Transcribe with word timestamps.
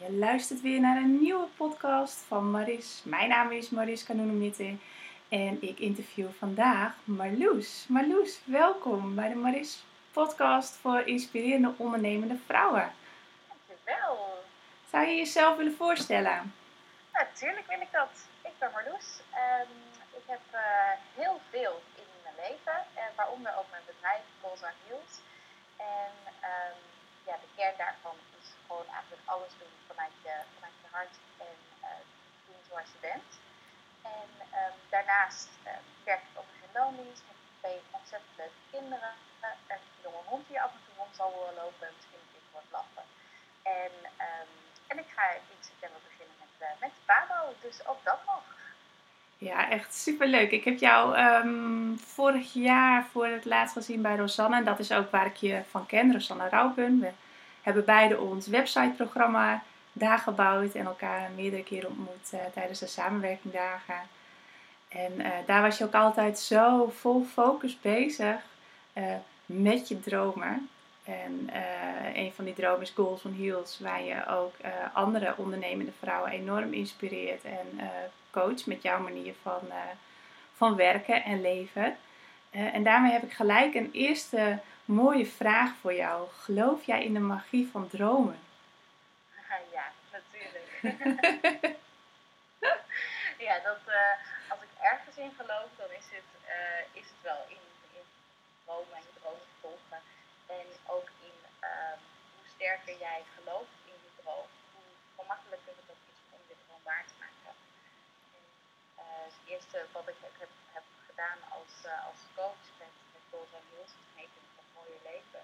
Je 0.00 0.12
luistert 0.12 0.60
weer 0.60 0.80
naar 0.80 0.96
een 0.96 1.20
nieuwe 1.20 1.46
podcast 1.56 2.18
van 2.28 2.50
Maris. 2.50 3.02
Mijn 3.04 3.28
naam 3.28 3.50
is 3.50 3.70
Maris 3.70 4.04
Kanoenemitte 4.04 4.76
en 5.28 5.62
ik 5.62 5.78
interview 5.78 6.28
vandaag 6.38 6.94
Marloes. 7.04 7.86
Marloes, 7.88 8.40
welkom 8.44 9.14
bij 9.14 9.28
de 9.28 9.34
Maris 9.34 9.84
podcast 10.12 10.76
voor 10.76 11.00
inspirerende 11.00 11.72
ondernemende 11.76 12.36
vrouwen. 12.46 12.92
Dankjewel. 13.48 14.44
Zou 14.90 15.06
je 15.06 15.16
jezelf 15.16 15.56
willen 15.56 15.76
voorstellen? 15.76 16.54
Natuurlijk 17.12 17.66
wil 17.66 17.80
ik 17.80 17.92
dat. 17.92 18.10
Ik 18.42 18.58
ben 18.58 18.70
Marloes. 18.72 19.20
Ik 20.16 20.24
heb 20.26 20.44
uh, 20.52 20.60
heel 21.14 21.40
veel 21.50 21.82
in 21.94 22.08
mijn 22.22 22.34
leven, 22.36 22.78
uh, 22.94 23.02
waaronder 23.16 23.52
ook 23.58 23.70
mijn 23.70 23.82
bedrijf 23.86 24.22
Bolza 24.42 24.72
Heels. 24.86 25.12
En 25.76 26.12
um, 26.50 26.76
ja, 27.26 27.34
de 27.42 27.48
kern 27.56 27.76
daarvan 27.76 28.16
is 28.40 28.48
gewoon 28.66 28.88
eigenlijk 28.96 29.22
alles 29.24 29.52
doen 29.58 29.74
vanuit 29.98 30.18
je, 30.26 30.34
vanuit 30.54 30.78
hart 30.90 31.16
en 31.46 31.56
doen 32.46 32.60
zoals 32.68 32.90
je 32.94 33.00
bent. 33.10 33.30
En 34.14 34.28
um, 34.60 34.76
daarnaast 34.94 35.48
werk 36.08 36.24
ik 36.28 36.34
ook 36.40 36.52
in 36.64 36.72
loondienst 36.78 37.22
met 37.28 37.38
twee 37.60 37.78
ontzettend 37.98 38.34
leuke 38.40 38.62
kinderen. 38.74 39.12
een 39.74 39.84
jonge 40.04 40.22
hond 40.30 40.44
die 40.48 40.60
af 40.64 40.72
en 40.76 40.82
toe 40.84 40.96
rond 41.00 41.14
zal 41.20 41.30
lopen, 41.60 41.88
misschien 41.96 42.20
een 42.22 42.32
beetje 42.34 42.56
wat 42.58 42.70
lachen. 42.76 43.06
En, 43.80 43.94
en 44.90 44.96
ik 45.02 45.08
ga 45.16 45.24
in 45.52 45.60
september 45.70 46.00
beginnen 46.08 46.36
met, 46.42 46.52
met 46.84 46.94
Pabo, 47.08 47.40
dus 47.64 47.86
ook 47.90 48.02
dat 48.04 48.20
nog. 48.26 48.44
Ja, 49.38 49.70
echt 49.70 49.94
superleuk. 49.94 50.50
Ik 50.50 50.64
heb 50.64 50.78
jou 50.78 51.18
um, 51.18 51.98
vorig 51.98 52.52
jaar 52.52 53.06
voor 53.12 53.26
het 53.26 53.44
laatst 53.44 53.72
gezien 53.72 54.02
bij 54.02 54.16
Rosanne. 54.16 54.56
En 54.56 54.64
dat 54.64 54.78
is 54.78 54.92
ook 54.92 55.10
waar 55.10 55.26
ik 55.26 55.36
je 55.36 55.62
van 55.70 55.86
ken, 55.86 56.12
Rosanne 56.12 56.48
Rauwbun. 56.48 57.00
We 57.00 57.10
hebben 57.62 57.84
beide 57.84 58.20
ons 58.20 58.46
websiteprogramma 58.46 59.62
daar 59.92 60.18
gebouwd 60.18 60.74
en 60.74 60.86
elkaar 60.86 61.30
meerdere 61.36 61.62
keren 61.62 61.88
ontmoet 61.88 62.30
uh, 62.34 62.40
tijdens 62.52 62.78
de 62.78 62.86
samenwerkingdagen. 62.86 64.00
En 64.88 65.12
uh, 65.18 65.26
daar 65.46 65.62
was 65.62 65.78
je 65.78 65.84
ook 65.84 65.94
altijd 65.94 66.38
zo 66.38 66.92
vol 66.98 67.24
focus 67.24 67.80
bezig 67.80 68.40
uh, 68.94 69.04
met 69.46 69.88
je 69.88 70.00
dromen. 70.00 70.68
En 71.04 71.50
een 72.14 72.32
van 72.32 72.44
die 72.44 72.54
dromen 72.54 72.80
is 72.80 72.90
Goals 72.90 73.24
on 73.24 73.32
Heels, 73.32 73.78
waar 73.78 74.02
je 74.02 74.26
ook 74.26 74.54
andere 74.92 75.34
ondernemende 75.36 75.92
vrouwen 75.98 76.30
enorm 76.30 76.72
inspireert 76.72 77.44
en 77.44 77.90
coach 78.30 78.66
met 78.66 78.82
jouw 78.82 79.00
manier 79.00 79.34
van, 79.42 79.60
van 80.54 80.76
werken 80.76 81.24
en 81.24 81.40
leven. 81.40 81.96
En 82.50 82.82
daarmee 82.82 83.12
heb 83.12 83.22
ik 83.22 83.32
gelijk 83.32 83.74
een 83.74 83.90
eerste 83.92 84.58
mooie 84.84 85.26
vraag 85.26 85.70
voor 85.80 85.94
jou. 85.94 86.28
Geloof 86.40 86.84
jij 86.84 87.04
in 87.04 87.14
de 87.14 87.20
magie 87.20 87.68
van 87.72 87.88
dromen? 87.88 88.38
Ja, 93.46 93.58
dat, 93.58 93.82
uh, 93.86 94.14
als 94.48 94.60
ik 94.62 94.72
ergens 94.82 95.16
in 95.16 95.32
geloof, 95.36 95.68
dan 95.76 95.90
is 95.90 96.08
het, 96.16 96.30
is 96.92 97.08
het 97.12 97.22
wel 97.22 97.44
in, 97.48 97.64
in 97.96 98.04
dromen 98.64 98.96
en 98.96 99.04
volgen. 99.60 100.00
En 100.46 100.66
ook 100.86 101.08
in 101.28 101.38
ehm, 101.60 101.98
hoe 102.34 102.46
sterker 102.54 102.98
jij 102.98 103.22
gelooft 103.36 103.76
in 103.84 103.98
je 104.04 104.10
droom, 104.22 104.48
hoe 104.74 104.90
gemakkelijker 105.16 105.72
het 105.80 105.90
ook 105.90 106.04
is 106.12 106.20
om 106.30 106.40
je 106.48 106.56
droom 106.66 106.82
waar 106.84 107.04
te 107.06 107.14
maken 107.18 107.38
het 109.28 109.48
eerste 109.54 109.78
wat 109.92 110.08
ik 110.08 110.20
heb, 110.22 110.52
heb 110.76 110.86
gedaan 111.08 111.40
als, 111.58 111.74
uh, 111.84 112.06
als 112.10 112.20
coach 112.34 112.66
met, 112.80 112.94
met 113.12 113.22
Goals 113.30 113.52
and 113.58 113.68
Heels, 113.72 113.92
het 113.98 114.14
heet 114.18 114.34
van 114.56 114.68
mooie 114.78 115.00
leven, 115.10 115.42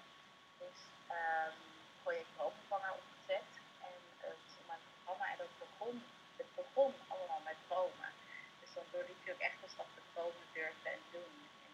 is 0.69 0.79
um, 1.19 1.55
gewoon 1.97 2.17
je 2.21 2.25
droomvanger 2.35 2.93
opgezet. 3.01 3.49
En 3.87 3.97
het 4.25 4.41
is 4.47 4.55
mijn 4.71 4.83
programma 4.89 5.25
en 5.31 5.37
dat 5.43 5.53
begon, 5.63 5.95
het 6.39 6.49
begon 6.59 6.93
allemaal 7.11 7.43
met 7.49 7.59
dromen. 7.67 8.11
Dus 8.59 8.71
dan 8.75 8.85
doorliep 8.91 9.21
je 9.25 9.33
ook 9.33 9.45
echt 9.49 9.59
een 9.63 9.75
stap 9.75 9.89
de 9.95 10.03
dromen 10.13 10.47
durven 10.53 10.91
en 10.95 11.03
doen. 11.15 11.33
En 11.65 11.73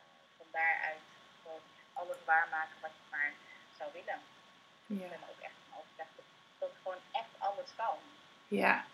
uh, 0.00 0.04
van 0.36 0.48
daaruit 0.56 1.06
gewoon 1.42 1.64
alles 2.00 2.20
waarmaken 2.32 2.78
wat 2.84 2.94
je 2.98 3.06
maar 3.14 3.32
zou 3.78 3.88
willen. 3.98 4.20
Ja. 4.98 5.04
Ik 5.04 5.10
ben 5.10 5.28
ook 5.28 5.42
echt 5.42 5.52
van 5.68 5.78
overtuigd 5.78 6.10
dat, 6.16 6.24
dat 6.58 6.70
gewoon 6.82 6.98
echt 7.12 7.28
alles 7.38 7.70
kan. 7.76 7.94
Ja, 8.48 8.84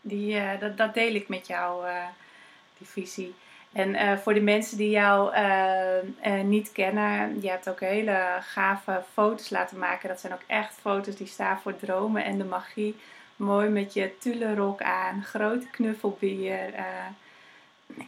die, 0.00 0.34
uh, 0.34 0.60
dat, 0.60 0.76
dat 0.76 0.94
deel 0.94 1.14
ik 1.14 1.28
met 1.28 1.46
jou, 1.46 1.86
uh, 1.86 2.06
die 2.78 2.86
visie. 2.86 3.34
En 3.72 3.88
uh, 3.88 4.16
voor 4.16 4.34
de 4.34 4.40
mensen 4.40 4.76
die 4.76 4.90
jou 4.90 5.36
niet 6.44 6.72
kennen, 6.72 7.40
je 7.40 7.50
hebt 7.50 7.68
ook 7.68 7.80
hele 7.80 8.38
gave 8.40 9.02
foto's 9.12 9.50
laten 9.50 9.78
maken. 9.78 10.08
Dat 10.08 10.20
zijn 10.20 10.32
ook 10.32 10.44
echt 10.46 10.74
foto's 10.74 11.16
die 11.16 11.26
staan 11.26 11.60
voor 11.60 11.76
dromen 11.76 12.24
en 12.24 12.38
de 12.38 12.44
magie. 12.44 12.96
Mooi 13.36 13.68
met 13.68 13.92
je 13.92 14.18
tulle 14.18 14.74
aan, 14.78 15.24
grote 15.24 15.66
knuffelbier. 15.70 16.74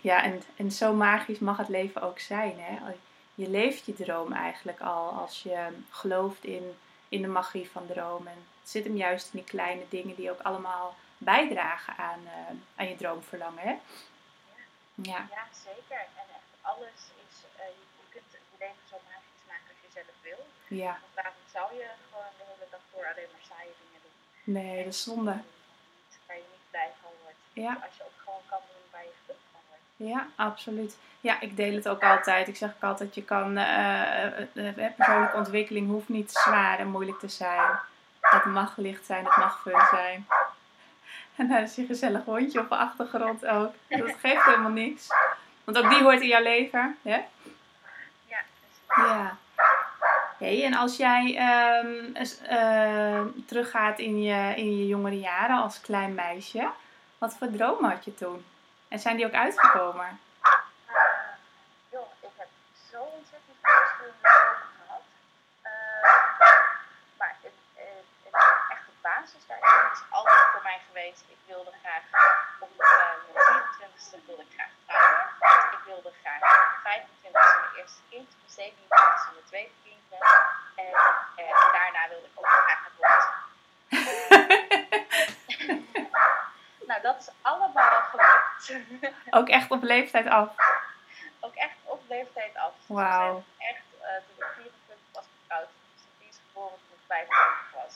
ja, 0.01 0.23
en, 0.23 0.43
en 0.57 0.71
zo 0.71 0.95
magisch 0.95 1.39
mag 1.39 1.57
het 1.57 1.69
leven 1.69 2.03
ook 2.03 2.19
zijn. 2.19 2.55
Hè? 2.59 2.77
Je 3.35 3.51
leeft 3.51 3.87
je 3.87 3.95
droom 3.95 4.33
eigenlijk 4.33 4.81
al 4.81 5.09
als 5.09 5.43
je 5.43 5.67
gelooft 5.91 6.45
in, 6.45 6.75
in 7.17 7.23
de 7.23 7.29
magie 7.29 7.71
van 7.71 7.87
dromen. 7.87 8.33
Het 8.61 8.71
zit 8.71 8.85
hem 8.85 8.97
juist 8.97 9.33
in 9.33 9.39
die 9.41 9.49
kleine 9.49 9.85
dingen 9.89 10.17
die 10.17 10.31
ook 10.31 10.41
allemaal 10.41 10.95
bijdragen 11.19 11.97
aan, 11.97 12.21
uh, 12.25 12.57
aan 12.77 12.89
je 12.89 12.97
droomverlangen. 12.97 13.63
Hè? 13.63 13.75
Ja. 14.95 15.21
ja. 15.37 15.45
zeker. 15.69 16.01
En 16.21 16.29
echt 16.39 16.53
alles 16.61 17.01
is, 17.25 17.37
uh, 17.59 17.67
je, 17.79 18.05
kunt 18.09 18.31
je 18.33 18.39
leven 18.59 18.87
zo 18.91 18.97
magisch 19.11 19.45
maken 19.51 19.69
als 19.73 19.81
je 19.85 19.91
zelf 19.99 20.17
wil. 20.29 20.43
Ja. 20.85 20.93
Want 21.03 21.15
waarom 21.15 21.47
zou 21.57 21.67
je 21.81 21.89
gewoon 22.09 22.33
de 22.39 22.45
hele 22.51 22.67
dag 22.71 22.85
door 22.93 23.07
alleen 23.13 23.31
maar 23.35 23.47
saaie 23.53 23.75
dingen 23.83 24.01
doen? 24.05 24.17
Nee, 24.57 24.85
dat 24.85 24.93
is 24.95 25.03
zonde. 25.03 25.37
Waar 26.27 26.37
je 26.43 26.49
niet 26.55 26.71
blij 26.71 26.91
van 27.03 27.13
wordt. 27.23 27.43
Ja. 27.65 27.73
Als 27.87 27.97
je 27.97 28.05
ook 28.09 28.19
gewoon 28.25 28.45
kan 28.53 28.63
doen 28.71 28.87
waar 28.93 29.05
je. 29.11 29.15
Ja, 29.97 30.27
absoluut. 30.35 30.97
Ja, 31.21 31.41
ik 31.41 31.57
deel 31.57 31.75
het 31.75 31.89
ook 31.89 32.03
altijd. 32.03 32.49
Ik 32.49 32.57
zeg 32.57 32.71
ook 32.75 32.83
altijd, 32.83 33.15
je 33.15 33.23
kan, 33.23 33.59
uh, 33.59 34.27
persoonlijke 34.97 35.37
ontwikkeling 35.37 35.89
hoeft 35.89 36.09
niet 36.09 36.33
zwaar 36.33 36.79
en 36.79 36.89
moeilijk 36.89 37.19
te 37.19 37.29
zijn. 37.29 37.79
Het 38.21 38.45
mag 38.45 38.77
licht 38.77 39.07
zijn, 39.07 39.25
het 39.25 39.37
mag 39.37 39.61
fun 39.61 39.81
zijn. 39.91 40.27
En 41.37 41.49
daar 41.49 41.63
is 41.63 41.75
je 41.75 41.87
gezellig 41.87 42.25
hondje 42.25 42.61
op 42.61 42.69
de 42.69 42.77
achtergrond 42.77 43.47
ook. 43.47 43.73
Dat 43.89 44.15
geeft 44.23 44.45
helemaal 44.45 44.71
niks. 44.71 45.09
Want 45.65 45.79
ook 45.79 45.91
die 45.91 46.03
hoort 46.03 46.21
in 46.21 46.29
jouw 46.29 46.43
leven. 46.43 46.97
Hè? 47.03 47.21
Ja. 48.27 48.41
Ja. 48.97 49.37
Hey, 50.39 50.65
en 50.65 50.75
als 50.75 50.97
jij 50.97 51.23
um, 51.85 52.17
uh, 52.51 53.21
teruggaat 53.47 53.99
in 53.99 54.23
je, 54.23 54.53
in 54.57 54.79
je 54.79 54.87
jongere 54.87 55.19
jaren 55.19 55.57
als 55.57 55.81
klein 55.81 56.15
meisje, 56.15 56.69
wat 57.19 57.37
voor 57.39 57.51
dromen 57.51 57.91
had 57.91 58.05
je 58.05 58.15
toen? 58.15 58.45
En 58.89 58.99
zijn 58.99 59.17
die 59.17 59.27
ook 59.27 59.33
uitgekomen? 59.33 60.21
Ik 71.07 71.39
wilde 71.47 71.73
graag 71.83 72.03
op 72.59 72.71
uh, 72.79 72.87
mijn 73.35 73.65
24ste 73.81 74.27
wilde 74.27 74.43
ik 74.43 74.49
graag 74.57 74.71
trouwen. 74.87 75.27
Ik 75.73 75.79
wilde 75.85 76.13
graag 76.23 76.41
op 76.43 76.83
mijn 76.83 77.01
25ste 77.03 77.61
mijn 77.61 77.75
eerste 77.77 78.01
kind, 78.09 78.29
op 78.29 78.57
mijn 78.57 78.73
27ste 78.73 79.33
mijn 79.33 79.47
tweede 79.47 79.71
kind. 79.85 80.03
En, 80.75 80.91
uh, 81.45 81.73
daarna 81.73 82.09
wilde 82.09 82.27
ik 82.27 82.33
ook 82.35 82.47
graag 82.47 82.81
het 82.85 82.93
hond. 83.01 83.25
nou, 86.87 87.01
dat 87.03 87.17
is 87.19 87.29
allemaal. 87.43 87.96
ook 89.39 89.49
echt 89.49 89.71
op 89.71 89.83
leeftijd 89.83 90.27
af? 90.27 90.49
Ook 91.41 91.55
echt 91.55 91.77
op 91.85 92.03
leeftijd 92.09 92.57
af. 92.57 92.75
Wauw. 92.87 93.45
echt, 93.59 93.87
uh, 94.01 94.17
toen 94.27 94.47
ik 94.47 94.53
24 94.55 95.07
was 95.13 95.25
getrouwd, 95.41 95.69
Sophie 96.03 96.29
is 96.29 96.39
geboren 96.47 96.79
toen 96.79 96.99
ik 96.99 97.07
25 97.07 97.73
was. 97.73 97.95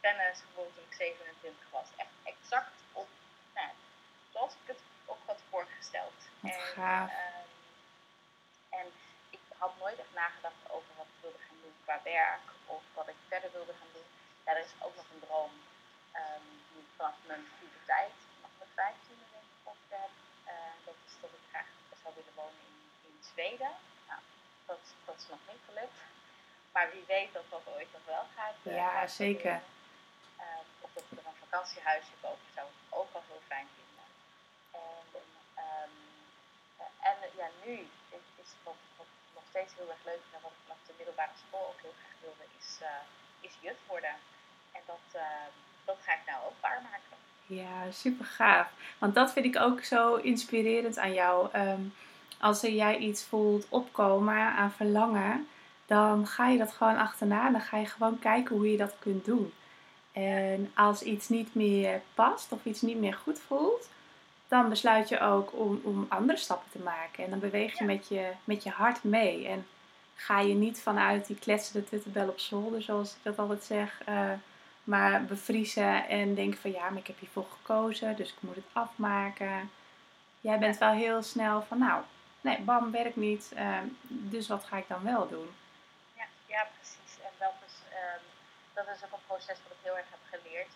Fenne 0.00 0.30
is 0.32 0.40
geboren 0.46 0.74
toen 0.74 0.84
ik 0.88 0.94
27 0.96 1.70
was. 1.70 1.88
Echt 1.96 2.14
exact 2.22 2.78
op, 2.92 3.08
nou, 3.54 3.68
zoals 4.32 4.52
ik 4.52 4.66
het 4.72 4.80
ook 5.06 5.22
had 5.26 5.40
voorgesteld. 5.50 6.16
Wat 6.40 6.52
en, 6.52 6.60
gaaf. 6.60 7.10
Um, 7.10 7.48
en 8.78 8.86
ik 9.30 9.40
had 9.58 9.72
nooit 9.78 9.98
echt 9.98 10.14
nagedacht 10.14 10.62
over 10.70 10.90
wat 10.96 11.06
ik 11.12 11.18
wilde 11.20 11.38
gaan 11.46 11.60
doen 11.62 11.76
qua 11.84 12.00
werk 12.04 12.46
of 12.66 12.82
wat 12.94 13.08
ik 13.08 13.18
verder 13.28 13.50
wilde 13.52 13.74
gaan 13.80 13.92
doen. 13.92 14.08
Ja, 14.44 14.52
er 14.52 14.64
is 14.64 14.74
ook 14.84 14.96
nog 14.96 15.04
een 15.12 15.24
droom 15.26 15.52
um, 16.20 16.46
die 16.72 16.84
vanaf 16.96 17.16
mijn 17.26 17.44
puberteit, 17.58 18.14
vanaf 18.34 18.52
mijn 18.58 18.74
vijftiende 18.74 19.24
denk 19.24 19.28
ik 19.28 19.31
of 19.31 19.31
heb. 20.00 20.12
Uh, 20.46 20.52
dat 20.84 20.94
is 21.06 21.14
dat 21.20 21.30
ik 21.38 21.44
graag 21.50 21.68
zou 22.02 22.14
willen 22.18 22.34
wonen 22.34 22.62
in, 22.68 22.76
in 23.08 23.16
Zweden. 23.32 23.72
Nou, 24.08 24.20
dat, 24.66 24.82
dat 25.04 25.16
is 25.20 25.28
nog 25.28 25.42
niet 25.50 25.64
gelukt. 25.68 25.98
Maar 26.72 26.90
wie 26.92 27.04
weet 27.06 27.32
dat 27.32 27.46
dat 27.50 27.66
ooit 27.74 27.92
nog 27.92 28.04
wel 28.04 28.26
gaat. 28.36 28.54
Uh, 28.62 28.76
ja, 28.76 29.06
zeker. 29.06 29.56
Uh, 30.38 30.62
of 30.80 30.90
dat 30.92 31.04
we 31.08 31.16
er 31.16 31.26
een 31.26 31.44
vakantiehuisje 31.44 32.16
kopen, 32.20 32.48
zou 32.54 32.66
ik 32.68 32.78
ook 32.98 33.12
wel 33.12 33.22
heel 33.28 33.44
fijn 33.46 33.68
vinden. 33.78 34.06
En, 34.70 35.06
um, 35.66 35.94
en 37.10 37.16
ja, 37.40 37.48
nu 37.64 37.74
is, 38.16 38.26
is 38.42 38.50
wat, 38.62 38.74
wat 38.96 39.06
nog 39.34 39.44
steeds 39.48 39.72
heel 39.74 39.90
erg 39.90 40.04
leuk 40.04 40.24
en 40.34 40.40
wat 40.42 40.52
ik 40.52 40.62
vanaf 40.62 40.78
de 40.86 40.94
middelbare 40.96 41.36
school 41.46 41.66
ook 41.68 41.80
heel 41.80 41.98
graag 42.00 42.16
wilde, 42.20 42.44
is, 42.58 42.78
uh, 42.82 43.02
is 43.40 43.54
juf 43.60 43.78
worden. 43.86 44.16
En 44.72 44.82
dat, 44.86 45.06
uh, 45.14 45.46
dat 45.84 45.98
ga 46.04 46.12
ik 46.14 46.24
nou 46.26 46.44
ook 46.46 46.60
waarmaken. 46.60 47.18
Ja, 47.54 47.90
super 47.90 48.24
gaaf. 48.24 48.68
Want 48.98 49.14
dat 49.14 49.32
vind 49.32 49.44
ik 49.44 49.60
ook 49.60 49.80
zo 49.80 50.14
inspirerend 50.14 50.98
aan 50.98 51.12
jou. 51.12 51.48
Ehm, 51.52 51.80
als 52.40 52.62
er 52.62 52.70
jij 52.70 52.98
iets 52.98 53.24
voelt 53.24 53.66
opkomen 53.68 54.36
aan 54.36 54.72
verlangen, 54.72 55.46
dan 55.86 56.26
ga 56.26 56.48
je 56.48 56.58
dat 56.58 56.72
gewoon 56.72 56.96
achterna. 56.96 57.50
Dan 57.50 57.60
ga 57.60 57.76
je 57.76 57.86
gewoon 57.86 58.18
kijken 58.18 58.56
hoe 58.56 58.70
je 58.70 58.76
dat 58.76 58.94
kunt 58.98 59.24
doen. 59.24 59.52
En 60.12 60.70
als 60.74 61.02
iets 61.02 61.28
niet 61.28 61.54
meer 61.54 62.00
past 62.14 62.52
of 62.52 62.64
iets 62.64 62.80
niet 62.80 62.98
meer 62.98 63.14
goed 63.14 63.38
voelt, 63.38 63.88
dan 64.48 64.68
besluit 64.68 65.08
je 65.08 65.20
ook 65.20 65.52
om, 65.52 65.80
om 65.82 66.06
andere 66.08 66.38
stappen 66.38 66.70
te 66.70 66.78
maken. 66.78 67.24
En 67.24 67.30
dan 67.30 67.38
beweeg 67.38 67.78
je, 67.78 67.84
met, 67.84 68.08
je 68.08 68.30
met 68.44 68.62
je 68.62 68.70
hart 68.70 69.04
mee. 69.04 69.46
En 69.46 69.66
ga 70.14 70.40
je 70.40 70.54
niet 70.54 70.80
vanuit 70.80 71.26
die 71.26 71.36
kletsende 71.36 71.88
tuttenbel 71.88 72.28
op 72.28 72.38
zolder, 72.38 72.82
zoals 72.82 73.10
ik 73.10 73.22
dat 73.22 73.38
altijd 73.38 73.64
zeg, 73.64 74.00
uh, 74.08 74.30
maar 74.84 75.24
bevriezen 75.24 76.08
en 76.08 76.34
denken 76.34 76.60
van 76.60 76.70
ja, 76.70 76.90
maar 76.90 77.00
ik 77.00 77.06
heb 77.06 77.18
hiervoor 77.18 77.46
gekozen, 77.50 78.16
dus 78.16 78.28
ik 78.28 78.42
moet 78.42 78.54
het 78.54 78.72
afmaken. 78.72 79.70
Jij 80.40 80.58
bent 80.58 80.78
wel 80.78 80.92
heel 80.92 81.22
snel 81.22 81.62
van 81.62 81.78
nou, 81.78 82.02
nee, 82.40 82.60
bam, 82.60 82.90
werkt 82.90 83.16
niet, 83.16 83.52
uh, 83.54 83.78
dus 84.08 84.48
wat 84.48 84.64
ga 84.64 84.76
ik 84.76 84.88
dan 84.88 85.02
wel 85.02 85.28
doen? 85.28 85.50
Ja, 86.20 86.26
ja 86.46 86.62
precies. 86.76 87.12
En 87.26 87.34
dat 87.38 87.56
is, 87.66 87.76
um, 88.02 88.22
dat 88.72 88.86
is 88.94 89.04
ook 89.04 89.12
een 89.12 89.26
proces 89.26 89.58
wat 89.64 89.76
ik 89.76 89.82
heel 89.86 89.96
erg 89.96 90.10
heb 90.16 90.24
geleerd. 90.34 90.72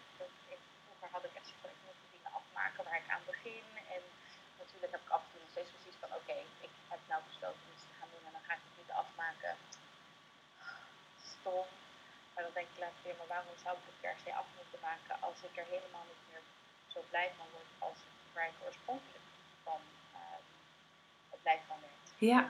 Ik, 0.54 0.60
vroeger 0.84 1.08
had 1.16 1.24
ik 1.24 1.34
echt 1.38 1.46
zo 1.46 1.68
ik 1.76 1.80
moet 1.84 2.00
dingen 2.14 2.32
afmaken 2.40 2.84
waar 2.84 3.00
ik 3.02 3.10
aan 3.14 3.30
begin. 3.32 3.66
En 3.94 4.02
natuurlijk 4.60 4.92
heb 4.96 5.04
ik 5.06 5.14
af 5.16 5.22
en 5.24 5.30
toe 5.30 5.40
nog 5.42 5.52
steeds 5.54 5.72
precies 5.74 5.98
van 6.02 6.10
oké, 6.18 6.38
ik 6.66 6.72
heb 6.92 7.00
nou 7.10 7.20
besloten 7.28 7.66
iets 7.72 7.86
te 7.88 7.96
gaan 7.98 8.10
doen 8.12 8.24
en 8.28 8.34
dan 8.36 8.46
ga 8.46 8.54
ik 8.58 8.64
het 8.66 8.78
niet 8.80 8.94
afmaken. 9.02 9.52
Stom. 11.32 11.68
Maar 12.36 12.44
dan 12.44 12.58
denk 12.60 12.68
ik 12.74 12.82
later 12.84 13.02
weer, 13.04 13.18
maar 13.18 13.32
waarom 13.34 13.56
zou 13.64 13.72
ik 13.76 13.86
het 13.90 14.00
per 14.04 14.16
se 14.24 14.30
af 14.40 14.48
moeten 14.60 14.80
maken 14.88 15.14
als 15.28 15.38
ik 15.48 15.54
er 15.60 15.68
helemaal 15.74 16.06
niet 16.12 16.24
meer 16.28 16.42
zo 16.94 17.00
blij 17.10 17.28
van 17.36 17.46
word 17.54 17.70
als 17.86 17.98
waar 18.34 18.48
ik 18.52 18.64
oorspronkelijk 18.66 19.26
van 19.66 19.80
uh, 20.20 20.38
blij 21.42 21.60
van 21.68 21.78
werd. 21.80 22.04
Ja. 22.30 22.42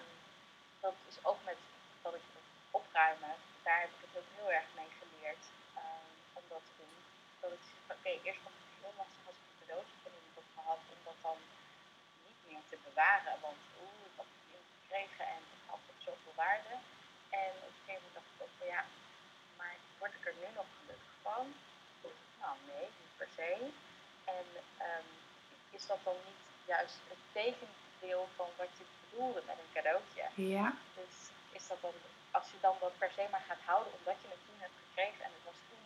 dat 0.81 0.97
is 1.11 1.19
ook 1.31 1.41
met 1.51 1.59
dat 2.05 2.15
ik 2.15 2.27
het 2.37 2.49
opruimen, 2.81 3.35
daar 3.67 3.81
heb 3.85 3.93
ik 3.97 4.03
het 4.07 4.17
ook 4.21 4.31
heel 4.39 4.51
erg 4.59 4.69
mee 4.79 4.91
geleerd 5.01 5.45
um, 5.83 6.09
om 6.39 6.45
dat 6.53 6.63
te 6.69 6.75
doen. 6.81 6.97
Dat 7.41 7.51
ik 7.57 7.65
oké, 7.83 7.95
okay, 7.95 8.17
eerst 8.27 8.43
vond 8.45 8.55
ik 8.59 8.67
het 8.71 8.81
heel 8.83 8.97
lastig 9.01 9.23
als 9.29 9.39
ik 9.41 9.47
een 9.49 9.61
cadeautje 9.63 9.97
van 10.03 10.13
iemand 10.17 10.37
heb 10.41 10.49
gehad 10.59 10.81
om 10.95 11.01
dat 11.09 11.19
dan 11.27 11.39
niet 12.27 12.41
meer 12.47 12.65
te 12.71 12.77
bewaren. 12.87 13.35
Want 13.47 13.61
oeh, 13.83 14.01
ik 14.09 14.15
had 14.21 14.29
het 14.35 14.71
gekregen 14.81 15.27
en 15.35 15.41
het 15.53 15.65
had 15.71 15.83
ook 15.91 16.03
zoveel 16.09 16.37
waarde. 16.45 16.75
En 17.43 17.53
op 17.67 17.73
een 17.75 17.83
gegeven 17.85 18.03
moment 18.05 18.17
dacht 18.19 18.31
ik 18.33 18.43
ook 18.45 18.55
van 18.61 18.69
ja, 18.75 18.83
word 20.07 20.19
ik 20.21 20.27
er 20.31 20.41
nu 20.43 20.49
nog 20.61 20.69
gelukkig 20.79 21.15
van? 21.27 21.45
Nou 22.43 22.55
nee, 22.71 22.87
niet 23.01 23.15
per 23.21 23.31
se. 23.39 23.51
En 24.37 24.47
um, 24.89 25.09
is 25.77 25.87
dat 25.87 26.01
dan 26.09 26.19
niet 26.29 26.43
juist 26.73 26.99
het 27.13 27.23
tegendeel 27.39 28.25
van 28.39 28.49
wat 28.61 28.73
je 28.79 28.85
bedoelde 29.03 29.43
met 29.49 29.59
een 29.63 29.75
cadeautje? 29.77 30.25
Ja. 30.57 30.67
Dus 30.99 31.15
is 31.59 31.67
dat 31.71 31.81
dan, 31.87 31.97
als 32.39 32.47
je 32.53 32.59
dan 32.67 32.77
dat 32.85 32.99
per 32.99 33.13
se 33.17 33.25
maar 33.31 33.47
gaat 33.51 33.65
houden 33.71 33.93
omdat 33.99 34.19
je 34.23 34.29
het 34.35 34.43
toen 34.47 34.61
hebt 34.65 34.79
gekregen 34.85 35.23
en 35.27 35.33
het 35.37 35.45
was 35.51 35.61
toen 35.69 35.85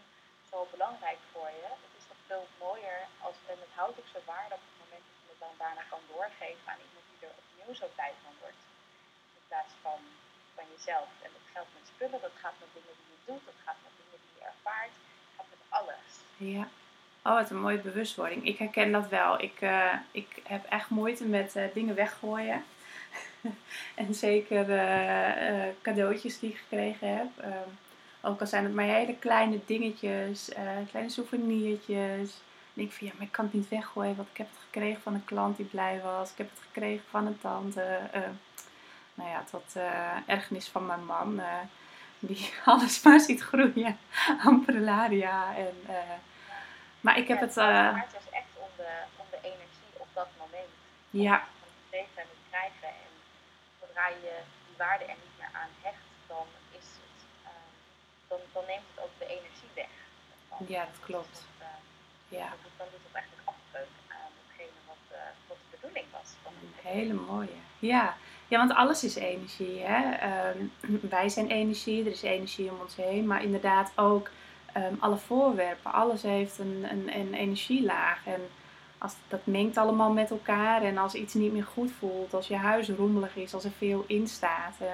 zo 0.50 0.58
belangrijk 0.75 1.20
voor 1.32 1.50
je, 1.61 1.69
het 1.87 1.94
is 2.00 2.06
toch 2.11 2.22
veel 2.31 2.46
mooier 2.64 3.00
als, 3.26 3.37
en 3.52 3.58
het 3.64 3.75
houdt 3.78 3.99
ook 4.00 4.11
zo 4.14 4.20
waarde 4.32 4.55
op 4.58 4.64
het 4.69 4.78
moment 4.82 5.05
dat 5.08 5.19
je 5.22 5.31
het 5.32 5.43
dan 5.44 5.55
daarna 5.62 5.84
kan 5.93 6.02
doorgeven 6.12 6.67
aan 6.72 6.84
iemand 6.87 7.05
die 7.11 7.20
er 7.28 7.40
opnieuw 7.43 7.75
zo 7.81 7.87
blij 7.96 8.12
van 8.25 8.34
wordt. 8.43 8.62
In 9.38 9.44
plaats 9.49 9.75
van 9.84 10.00
van 10.61 10.67
jezelf. 10.76 11.11
En 11.25 11.31
dat 11.37 11.46
geldt 11.55 11.72
met 11.76 11.87
spullen, 11.93 12.20
dat 12.26 12.37
gaat 12.43 12.56
met 12.62 12.70
dingen 12.76 12.94
die 13.00 13.11
je 13.14 13.20
doet, 13.28 13.44
dat 13.50 13.58
gaat 13.64 13.81
met 13.87 13.94
dingen 14.00 14.10
je 14.41 14.47
ervaart, 14.47 14.91
gaat 15.37 15.47
met 15.51 15.59
alles. 15.69 16.21
Ja. 16.37 16.69
Oh, 17.23 17.35
wat 17.35 17.51
een 17.51 17.61
mooie 17.61 17.79
bewustwording. 17.79 18.47
Ik 18.47 18.59
herken 18.59 18.93
dat 18.93 19.09
wel. 19.09 19.43
Ik, 19.43 19.61
uh, 19.61 19.93
ik 20.11 20.43
heb 20.45 20.65
echt 20.65 20.89
moeite 20.89 21.25
met 21.25 21.57
uh, 21.57 21.65
dingen 21.75 21.95
weggooien. 21.95 22.65
en 23.95 24.15
zeker 24.15 24.69
uh, 24.69 25.73
cadeautjes 25.83 26.39
die 26.39 26.51
ik 26.51 26.57
gekregen 26.57 27.17
heb. 27.17 27.27
Ehm, 27.37 27.69
ook 28.21 28.41
al 28.41 28.47
zijn 28.47 28.65
het 28.65 28.75
maar 28.75 28.85
hele 28.85 29.15
kleine 29.15 29.61
dingetjes, 29.67 30.49
kleine 30.91 31.11
souvenirtjes. 31.11 32.41
En 32.75 32.83
ik 32.83 32.93
van 32.93 33.07
ja, 33.07 33.13
maar 33.17 33.27
ik 33.27 33.33
kan 33.33 33.45
het 33.45 33.55
niet 33.55 33.69
weggooien, 33.69 34.17
want 34.17 34.29
ik 34.29 34.37
heb 34.37 34.49
het 34.51 34.65
gekregen 34.65 35.03
van 35.03 35.15
een 35.15 35.25
klant 35.25 35.57
die 35.57 35.67
blij 35.67 36.01
was. 36.03 36.31
Ik 36.31 36.39
heb 36.39 36.51
het 36.51 36.61
gekregen 36.67 37.05
van 37.11 37.27
een 37.27 37.39
tante 37.41 38.01
nou 39.15 39.31
ja, 39.31 39.45
tot 39.51 39.77
ergernis 40.27 40.69
van 40.69 40.87
mijn 40.87 41.05
man, 41.05 41.41
die 42.20 42.52
alles 42.64 43.02
maar 43.02 43.20
ziet 43.20 43.40
groeien 43.40 43.99
aan 44.44 44.64
prelaria. 44.64 45.56
En, 45.56 45.76
uh, 45.88 45.96
maar 47.00 47.19
ik 47.19 47.28
heb 47.28 47.38
ja, 47.38 47.46
het. 47.46 47.55
het 48.00 48.20
is 48.22 48.31
echt 48.31 48.52
om 48.55 48.70
de, 48.76 48.93
om 49.17 49.26
de 49.31 49.38
energie 49.43 49.93
op 49.96 50.08
dat 50.12 50.28
moment. 50.38 50.72
Ja. 51.11 51.37
Om 51.37 51.70
het 51.76 51.88
geven 51.90 52.22
en 52.22 52.28
het 52.34 52.43
krijgen. 52.50 52.88
En 52.88 53.12
zodra 53.81 54.06
je 54.08 54.34
die 54.67 54.76
waarde 54.76 55.05
er 55.05 55.20
niet 55.25 55.37
meer 55.38 55.52
aan 55.52 55.72
hecht, 55.82 56.06
dan, 56.26 56.46
is 56.78 56.88
het, 57.02 57.19
dan, 58.28 58.40
dan 58.52 58.64
neemt 58.67 58.88
het 58.90 59.05
ook 59.05 59.14
de 59.19 59.26
energie 59.26 59.72
weg. 59.75 59.93
Dan, 60.49 60.58
ja, 60.69 60.84
dat 60.84 61.00
klopt. 61.00 61.49
Ja. 62.28 62.49
Dan, 62.62 62.72
dan 62.76 62.87
doet 62.93 63.05
het 63.06 63.17
eigenlijk 63.20 63.49
afbreuk 63.52 63.94
aan 64.08 64.32
hetgene 64.40 64.78
wat, 64.90 65.05
wat 65.49 65.58
de 65.62 65.76
bedoeling 65.76 66.06
was. 66.19 66.28
Van 66.43 66.52
een 66.62 66.90
hele 66.93 67.14
mooie. 67.14 67.61
Ja. 67.78 68.17
Ja, 68.50 68.58
want 68.58 68.75
alles 68.75 69.05
is 69.05 69.14
energie. 69.14 69.81
Hè? 69.82 70.02
Um, 70.50 70.73
wij 71.11 71.29
zijn 71.29 71.49
energie, 71.49 72.05
er 72.05 72.11
is 72.11 72.23
energie 72.23 72.70
om 72.70 72.81
ons 72.81 72.97
heen, 72.97 73.26
maar 73.26 73.43
inderdaad 73.43 73.93
ook 73.94 74.31
um, 74.76 74.97
alle 74.99 75.17
voorwerpen. 75.17 75.93
Alles 75.93 76.23
heeft 76.23 76.58
een, 76.58 76.87
een, 76.91 77.17
een 77.17 77.35
energielaag. 77.35 78.26
En 78.26 78.41
als, 78.99 79.14
dat 79.29 79.41
mengt 79.44 79.76
allemaal 79.76 80.12
met 80.12 80.31
elkaar. 80.31 80.82
En 80.82 80.99
als 80.99 81.14
iets 81.14 81.35
niet 81.35 81.52
meer 81.52 81.64
goed 81.64 81.91
voelt, 81.99 82.35
als 82.35 82.49
je 82.49 82.56
huis 82.56 82.88
rommelig 82.88 83.37
is, 83.37 83.55
als 83.55 83.64
er 83.64 83.73
veel 83.79 84.05
in 84.06 84.29
staat, 84.29 84.75
uh, 84.82 84.88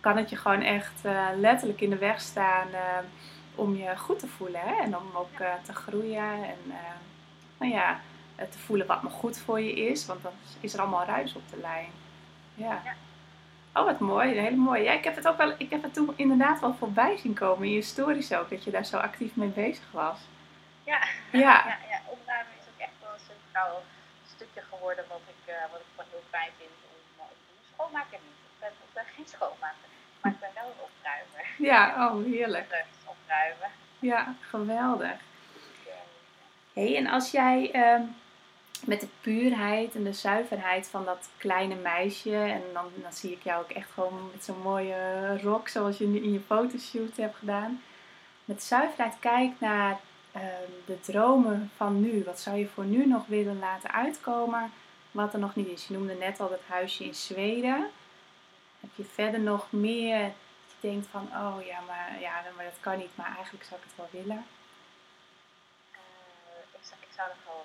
kan 0.00 0.16
het 0.16 0.30
je 0.30 0.36
gewoon 0.36 0.62
echt 0.62 1.04
uh, 1.04 1.26
letterlijk 1.36 1.80
in 1.80 1.90
de 1.90 1.98
weg 1.98 2.20
staan 2.20 2.68
uh, 2.72 2.78
om 3.54 3.76
je 3.76 3.96
goed 3.96 4.18
te 4.18 4.26
voelen. 4.26 4.60
Hè? 4.60 4.82
En 4.82 4.96
om 4.96 5.06
ook 5.14 5.36
te 5.62 5.74
groeien. 5.74 6.44
En 6.44 6.72
nou 7.58 7.72
ja, 7.72 8.00
te 8.36 8.58
voelen 8.58 8.86
wat 8.86 9.02
nog 9.02 9.12
goed 9.12 9.38
voor 9.38 9.60
je 9.60 9.72
is. 9.72 10.06
Want 10.06 10.22
dan 10.22 10.32
is 10.60 10.74
er 10.74 10.80
allemaal 10.80 11.04
ruis 11.04 11.34
op 11.34 11.42
de 11.50 11.58
lijn. 11.60 12.01
Ja. 12.54 12.82
Oh, 13.74 13.84
wat 13.84 13.98
mooi. 13.98 14.40
Hele 14.40 14.56
mooi. 14.56 14.82
Ja, 14.82 14.92
ik 14.92 15.04
heb 15.04 15.16
het 15.16 15.28
ook 15.28 15.36
wel, 15.36 15.54
ik 15.58 15.70
heb 15.70 15.82
het 15.82 15.94
toen 15.94 16.12
inderdaad 16.16 16.60
wel 16.60 16.74
voorbij 16.74 17.16
zien 17.16 17.34
komen 17.34 17.66
in 17.66 17.72
je 17.72 17.82
stories 17.82 18.32
ook, 18.32 18.50
dat 18.50 18.64
je 18.64 18.70
daar 18.70 18.84
zo 18.84 18.96
actief 18.96 19.36
mee 19.36 19.48
bezig 19.48 19.90
was. 19.90 20.18
Ja, 20.84 21.00
ja. 21.30 21.40
ja, 21.40 21.78
ja 21.90 22.00
opruimen 22.06 22.52
is 22.60 22.66
ook 22.72 22.80
echt 22.80 22.96
wel 23.02 23.12
een, 23.12 23.76
een 23.76 24.30
stukje 24.34 24.62
geworden 24.70 25.04
wat 25.08 25.20
ik, 25.26 25.52
uh, 25.54 25.54
wat 25.70 25.80
ik 25.80 25.86
gewoon 25.90 26.10
heel 26.10 26.24
fijn 26.30 26.50
vind 26.58 26.70
om 26.90 26.98
uh, 27.16 27.22
te 27.22 27.42
doen. 27.48 27.60
Schoonmaken 27.74 28.18
niet. 28.26 28.40
Ik 28.50 28.58
ben, 28.60 28.68
ik 28.68 28.92
ben 28.92 29.04
geen 29.16 29.28
schoonmaker, 29.34 29.88
maar 30.20 30.32
ik 30.32 30.40
ben 30.40 30.50
wel 30.54 30.68
een 30.72 30.82
opruimer. 30.88 31.44
Ja, 31.70 31.82
oh 32.04 32.24
heerlijk. 32.24 32.84
opruimen. 33.14 33.70
Ja, 33.98 34.34
geweldig. 34.40 35.18
hey, 36.72 36.96
en 36.96 37.06
als 37.06 37.30
jij... 37.30 37.70
Uh, 37.74 38.00
met 38.86 39.00
de 39.00 39.08
puurheid 39.20 39.94
en 39.94 40.04
de 40.04 40.12
zuiverheid 40.12 40.88
van 40.88 41.04
dat 41.04 41.28
kleine 41.36 41.74
meisje. 41.74 42.36
En 42.36 42.62
dan, 42.72 42.84
dan 43.02 43.12
zie 43.12 43.32
ik 43.32 43.42
jou 43.42 43.62
ook 43.62 43.70
echt 43.70 43.90
gewoon 43.90 44.30
met 44.32 44.44
zo'n 44.44 44.60
mooie 44.62 45.38
rok 45.42 45.68
zoals 45.68 45.98
je 45.98 46.04
in 46.04 46.32
je 46.32 46.40
fotoshoot 46.40 47.16
hebt 47.16 47.36
gedaan. 47.36 47.82
Met 48.44 48.62
zuiverheid 48.62 49.14
kijk 49.20 49.52
naar 49.58 50.00
uh, 50.36 50.42
de 50.86 51.00
dromen 51.00 51.70
van 51.76 52.00
nu. 52.00 52.24
Wat 52.24 52.40
zou 52.40 52.56
je 52.56 52.68
voor 52.68 52.84
nu 52.84 53.06
nog 53.06 53.26
willen 53.26 53.58
laten 53.58 53.92
uitkomen 53.92 54.72
wat 55.10 55.32
er 55.32 55.38
nog 55.38 55.54
niet 55.54 55.68
is? 55.68 55.86
Je 55.86 55.94
noemde 55.94 56.14
net 56.14 56.40
al 56.40 56.48
dat 56.48 56.60
huisje 56.66 57.04
in 57.04 57.14
Zweden. 57.14 57.90
Heb 58.80 58.90
je 58.94 59.04
verder 59.04 59.40
nog 59.40 59.72
meer 59.72 60.20
dat 60.20 60.76
je 60.80 60.88
denkt 60.88 61.06
van, 61.06 61.22
oh 61.22 61.56
ja, 61.66 61.80
maar, 61.80 62.20
ja, 62.20 62.42
maar 62.56 62.64
dat 62.64 62.80
kan 62.80 62.98
niet, 62.98 63.16
maar 63.16 63.34
eigenlijk 63.34 63.64
zou 63.64 63.80
ik 63.80 63.86
het 63.86 63.96
wel 63.96 64.22
willen? 64.22 64.44
Uh, 65.92 65.98
ik, 66.72 66.80
zou, 66.82 67.00
ik 67.00 67.12
zou 67.16 67.28
nog 67.28 67.44
wel. 67.46 67.64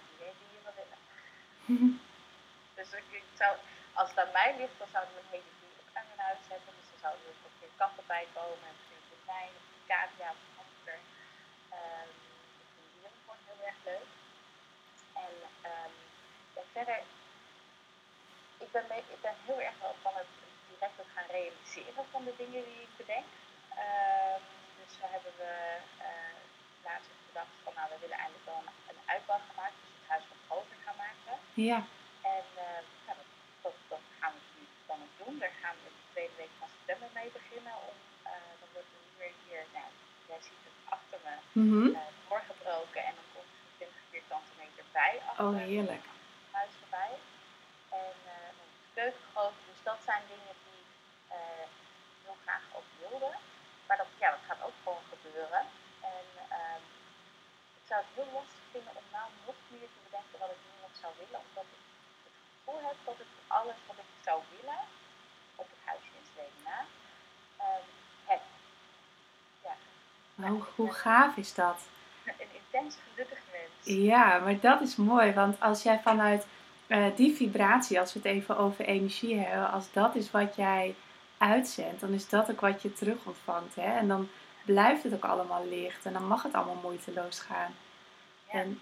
dus 2.78 2.90
ik, 2.94 3.24
zou, 3.42 3.52
als 3.94 4.10
het 4.10 4.20
aan 4.20 4.32
mij 4.40 4.52
ligt, 4.60 4.78
dan 4.82 4.92
zouden 4.96 5.14
we 5.16 5.22
een 5.22 5.36
hele 5.36 5.52
dierentuin 5.60 6.08
in 6.14 6.26
huis 6.28 6.42
zetten. 6.52 6.74
Dus 6.78 6.90
dan 6.92 7.00
zouden 7.06 7.26
er 7.28 7.44
nog 7.46 7.56
meer 7.62 7.76
katten 7.82 8.06
bij 8.14 8.26
komen, 8.38 8.66
en 8.70 8.76
misschien 8.78 9.04
konijn, 9.12 9.54
een 9.74 9.88
cavia 9.92 10.30
of 10.36 10.42
hamster. 10.58 11.00
Um, 11.78 12.10
ik 12.62 12.68
vind 12.74 12.88
dieren 12.94 13.18
gewoon 13.22 13.42
heel 13.50 13.62
erg 13.70 13.80
leuk. 13.90 14.10
En 15.24 15.34
ja, 16.56 16.64
verder, 16.76 17.00
ik 18.66 18.72
ben, 18.72 18.86
mee, 18.92 19.04
ik 19.16 19.22
ben 19.26 19.36
heel 19.48 19.62
erg 19.68 19.78
wel 19.84 19.96
van 20.06 20.16
het 20.22 20.32
direct 20.70 20.98
het 21.02 21.12
gaan 21.16 21.30
realiseren 21.40 22.06
van 22.12 22.24
de 22.28 22.36
dingen 22.42 22.64
die 22.70 22.82
ik 22.88 22.94
bedenk. 23.02 23.30
Um, 23.86 24.44
dus 24.78 24.92
zo 24.98 25.06
hebben 25.14 25.34
we 25.44 25.52
uh, 26.10 26.38
laatst 26.88 27.10
gedacht 27.28 27.54
van 27.64 27.74
nou, 27.78 27.88
we 27.94 27.98
willen 28.04 28.20
eigenlijk 28.22 28.48
wel 28.52 28.62
een, 28.62 28.74
een 28.92 29.02
uitbouw 29.14 29.42
gaan 29.46 29.60
maken, 29.64 29.80
dus 29.84 29.96
het 30.00 30.10
huis 30.14 30.26
wat 30.32 30.46
groter 30.48 30.78
gaan 30.86 31.00
maken. 31.06 31.36
Ja. 31.66 31.80
En 32.36 32.46
uh, 32.66 32.82
dat, 33.62 33.74
gaan 34.20 34.34
we 34.36 34.42
nu 34.58 34.64
ook 34.88 35.26
doen. 35.26 35.40
Daar 35.40 35.56
gaan 35.62 35.76
we 35.84 35.90
de 35.98 36.04
tweede 36.12 36.36
week 36.42 36.54
van 36.60 36.68
september 36.76 37.10
mee 37.14 37.30
beginnen. 37.40 37.76
Om, 37.90 37.98
uh, 38.32 38.52
dan 38.60 38.70
wordt 38.74 38.92
muur 39.18 39.32
hier, 39.44 39.64
nou, 39.78 39.90
jij 40.30 40.40
ziet 40.48 40.64
het 40.68 40.78
achter 40.96 41.20
me, 41.26 41.36
mm 41.60 41.70
-hmm. 41.72 41.88
uh, 41.88 42.10
doorgebroken. 42.28 43.02
En 43.10 43.14
dan 43.20 43.28
komt 43.34 43.58
Oh, 45.44 45.56
heerlijk. 45.72 46.06
Huis 46.52 46.74
voorbij. 46.80 47.14
En 48.02 48.16
uh, 48.34 48.50
de 48.58 48.66
keuken 48.94 49.54
Dus 49.70 49.82
dat 49.84 50.00
zijn 50.10 50.24
dingen 50.34 50.56
die 50.66 50.84
uh, 51.38 51.66
heel 52.24 52.38
graag 52.46 52.64
ook 52.78 52.90
wilde. 53.04 53.32
Maar 53.88 53.98
dat, 53.98 54.12
ja, 54.24 54.30
dat 54.36 54.46
gaat 54.48 54.62
ook 54.68 54.78
gewoon 54.84 55.04
gebeuren. 55.14 55.64
En 56.14 56.26
um, 56.60 56.84
ik 57.80 57.86
zou 57.90 58.00
het 58.04 58.12
heel 58.18 58.32
lastig 58.38 58.64
vinden 58.74 58.94
om 59.02 59.08
nou 59.18 59.28
nog 59.46 59.58
meer 59.72 59.90
te 59.94 60.02
bedenken 60.08 60.38
wat 60.44 60.52
ik 60.56 60.62
nu 60.68 60.77
zou 61.02 61.14
willen. 61.22 61.42
Omdat 61.48 61.68
ik 61.76 61.82
het 62.24 62.34
gevoel 62.56 62.82
heb 62.88 62.98
dat 63.06 63.20
ik 63.26 63.32
alles 63.48 63.80
wat 63.88 63.98
ik 63.98 64.12
zou 64.28 64.38
willen, 64.56 64.82
op 65.56 65.68
het 65.74 65.82
huisje 65.84 66.12
in 66.20 66.26
Zweden 66.32 66.62
na, 66.68 66.80
um, 67.66 67.86
heb. 68.26 68.42
Ja. 69.64 69.76
Hoe, 70.48 70.64
hoe 70.76 70.94
gaaf 70.94 71.38
is 71.38 71.54
dat? 71.54 71.80
Een 72.26 72.52
intens 72.62 72.96
gelukkig 73.10 73.40
mens. 73.52 74.00
Ja, 74.04 74.40
maar 74.40 74.60
dat 74.60 74.82
is 74.82 74.96
mooi. 74.96 75.34
Want 75.34 75.60
als 75.60 75.84
jij 75.84 76.00
vanuit 76.00 76.46
uh, 76.88 77.06
die 77.16 77.36
vibratie, 77.36 78.00
als 78.00 78.14
we 78.14 78.20
het 78.20 78.28
even 78.28 78.58
over 78.58 78.86
energie 78.86 79.40
hebben, 79.40 79.72
als 79.72 79.92
dat 79.92 80.16
is 80.16 80.32
wat 80.32 80.56
jij 80.56 80.96
uitzendt, 81.38 82.00
dan 82.00 82.10
is 82.10 82.30
dat 82.30 82.52
ook 82.52 82.62
wat 82.62 82.82
je 82.82 82.94
terug 82.94 83.26
ontvangt. 83.26 83.76
Hè? 83.76 83.98
En 83.98 84.08
dan 84.08 84.30
blijft 84.66 85.04
het 85.04 85.14
ook 85.14 85.26
allemaal 85.26 85.66
licht 85.66 86.06
en 86.06 86.14
dan 86.14 86.28
mag 86.28 86.44
het 86.44 86.54
allemaal 86.54 86.80
moeiteloos 86.82 87.40
gaan. 87.40 87.76
Ja, 88.52 88.60
en, 88.60 88.82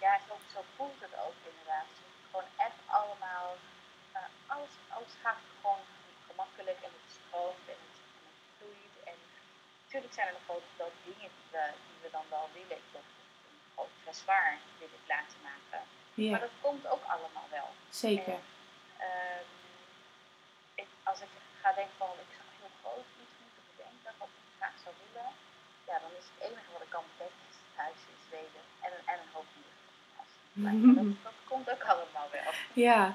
ja 0.00 0.18
zo, 0.28 0.34
zo, 0.52 0.60
voelt 0.76 1.00
het 1.00 1.14
ook 1.26 1.38
inderdaad. 1.50 1.86
Gewoon 2.30 2.50
echt 2.56 2.80
allemaal, 2.86 3.56
uh, 4.14 4.20
alles, 4.46 4.72
alles 4.88 5.12
gaat 5.22 5.42
gewoon 5.60 5.84
gemakkelijk 6.26 6.78
en 6.86 6.92
het 6.98 7.08
stroomt 7.18 7.66
en 7.74 7.80
het, 7.86 7.96
en 8.18 8.24
het 8.30 8.42
vloeit. 8.56 8.94
En 9.10 9.18
natuurlijk 9.84 10.14
zijn 10.14 10.26
er 10.26 10.36
nog 10.38 10.46
wel, 10.46 10.62
wel 10.76 10.92
dingen 11.04 11.30
die 11.36 11.48
we, 11.54 11.64
die 11.86 11.98
we 12.02 12.08
dan 12.10 12.26
wel 12.28 12.48
willen. 12.52 12.76
Ik 12.84 12.90
wil 12.92 13.04
een 13.48 13.60
groot 13.74 14.16
zwaar 14.22 14.58
willen 14.78 15.02
laten 15.06 15.40
maken. 15.50 15.82
Ja. 16.14 16.30
Maar 16.30 16.44
dat 16.48 16.58
komt 16.60 16.86
ook 16.94 17.04
allemaal 17.14 17.48
wel. 17.50 17.68
Zeker. 17.90 18.38
En, 18.38 18.42
uh, 19.08 19.42
ik, 20.74 20.88
als 21.02 21.20
ik 21.20 21.32
ga 21.60 21.72
denken 21.72 21.96
van 21.96 22.10
ik 22.26 22.32
zou 22.36 22.46
heel 22.60 22.74
groot 22.82 23.08
iets 23.22 23.36
moeten 23.42 23.64
bedenken 23.70 24.10
wat 24.20 24.30
ik 24.38 24.46
graag 24.58 24.76
zou 24.84 24.94
willen, 25.04 25.30
ja, 25.88 25.96
dan 26.04 26.12
is 26.20 26.26
het 26.30 26.38
enige 26.46 26.70
wat 26.72 26.82
ik 26.86 26.92
kan 26.96 27.06
bedenken 27.12 27.44
is 27.52 27.58
het 27.64 27.76
huis 27.84 28.00
en 28.30 28.90
een, 28.96 29.06
en 29.06 29.14
een 29.14 29.32
hoop 29.32 29.44
dat, 30.96 31.14
dat 31.22 31.32
komt 31.48 31.70
ook 31.70 31.82
allemaal 31.82 32.28
wel. 32.32 32.52
Ja. 32.72 33.14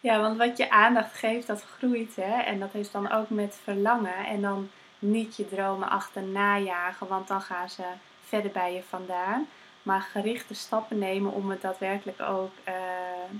ja, 0.00 0.20
want 0.20 0.38
wat 0.38 0.56
je 0.56 0.70
aandacht 0.70 1.14
geeft, 1.14 1.46
dat 1.46 1.62
groeit. 1.62 2.16
Hè? 2.16 2.40
En 2.42 2.60
dat 2.60 2.72
heeft 2.72 2.92
dan 2.92 3.10
ook 3.10 3.30
met 3.30 3.60
verlangen. 3.62 4.26
En 4.26 4.40
dan 4.40 4.70
niet 4.98 5.36
je 5.36 5.48
dromen 5.48 5.90
achterna 5.90 6.58
jagen, 6.58 7.06
want 7.06 7.28
dan 7.28 7.40
gaan 7.40 7.70
ze 7.70 7.84
verder 8.24 8.50
bij 8.50 8.74
je 8.74 8.82
vandaan. 8.82 9.48
Maar 9.82 10.00
gerichte 10.00 10.54
stappen 10.54 10.98
nemen 10.98 11.32
om 11.32 11.50
het 11.50 11.60
daadwerkelijk 11.60 12.20
ook 12.20 12.52
uh, 12.68 12.74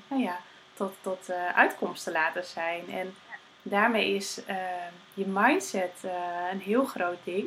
nou 0.09 0.23
ja, 0.23 0.37
tot, 0.75 0.95
tot 1.01 1.31
uh, 1.31 1.47
uitkomst 1.47 2.05
te 2.05 2.13
laten 2.13 2.45
zijn. 2.45 2.91
En 2.91 3.15
daarmee 3.63 4.15
is 4.15 4.41
uh, 4.49 4.57
je 5.15 5.27
mindset 5.27 6.05
een 6.51 6.61
heel 6.61 6.85
groot 6.85 7.19
ding. 7.25 7.47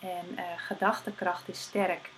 En 0.00 0.38
gedachtekracht 0.56 1.48
is 1.48 1.62
sterk. 1.62 2.10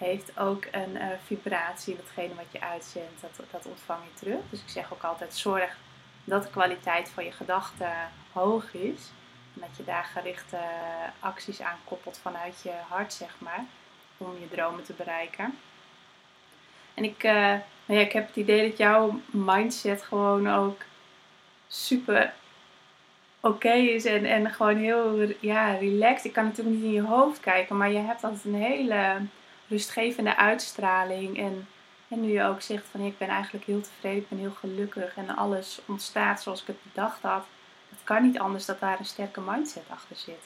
Heeft 0.00 0.38
ook 0.38 0.64
een 0.70 0.98
vibratie. 1.24 1.96
Datgene 1.96 2.34
wat 2.34 2.52
je 2.52 2.60
uitzendt, 2.60 3.20
dat, 3.20 3.46
dat 3.50 3.66
ontvang 3.66 4.00
je 4.12 4.18
terug. 4.18 4.40
Dus 4.50 4.60
ik 4.60 4.68
zeg 4.68 4.92
ook 4.92 5.02
altijd: 5.02 5.34
zorg 5.34 5.76
dat 6.24 6.42
de 6.42 6.50
kwaliteit 6.50 7.08
van 7.08 7.24
je 7.24 7.32
gedachten 7.32 7.92
hoog 8.32 8.74
is. 8.74 9.10
En 9.54 9.60
dat 9.60 9.76
je 9.76 9.84
daar 9.84 10.04
gerichte 10.04 10.58
acties 11.20 11.60
aan 11.60 11.78
koppelt 11.84 12.18
vanuit 12.22 12.60
je 12.62 12.72
hart, 12.88 13.12
zeg 13.12 13.34
maar 13.38 13.64
om 14.16 14.32
je 14.40 14.48
dromen 14.48 14.84
te 14.84 14.92
bereiken. 14.92 15.58
En 16.94 17.04
ik, 17.04 17.24
uh, 17.24 17.32
nou 17.32 17.60
ja, 17.86 18.00
ik 18.00 18.12
heb 18.12 18.26
het 18.26 18.36
idee 18.36 18.68
dat 18.68 18.78
jouw 18.78 19.20
mindset 19.30 20.02
gewoon 20.02 20.50
ook 20.50 20.80
super 21.68 22.32
oké 23.40 23.72
is 23.72 24.04
en, 24.04 24.24
en 24.24 24.50
gewoon 24.50 24.76
heel 24.76 25.34
ja, 25.40 25.72
relaxed. 25.72 26.24
Ik 26.24 26.32
kan 26.32 26.44
natuurlijk 26.44 26.76
niet 26.76 26.84
in 26.84 26.92
je 26.92 27.02
hoofd 27.02 27.40
kijken, 27.40 27.76
maar 27.76 27.90
je 27.90 27.98
hebt 27.98 28.24
altijd 28.24 28.44
een 28.44 28.54
hele 28.54 29.16
rustgevende 29.70 30.36
uitstraling. 30.36 31.38
En, 31.38 31.68
en 32.08 32.20
nu 32.20 32.32
je 32.32 32.42
ook 32.42 32.62
zegt 32.62 32.86
van 32.90 33.00
ik 33.00 33.18
ben 33.18 33.28
eigenlijk 33.28 33.64
heel 33.64 33.80
tevreden, 33.80 34.22
ik 34.22 34.28
ben 34.28 34.38
heel 34.38 34.58
gelukkig 34.64 35.16
en 35.16 35.36
alles 35.36 35.80
ontstaat 35.86 36.42
zoals 36.42 36.60
ik 36.60 36.66
het 36.66 36.82
bedacht 36.82 37.22
had. 37.22 37.46
Het 37.88 38.04
kan 38.04 38.22
niet 38.22 38.38
anders 38.38 38.64
dat 38.64 38.80
daar 38.80 38.98
een 38.98 39.14
sterke 39.14 39.40
mindset 39.40 39.88
achter 39.90 40.16
zit. 40.16 40.44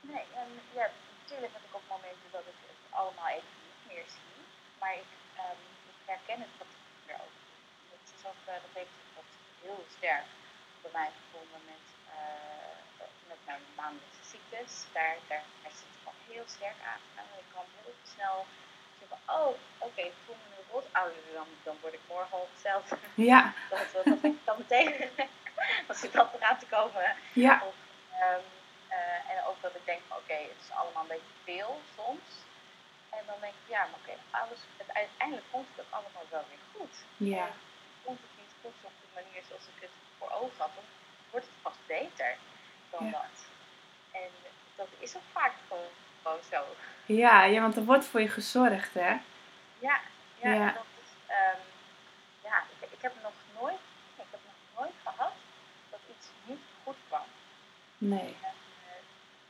Nee, 0.00 0.24
en 0.42 0.48
ja, 0.78 0.86
natuurlijk 1.20 1.52
heb 1.56 1.64
ik 1.68 1.74
ook 1.78 1.88
momenten 1.94 2.28
dat 2.36 2.46
ik 2.52 2.58
het 2.70 2.80
allemaal 3.00 3.28
even 3.36 3.54
niet 3.66 3.82
meer 3.88 4.06
zie. 4.16 4.40
Maar 4.80 4.94
ik, 5.02 5.10
ik 5.92 5.98
herken 6.12 6.40
het 6.44 6.54
wat 6.60 6.72
meer 7.06 7.18
ook. 7.24 7.36
Dat, 7.90 8.02
is 8.16 8.22
ook, 8.30 8.42
uh, 8.48 8.54
dat 8.64 8.74
heeft 8.78 8.96
wat 9.18 9.30
heel 9.62 9.80
sterk 9.96 10.26
bij 10.82 10.92
mij 10.98 11.10
gevonden 11.18 11.62
met, 11.72 11.84
uh, 12.16 12.87
met 13.32 13.40
mijn 13.48 13.62
maandelijkse 13.76 14.24
ziektes. 14.32 14.70
Daar, 14.96 15.16
daar, 15.30 15.44
daar 15.62 15.74
zit 15.78 15.90
het 15.92 16.00
gewoon 16.02 16.22
heel 16.32 16.46
sterk 16.56 16.80
aan. 16.92 17.02
En 17.20 17.26
ik 17.42 17.48
kan 17.54 17.66
heel 17.80 17.94
snel 18.14 18.38
zeggen, 18.98 19.20
oh, 19.36 19.48
oké, 19.48 19.88
okay, 19.88 20.06
ik 20.12 20.18
voel 20.24 20.38
me 20.42 20.46
nu 20.54 20.60
rot. 20.72 20.86
Oh, 21.00 21.10
dan, 21.38 21.48
dan 21.66 21.76
word 21.80 21.94
ik 21.98 22.04
morgen 22.08 22.36
al 22.38 22.48
hetzelfde. 22.52 22.96
Ja. 23.14 23.40
dat, 23.70 23.86
dat, 23.94 24.04
dat 24.04 24.22
ik 24.30 24.44
dan 24.48 24.58
meteen, 24.58 24.88
als 25.90 26.02
ik 26.06 26.12
dat 26.12 26.28
eraan 26.34 26.58
te 26.58 26.66
komen. 26.76 27.16
Ja. 27.46 27.54
Of, 27.68 27.76
um, 28.26 28.44
uh, 28.98 29.30
en 29.32 29.38
ook 29.48 29.60
dat 29.60 29.74
ik 29.74 29.84
denk, 29.84 30.02
oké, 30.08 30.20
okay, 30.20 30.42
het 30.52 30.60
is 30.64 30.76
allemaal 30.80 31.02
een 31.02 31.14
beetje 31.16 31.36
veel 31.44 31.72
soms. 31.96 32.28
En 33.16 33.22
dan 33.26 33.38
denk 33.40 33.54
ik, 33.62 33.68
ja, 33.76 33.82
maar 33.90 34.00
oké, 34.02 34.10
okay, 34.10 34.40
alles, 34.40 34.60
het, 34.80 34.90
uiteindelijk 35.02 35.46
komt 35.50 35.72
het 35.80 35.90
allemaal 35.96 36.26
wel 36.30 36.44
weer 36.50 36.64
goed. 36.74 36.94
Ja. 37.16 37.46
En 37.46 37.52
komt 38.04 38.20
het 38.26 38.34
niet 38.40 38.54
goed 38.62 38.78
op 38.88 38.94
de 39.02 39.10
manier 39.18 39.42
zoals 39.48 39.66
ik 39.74 39.80
het 39.86 39.94
voor 40.18 40.30
ogen 40.40 40.58
had, 40.64 40.74
dan 40.78 40.88
wordt 41.30 41.46
het 41.46 41.62
pas 41.62 41.78
beter 41.86 42.30
dan 42.90 43.04
ja. 43.04 43.10
dat. 43.10 43.36
En 44.10 44.30
dat 44.76 44.88
is 44.98 45.16
ook 45.16 45.28
vaak 45.32 45.52
gewoon, 45.68 45.90
gewoon 46.22 46.42
zo. 46.50 46.64
Ja, 47.06 47.44
ja, 47.44 47.60
want 47.60 47.76
er 47.76 47.84
wordt 47.84 48.04
voor 48.04 48.20
je 48.20 48.28
gezorgd, 48.28 48.94
hè? 48.94 49.16
Ja, 49.78 50.00
ja, 50.42 50.52
ja. 50.52 50.72
dat 50.72 50.90
is, 51.02 51.10
um, 51.40 51.62
ja 52.42 52.62
ik, 52.80 52.90
ik 52.90 53.02
heb 53.02 53.12
nog 53.22 53.32
nooit, 53.60 53.82
ik 54.16 54.28
heb 54.30 54.40
nog 54.50 54.58
nooit 54.78 54.96
gehad 55.02 55.32
dat 55.90 56.00
iets 56.12 56.26
niet 56.44 56.64
goed 56.84 56.96
kwam. 57.08 57.28
Nee. 57.98 58.36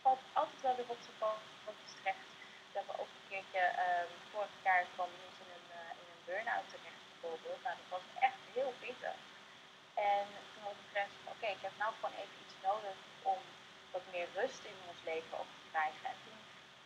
valt 0.02 0.20
altijd 0.32 0.60
wel 0.62 0.76
weer 0.76 0.90
op 0.96 1.02
zijn 1.06 1.18
pootjes 1.64 1.94
terecht. 1.98 2.28
We 2.70 2.78
hebben 2.78 2.98
ook 3.02 3.12
een 3.16 3.28
keertje, 3.30 3.62
um, 3.86 4.10
vorig 4.32 4.54
jaar 4.66 4.84
kwam 4.94 5.08
iemand 5.16 5.36
in 5.44 5.50
een, 5.56 5.68
uh, 5.80 6.00
in 6.00 6.06
een 6.12 6.24
burn-out 6.28 6.68
terecht 6.72 7.02
bijvoorbeeld. 7.10 7.60
Nou, 7.64 7.74
dat 7.80 7.90
was 7.96 8.06
echt 8.28 8.40
heel 8.56 8.72
pittig. 8.82 9.18
En 10.14 10.24
toen 10.50 10.62
was 10.68 10.78
het 10.80 10.90
grens 10.92 11.14
okay, 11.38 11.54
ik 11.58 11.66
heb 11.68 11.76
nou 11.82 11.90
gewoon 11.94 12.16
even 12.22 12.38
iets 12.44 12.56
nodig 12.68 12.96
om 13.32 13.40
wat 13.94 14.04
meer 14.12 14.28
rust 14.38 14.62
in 14.72 14.78
ons 14.90 15.00
leven 15.10 15.36
op 15.42 15.50
te 15.58 15.66
krijgen. 15.72 16.04
En 16.12 16.18
toen 16.24 16.40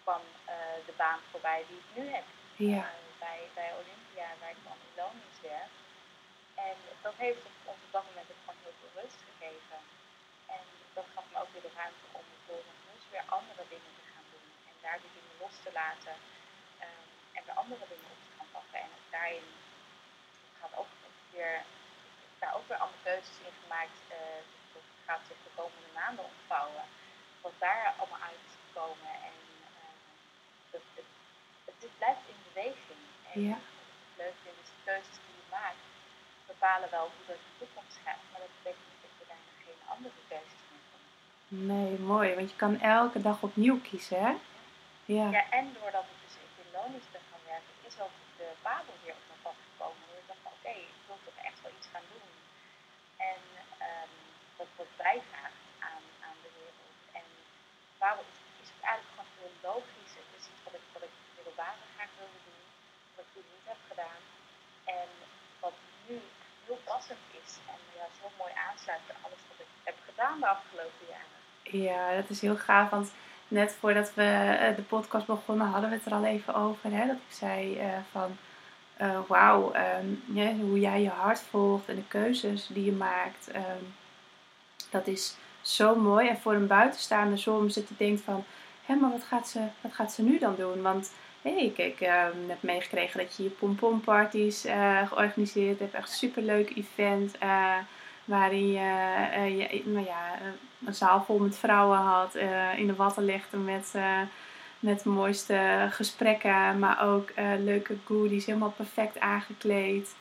kwam 0.05 0.23
uh, 0.55 0.79
de 0.89 0.95
baan 1.03 1.21
voorbij 1.31 1.61
die 1.69 1.81
ik 1.85 1.91
nu 1.99 2.05
heb. 2.17 2.27
Ja. 2.57 2.85
Uh, 2.87 3.11
bij, 3.25 3.41
bij 3.59 3.71
Olympia, 3.81 4.29
waar 4.41 4.55
ik 4.57 4.63
dan 4.69 4.79
in 4.87 4.95
loondienst 5.01 5.43
werk. 5.53 5.75
En 6.69 6.77
dat 7.07 7.17
heeft 7.25 7.43
ons 7.51 7.81
op 7.87 7.93
dat 7.97 8.05
moment 8.09 8.29
ook 8.33 8.43
gewoon 8.45 8.63
heel 8.65 8.79
veel 8.81 8.95
rust 9.01 9.21
gegeven. 9.29 9.79
En 10.57 10.65
dat 10.97 11.07
gaf 11.15 11.27
me 11.31 11.37
ook 11.43 11.53
weer 11.55 11.67
de 11.69 11.75
ruimte 11.81 12.07
om 12.19 12.25
vervolgens 12.33 13.05
weer 13.13 13.27
andere 13.39 13.65
dingen 13.75 13.93
te 13.99 14.05
gaan 14.13 14.27
doen. 14.33 14.49
En 14.69 14.77
daar 14.85 14.99
die 15.05 15.15
dingen 15.19 15.37
los 15.43 15.57
te 15.65 15.73
laten. 15.81 16.15
Um, 16.85 17.07
en 17.37 17.43
weer 17.47 17.59
andere 17.63 17.85
dingen 17.93 18.11
op 18.15 18.21
te 18.27 18.35
gaan 18.37 18.53
pakken. 18.57 18.81
En 18.85 18.91
ook 18.97 19.09
daarin 19.17 19.47
gaat 20.59 20.75
ook 20.81 20.93
weer, 21.35 21.57
daar 22.43 22.57
ook 22.57 22.69
weer 22.69 22.85
andere 22.85 23.03
keuzes 23.09 23.39
in 23.49 23.55
gemaakt. 23.63 23.99
Uh, 24.17 24.41
dat 24.75 24.87
gaat 25.07 25.23
zich 25.29 25.41
de 25.47 25.53
komende 25.61 25.91
maanden 26.01 26.25
ontvouwen. 26.33 26.85
Wat 27.45 27.57
daar 27.67 27.95
allemaal 27.99 28.25
uit 28.33 28.49
komen. 28.79 29.13
En 29.29 29.37
uh, 29.69 29.93
het, 30.75 30.87
het, 31.65 31.99
blijft 32.01 32.25
in 32.33 32.41
beweging. 32.49 33.03
En 33.33 33.41
ja. 33.51 33.59
het 34.07 34.15
leuke 34.23 34.49
is, 34.63 34.69
de 34.77 34.83
keuzes 34.91 35.19
die 35.25 35.37
je 35.41 35.47
maakt 35.57 35.85
bepalen 36.53 36.89
wel 36.97 37.07
hoe 37.15 37.27
dat 37.31 37.41
in 37.45 37.51
de 37.51 37.59
toekomst 37.63 37.97
gaat. 38.05 38.23
Maar 38.31 38.43
dat 38.45 38.55
betekent 38.59 38.87
niet 38.91 39.03
dat 39.07 39.15
je 39.19 39.25
daarna 39.31 39.53
geen 39.67 39.83
andere 39.95 40.21
keuzes 40.33 40.63
Nee, 41.71 41.91
mooi. 42.13 42.29
Want 42.39 42.51
je 42.51 42.57
kan 42.65 42.75
elke 42.81 43.21
dag 43.29 43.39
opnieuw 43.49 43.79
kiezen, 43.89 44.19
hè? 44.27 44.33
Ja. 45.17 45.27
ja, 45.39 45.45
en 45.59 45.67
doordat 45.79 46.07
ik 46.13 46.19
dus 46.25 46.35
in 46.63 46.69
Lonisch 46.77 47.11
ben 47.15 47.25
gaan 47.31 47.45
werken, 47.53 47.75
is 47.91 47.99
ook 48.05 48.17
de 48.39 48.49
Babel 48.67 48.97
weer 49.03 49.17
op 49.21 49.27
mijn 49.31 49.43
pad 49.47 49.59
gekomen. 49.69 50.03
En 50.11 50.17
ik 50.23 50.29
dacht, 50.31 50.45
oké, 50.51 50.57
okay, 50.59 50.81
ik 50.97 51.03
wil 51.07 51.19
toch 51.29 51.39
echt 51.49 51.59
wel 51.63 51.73
iets 51.79 51.89
gaan 51.93 52.09
doen. 52.15 52.31
En 53.31 53.41
um, 53.91 54.13
dat 54.59 54.69
wordt 54.77 54.92
bijdraagt 55.07 55.61
aan, 55.91 56.05
aan 56.27 56.39
de 56.45 56.51
wereld. 56.59 56.97
En 57.19 57.27
Babel 58.01 58.25
is, 58.33 58.41
is 58.65 58.73
eigenlijk 58.91 59.11
gewoon 59.13 59.33
heel 59.41 59.57
logisch. 59.69 60.13
Het 60.21 60.31
is 60.39 60.45
iets 60.51 60.63
wat 60.67 60.75
ik, 60.79 60.85
wat 60.95 61.05
ik 61.09 61.15
middelbare 61.37 61.85
graag 61.95 62.13
wilde 62.21 62.41
doen, 62.49 62.63
wat 63.15 63.25
ik 63.25 63.31
toen 63.35 63.49
niet 63.55 63.69
heb 63.73 63.81
gedaan. 63.91 64.21
En 64.97 65.09
wat 65.65 65.77
nu 66.07 66.17
heel 66.65 66.81
passend 66.91 67.25
is 67.43 67.51
en 67.73 67.81
ja, 67.99 68.07
zo 68.19 68.25
mooi 68.41 68.53
aansluit 68.67 69.05
bij 69.09 69.19
alles 69.25 69.43
wat 69.51 69.61
ik 69.65 69.71
heb 69.89 69.99
gedaan 70.09 70.37
de 70.43 70.49
afgelopen 70.57 71.07
jaren. 71.15 71.39
Ja, 71.87 72.03
dat 72.21 72.29
is 72.35 72.41
heel 72.47 72.61
gaaf. 72.69 72.89
Want 72.97 73.09
net 73.59 73.71
voordat 73.81 74.09
we 74.15 74.29
eh, 74.65 74.77
de 74.77 74.87
podcast 74.95 75.27
begonnen, 75.27 75.67
hadden 75.67 75.91
we 75.91 75.97
het 75.97 76.07
er 76.07 76.19
al 76.21 76.25
even 76.25 76.55
over. 76.55 76.91
Hè? 76.99 77.07
Dat 77.07 77.23
ik 77.29 77.35
zei 77.43 77.59
uh, 77.81 77.99
van 78.11 78.31
uh, 79.01 79.21
wauw, 79.27 79.73
ehm, 79.73 80.07
hoe 80.61 80.81
jij 80.81 81.03
je 81.03 81.09
hart 81.09 81.41
volgt 81.41 81.89
en 81.89 81.97
de 81.97 82.07
keuzes 82.09 82.67
die 82.67 82.85
je 82.85 82.93
maakt. 82.93 83.51
Ehm, 83.51 83.85
dat 84.93 85.07
is 85.07 85.37
zo 85.61 85.95
mooi. 85.95 86.29
En 86.29 86.39
voor 86.39 86.55
een 86.55 86.67
buitenstaander 86.67 87.39
soms 87.39 87.75
dat 87.75 87.89
je 87.89 87.95
denkt 87.97 88.21
van, 88.21 88.45
hé, 88.85 88.95
maar 88.95 89.11
wat 89.11 89.25
gaat, 89.25 89.49
ze, 89.49 89.61
wat 89.81 89.93
gaat 89.93 90.13
ze 90.13 90.23
nu 90.23 90.39
dan 90.39 90.55
doen? 90.57 90.83
Want 90.83 91.13
hey, 91.43 91.65
ik, 91.65 91.79
ik 91.79 91.99
heb 92.47 92.63
meegekregen 92.63 93.21
dat 93.21 93.37
je 93.37 93.43
je 93.43 93.49
pompomparties 93.49 94.67
uh, 94.67 95.09
georganiseerd 95.09 95.79
hebt. 95.79 95.95
Echt 95.95 96.11
superleuk 96.11 96.77
event. 96.77 97.37
Uh, 97.43 97.77
waarin 98.25 98.73
je, 98.73 99.27
uh, 99.37 99.59
je 99.59 99.83
nou 99.85 100.07
ja, 100.07 100.39
een 100.87 100.95
zaal 100.95 101.25
vol 101.25 101.39
met 101.39 101.59
vrouwen 101.59 101.99
had. 101.99 102.35
in 102.77 102.87
de 102.87 102.95
watten 102.97 103.25
legde 103.25 103.57
met, 103.57 103.95
met 104.79 105.03
de 105.03 105.09
mooiste 105.09 105.87
gesprekken. 105.91 106.79
Maar 106.79 107.03
ook 107.03 107.33
leuke 107.59 107.97
goodies. 108.05 108.47
Helemaal 108.47 108.75
perfect 108.77 109.21
aangekleed. 109.21 110.15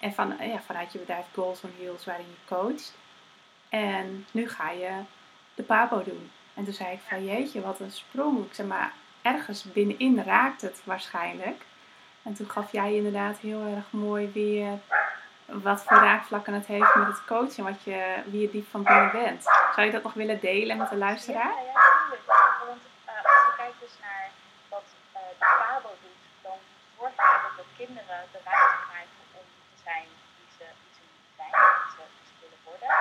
en 0.00 0.12
van, 0.14 0.34
ja, 0.40 0.60
vanuit 0.66 0.92
je 0.92 0.98
bedrijf 0.98 1.24
Goals 1.34 1.60
on 1.62 1.70
Heels 1.78 2.04
waarin 2.04 2.26
je 2.26 2.54
coacht. 2.54 2.94
En 3.80 4.26
nu 4.30 4.48
ga 4.48 4.70
je 4.70 4.90
de 5.54 5.62
Papo 5.62 6.02
doen. 6.02 6.30
En 6.54 6.64
toen 6.64 6.72
zei 6.72 6.92
ik 6.92 7.00
van 7.08 7.24
jeetje, 7.24 7.60
wat 7.60 7.80
een 7.80 7.90
sprong. 7.90 8.52
Ik 8.52 8.66
maar, 8.66 8.92
ergens 9.22 9.62
binnenin 9.62 10.22
raakt 10.22 10.62
het 10.62 10.80
waarschijnlijk. 10.84 11.62
En 12.22 12.34
toen 12.34 12.50
gaf 12.50 12.72
jij 12.72 12.94
inderdaad 12.94 13.38
heel 13.38 13.62
erg 13.76 13.84
mooi 13.90 14.30
weer 14.32 14.78
wat 15.46 15.82
voor 15.84 15.96
raakvlakken 15.96 16.54
het 16.54 16.66
heeft 16.66 16.94
met 16.94 17.06
het 17.06 17.24
coachen, 17.24 17.64
wat 17.64 17.82
je, 17.82 18.22
wie 18.30 18.40
je 18.40 18.50
diep 18.50 18.68
van 18.70 18.82
binnen 18.82 19.12
bent. 19.12 19.42
Zou 19.74 19.86
je 19.86 19.92
dat 19.92 20.02
nog 20.02 20.14
willen 20.14 20.40
delen 20.40 20.76
met 20.76 20.90
de 20.90 20.96
luisteraar? 20.96 21.54
Ja, 21.54 21.70
ja. 21.72 21.84
Want 22.66 22.82
uh, 23.08 23.24
als 23.30 23.40
je 23.46 23.52
kijkt 23.56 23.80
dus 23.80 23.94
naar 24.00 24.26
wat 24.68 24.86
uh, 25.14 25.20
de 25.38 25.46
Pabo 25.62 25.90
doet, 26.02 26.22
dan 26.46 26.58
zorgt 26.98 27.16
hij 27.16 27.38
dat 27.46 27.56
de 27.60 27.66
kinderen 27.80 28.20
de 28.32 28.40
ruimte 28.48 28.78
krijgen 28.88 29.22
om 29.40 29.46
te 29.70 29.78
zijn 29.88 30.06
wie 30.36 30.50
ze, 30.58 30.66
wie 30.82 30.92
ze 30.96 31.02
moeten 31.12 31.34
zijn, 31.40 31.52
wie 31.78 31.90
ze, 31.96 32.02
wie 32.14 32.26
ze 32.30 32.34
willen 32.42 32.62
worden. 32.68 32.92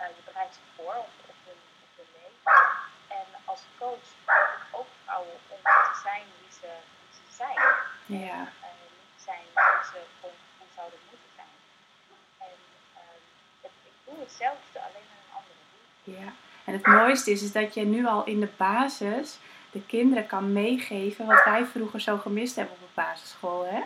Uh, 0.00 0.06
je 0.16 0.22
bereidt 0.28 0.54
ze 0.58 0.62
voor 0.76 0.96
op, 1.06 1.12
op, 1.32 1.38
hun, 1.46 1.60
op 1.84 1.92
hun 1.98 2.10
leven. 2.18 2.56
En 3.18 3.28
als 3.50 3.62
coach 3.80 4.08
ook 4.78 4.90
vrouwen 5.02 5.38
om 5.54 5.60
te 5.88 5.96
zijn 6.06 6.26
wie 6.38 6.52
ze, 6.60 6.70
wie 7.00 7.12
ze 7.18 7.24
zijn. 7.40 7.62
Ja. 8.06 8.38
En 8.38 8.74
niet 8.80 9.24
zijn 9.24 9.44
ze 9.92 9.98
hoe 10.20 10.30
zouden 10.74 10.98
moeten 11.10 11.30
zijn. 11.34 11.46
En 12.38 12.56
um, 12.96 13.20
het, 13.60 13.70
ik 13.84 13.92
doe 14.04 14.20
hetzelfde, 14.20 14.78
alleen 14.78 15.06
met 15.12 15.20
een 15.22 15.36
andere 15.38 15.60
doel. 15.70 16.14
Ja. 16.14 16.32
En 16.64 16.72
het 16.72 16.86
mooiste 16.86 17.30
is, 17.30 17.42
is 17.42 17.52
dat 17.52 17.74
je 17.74 17.84
nu 17.84 18.06
al 18.06 18.24
in 18.24 18.40
de 18.40 18.48
basis 18.56 19.38
de 19.70 19.82
kinderen 19.86 20.26
kan 20.26 20.52
meegeven 20.52 21.26
wat 21.26 21.44
wij 21.44 21.64
vroeger 21.64 22.00
zo 22.00 22.18
gemist 22.18 22.56
hebben 22.56 22.74
op 22.74 22.80
de 22.80 22.94
basisschool. 22.94 23.66
Hè? 23.66 23.80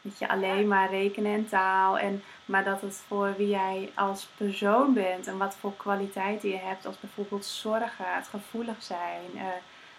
Dat 0.00 0.18
je 0.18 0.28
alleen 0.28 0.68
maar 0.68 0.90
rekenen 0.90 1.32
en 1.32 1.48
taal. 1.48 1.98
En, 1.98 2.24
maar 2.44 2.64
dat 2.64 2.80
het 2.80 3.02
voor 3.06 3.34
wie 3.36 3.48
jij 3.48 3.92
als 3.94 4.28
persoon 4.36 4.94
bent 4.94 5.26
en 5.26 5.38
wat 5.38 5.54
voor 5.54 5.76
kwaliteiten 5.76 6.48
je 6.48 6.56
hebt, 6.56 6.86
als 6.86 7.00
bijvoorbeeld 7.00 7.44
zorgen, 7.44 8.14
het 8.14 8.28
gevoelig 8.28 8.82
zijn. 8.82 9.30
Uh, 9.34 9.42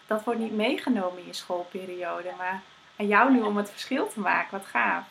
dat 0.08 0.24
wordt 0.24 0.40
niet 0.40 0.56
meegenomen 0.56 1.20
in 1.20 1.26
je 1.26 1.34
schoolperiode. 1.34 2.32
Maar 2.38 2.62
aan 2.98 3.10
jou 3.16 3.26
nu 3.34 3.42
om 3.50 3.56
het 3.62 3.74
verschil 3.76 4.06
te 4.14 4.20
maken. 4.30 4.52
Wat 4.58 4.68
gaaf. 4.76 5.06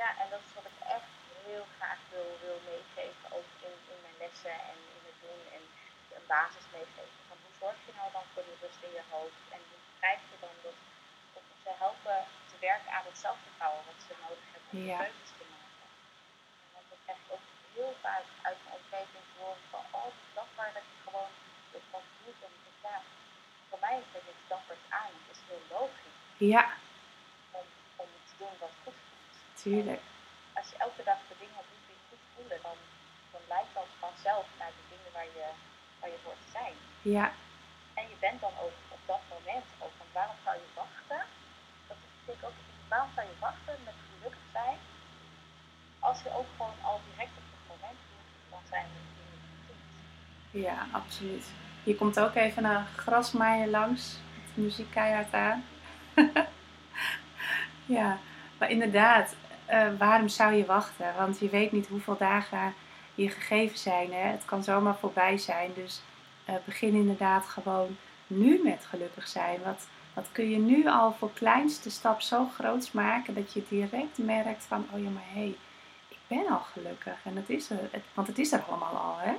Ja, 0.00 0.08
en 0.20 0.26
dat 0.32 0.42
is 0.46 0.52
wat 0.58 0.66
ik 0.72 0.78
echt 0.96 1.10
heel 1.48 1.66
graag 1.76 2.00
wil, 2.12 2.28
wil 2.44 2.58
meegeven. 2.70 3.26
Ook 3.36 3.50
in, 3.66 3.74
in 3.92 4.00
mijn 4.04 4.18
lessen 4.24 4.56
en 4.70 4.78
in 4.96 5.02
het 5.08 5.18
doen. 5.24 5.42
En 5.56 5.62
een 6.16 6.28
basis 6.36 6.66
meegeven. 6.76 7.20
Van 7.30 7.38
hoe 7.44 7.54
zorg 7.62 7.78
je 7.86 7.92
nou 7.98 8.08
dan 8.16 8.26
voor 8.32 8.44
die 8.48 8.58
rust 8.62 8.82
in 8.88 8.94
je 8.98 9.04
hoofd? 9.14 9.42
En 9.54 9.60
hoe 9.70 9.82
krijg 10.00 10.20
je 10.30 10.36
dan 10.44 10.54
dat, 10.66 10.78
dat 11.34 11.44
ze 11.64 11.70
helpen 11.84 12.18
te 12.50 12.56
werken 12.70 12.90
aan 12.96 13.08
het 13.10 13.18
zelfvertrouwen 13.24 13.82
wat 13.90 14.00
ze 14.06 14.12
nodig 14.24 14.46
hebben 14.52 14.70
om 14.74 14.78
ja. 14.92 15.00
keuzes 15.02 15.32
te 15.38 15.46
maken. 15.54 15.86
En 16.64 16.70
want 16.74 16.86
dat 16.92 17.00
krijg 17.04 17.18
ik 17.24 17.30
ook 17.34 17.46
heel 17.76 17.94
vaak 18.06 18.26
uit 18.48 18.58
mijn 18.64 18.76
omgeving 18.80 19.24
te 19.30 19.36
horen 19.42 19.64
van 19.74 19.84
oh, 20.00 20.10
dat 20.38 20.50
waar 20.58 20.72
dat 20.78 20.86
je 20.92 20.98
gewoon 21.06 21.32
dus 21.72 21.86
wat 21.94 22.06
doet. 22.20 22.40
En 22.46 22.52
ja, 22.86 22.96
voor 23.68 23.80
mij 23.86 23.96
is 23.98 24.26
het 24.30 24.40
dappert 24.52 24.84
aan. 25.00 25.12
Het 25.20 25.28
is 25.34 25.42
heel 25.48 25.64
logisch. 25.76 26.18
Ja. 26.54 26.66
Doen 28.44 28.62
wat 28.64 28.76
goed 28.84 28.98
voelt. 29.08 29.34
Tuurlijk. 29.62 30.02
En 30.52 30.60
als 30.60 30.68
je 30.72 30.76
elke 30.86 31.02
dag 31.10 31.20
de 31.30 31.36
dingen 31.42 31.62
doet 31.70 31.84
die 31.90 32.00
goed 32.08 32.24
voelen, 32.34 32.58
dan, 32.66 32.78
dan 33.32 33.42
lijkt 33.54 33.74
dat 33.80 33.90
vanzelf 34.04 34.46
naar 34.60 34.72
de 34.78 34.84
dingen 34.92 35.12
waar 35.16 35.30
je, 35.38 35.46
waar 36.00 36.10
je 36.14 36.20
voor 36.24 36.38
te 36.42 36.50
zijn. 36.58 36.74
Ja. 37.16 37.26
En 37.98 38.04
je 38.12 38.18
bent 38.24 38.40
dan 38.46 38.54
ook 38.64 38.76
op 38.96 39.02
dat 39.12 39.22
moment 39.34 39.66
ook 39.84 39.94
van 40.00 40.10
waarom 40.18 40.38
zou 40.46 40.54
je 40.62 40.68
wachten? 40.82 41.20
Dat 41.88 41.98
betekent 42.04 42.44
ook, 42.48 42.58
waarom 42.92 43.10
zou 43.16 43.24
je 43.30 43.36
wachten 43.48 43.76
met 43.88 43.96
gelukkig 44.08 44.46
zijn? 44.58 44.78
Als 46.08 46.18
je 46.24 46.30
ook 46.38 46.50
gewoon 46.56 46.78
al 46.88 47.00
direct 47.08 47.34
op 47.40 47.48
het 47.56 47.66
moment 47.72 47.98
doet, 48.10 48.28
dan 48.52 48.62
zijn 48.72 48.86
de 48.94 49.00
dingen 49.18 49.40
goed. 49.66 49.82
Ja, 50.66 50.78
absoluut. 51.00 51.46
Je 51.82 51.94
komt 52.00 52.20
ook 52.20 52.34
even 52.34 52.64
een 52.64 52.86
grasmaaier 52.86 53.70
langs. 53.78 54.02
Met 54.40 54.56
muziek 54.64 54.90
keihard 54.90 55.32
aan. 55.34 55.64
ja, 57.98 58.18
maar 58.58 58.70
inderdaad, 58.70 59.34
uh, 59.70 59.86
waarom 59.98 60.28
zou 60.28 60.52
je 60.52 60.64
wachten? 60.64 61.14
Want 61.16 61.38
je 61.38 61.48
weet 61.48 61.72
niet 61.72 61.86
hoeveel 61.86 62.16
dagen 62.16 62.74
je 63.14 63.28
gegeven 63.28 63.78
zijn. 63.78 64.12
Hè? 64.12 64.28
Het 64.28 64.44
kan 64.44 64.62
zomaar 64.62 64.96
voorbij 64.96 65.38
zijn. 65.38 65.70
Dus 65.74 66.02
uh, 66.48 66.54
begin 66.64 66.94
inderdaad 66.94 67.46
gewoon 67.46 67.96
nu 68.26 68.60
met 68.62 68.86
gelukkig 68.86 69.28
zijn. 69.28 69.62
Wat, 69.62 69.86
wat 70.14 70.26
kun 70.32 70.50
je 70.50 70.58
nu 70.58 70.88
al 70.88 71.12
voor 71.12 71.32
kleinste 71.32 71.90
stap 71.90 72.20
zo 72.20 72.48
groots 72.54 72.92
maken 72.92 73.34
dat 73.34 73.52
je 73.52 73.62
direct 73.68 74.18
merkt 74.18 74.64
van, 74.64 74.86
oh 74.92 75.02
ja, 75.02 75.10
maar 75.10 75.28
hé, 75.32 75.40
hey, 75.40 75.56
ik 76.08 76.18
ben 76.26 76.46
al 76.48 76.60
gelukkig. 76.72 77.16
En 77.24 77.36
het 77.36 77.50
is 77.50 77.70
er, 77.70 77.78
het, 77.90 78.02
want 78.14 78.26
het 78.28 78.38
is 78.38 78.52
er 78.52 78.62
allemaal 78.62 78.96
al, 78.96 79.18
hè? 79.18 79.34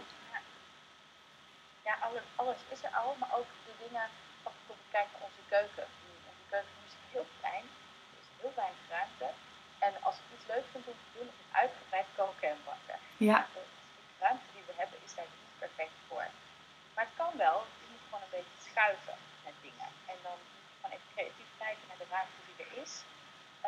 ja, 1.87 1.93
alles, 2.07 2.25
alles 2.35 2.59
is 2.73 2.83
er 2.83 2.93
al, 3.01 3.15
maar 3.19 3.33
ook 3.37 3.49
de 3.67 3.75
dingen, 3.83 4.07
als 4.45 4.53
ik 4.53 4.59
bijvoorbeeld 4.59 4.93
kijk 4.95 5.07
naar. 5.11 5.23
Onze 5.27 5.43
keuken 5.53 5.87
is 6.87 6.95
heel 7.13 7.27
klein, 7.39 7.65
er 8.13 8.19
is 8.23 8.29
heel 8.41 8.53
weinig 8.61 8.85
ruimte. 8.95 9.29
En 9.85 9.93
als 10.07 10.15
ik 10.21 10.27
iets 10.35 10.47
leuk 10.53 10.65
vind 10.71 10.85
om 10.91 10.99
te 11.03 11.11
doen, 11.15 11.29
is 11.33 11.39
het 11.43 11.55
uitgebreid 11.63 12.04
koken 12.19 12.49
en 12.49 12.61
bakken. 12.69 12.99
Ja. 13.17 13.47
De, 13.53 13.63
ruimte 14.19 14.49
die 14.53 14.63
we 14.69 14.73
hebben 14.81 14.99
is 15.05 15.15
daar 15.17 15.29
niet 15.35 15.53
perfect 15.63 15.97
voor. 16.07 16.27
Maar 16.93 17.05
het 17.09 17.17
kan 17.21 17.31
wel, 17.45 17.57
je 17.81 17.87
moet 17.91 18.05
gewoon 18.05 18.23
een 18.25 18.37
beetje 18.37 18.59
schuiven 18.69 19.17
met 19.45 19.55
dingen. 19.67 19.89
En 20.11 20.17
dan 20.27 20.37
gewoon 20.75 20.93
even 20.95 21.13
creatief 21.15 21.49
kijken 21.63 21.85
naar 21.89 22.01
de 22.03 22.09
ruimte 22.15 22.41
die 22.47 22.57
er 22.65 22.73
is. 22.83 22.93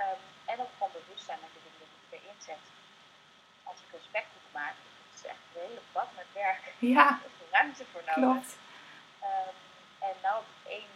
Um, 0.03 0.21
en 0.51 0.57
ook 0.63 0.73
gewoon 0.77 0.97
bewust 0.99 1.25
zijn 1.29 1.39
met 1.45 1.53
de 1.55 1.61
dingen 1.65 1.87
die 1.91 2.01
ik 2.05 2.11
erin 2.17 2.39
zet. 2.49 2.65
Als 3.69 3.79
ik 3.83 3.89
een 3.93 4.07
spekkoek 4.09 4.47
maak, 4.59 4.75
is 5.17 5.25
echt 5.33 5.43
een 5.47 5.61
hele 5.65 5.83
bak 5.95 6.09
met 6.19 6.29
werk. 6.43 6.63
Ja. 6.95 7.07
Er 7.25 7.31
is 7.33 7.51
ruimte 7.57 7.85
voor 7.91 8.03
nodig. 8.05 8.23
Klopt. 8.23 8.51
Um, 9.29 9.57
en 10.07 10.15
nou 10.25 10.35
heb 10.41 10.49
ik 10.57 10.71
één 10.77 10.91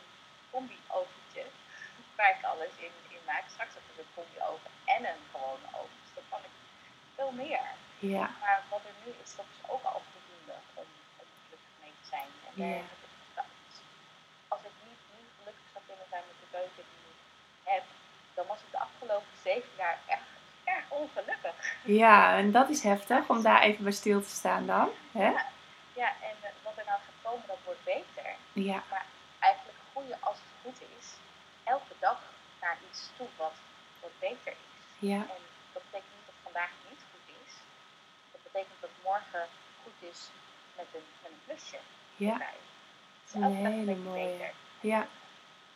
combi-oventje 0.52 1.46
waar 2.18 2.32
ik 2.38 2.44
alles 2.52 2.74
in, 2.86 2.94
in 3.16 3.24
maak. 3.30 3.46
Straks 3.54 3.74
heb 3.78 3.86
ik 3.92 3.98
een 4.02 4.16
combi-oven 4.18 4.72
en 4.96 5.02
een 5.12 5.24
gewone 5.32 5.68
oven. 5.80 5.98
Dus 6.04 6.14
dan 6.18 6.28
kan 6.32 6.44
ik 6.50 6.56
veel 7.22 7.32
meer. 7.46 7.66
Ja. 8.16 8.26
Maar 8.42 8.60
wat 8.70 8.84
er 8.90 8.96
nu 9.04 9.10
is, 9.24 9.32
dat 9.40 9.48
is 9.56 9.62
ook 9.74 9.84
al 9.92 10.02
voldoende 10.12 10.56
om, 10.82 10.88
om 11.22 11.28
gelukkig 11.44 11.74
mee 11.84 11.94
te 12.02 12.06
zijn. 12.14 12.30
En 12.48 12.54
daar 12.62 12.84
gedacht, 13.30 13.74
als 14.54 14.64
ik 14.70 14.76
niet 14.88 15.02
nu 15.14 15.20
gelukkig 15.38 15.68
zou 15.74 15.84
kunnen 15.90 16.08
zijn 16.14 16.24
met 16.30 16.38
de 16.44 16.50
keuken 16.58 16.84
die 16.92 17.06
ik 17.16 17.22
heb, 17.74 17.86
dan 18.36 18.46
was 18.52 18.60
ik 18.66 18.72
de 18.76 18.84
afgelopen 18.88 19.36
zeven 19.50 19.74
jaar 19.84 19.98
echt 20.16 20.30
erg 20.74 20.86
ongelukkig. 21.02 21.56
Ja, 22.02 22.16
en 22.42 22.52
dat 22.58 22.68
is 22.70 22.84
heftig 22.92 23.30
om 23.34 23.42
daar 23.42 23.62
even 23.62 23.84
bij 23.84 23.98
stil 24.02 24.22
te 24.22 24.36
staan 24.42 24.66
dan. 24.66 24.90
Hè? 25.12 25.30
Ja, 25.40 25.46
ja 26.02 26.10
en 26.30 26.36
uh, 26.46 26.50
wat 26.66 26.78
er 26.80 26.88
nou 26.92 27.00
gaat 27.06 27.22
komen, 27.28 27.48
dat 27.48 27.62
wordt 27.68 27.84
beter. 27.84 28.28
Ja. 28.70 28.84
Maar 28.90 29.06
eigenlijk 29.40 29.78
groeien 29.92 30.18
als 30.20 30.38
het 30.44 30.54
goed 30.64 30.80
is, 30.98 31.08
elke 31.64 31.96
dag 32.00 32.20
naar 32.62 32.78
iets 32.90 33.10
toe 33.18 33.28
wat, 33.38 33.58
wat 34.02 34.16
beter 34.20 34.54
is. 34.68 34.76
Ja. 35.12 35.22
En 35.36 35.42
dat 35.74 35.84
betekent 35.88 36.14
niet 36.18 36.30
dat 36.32 36.40
vandaag 36.48 36.72
niet 36.90 37.02
goed 37.12 37.28
is. 37.44 37.52
Dat 38.32 38.42
betekent 38.48 38.80
dat 38.86 38.91
morgen 39.04 39.46
goed 39.84 40.10
is 40.12 40.30
met 40.76 40.86
een, 40.94 41.02
met 41.22 41.32
een 41.32 41.38
plusje. 41.46 41.78
Ja. 42.16 42.32
erbij. 42.32 42.48
Dus 43.26 43.34
Een 43.42 43.56
hele 43.56 43.96
mooie. 43.96 44.26
beter. 44.26 44.52
Ja. 44.80 45.08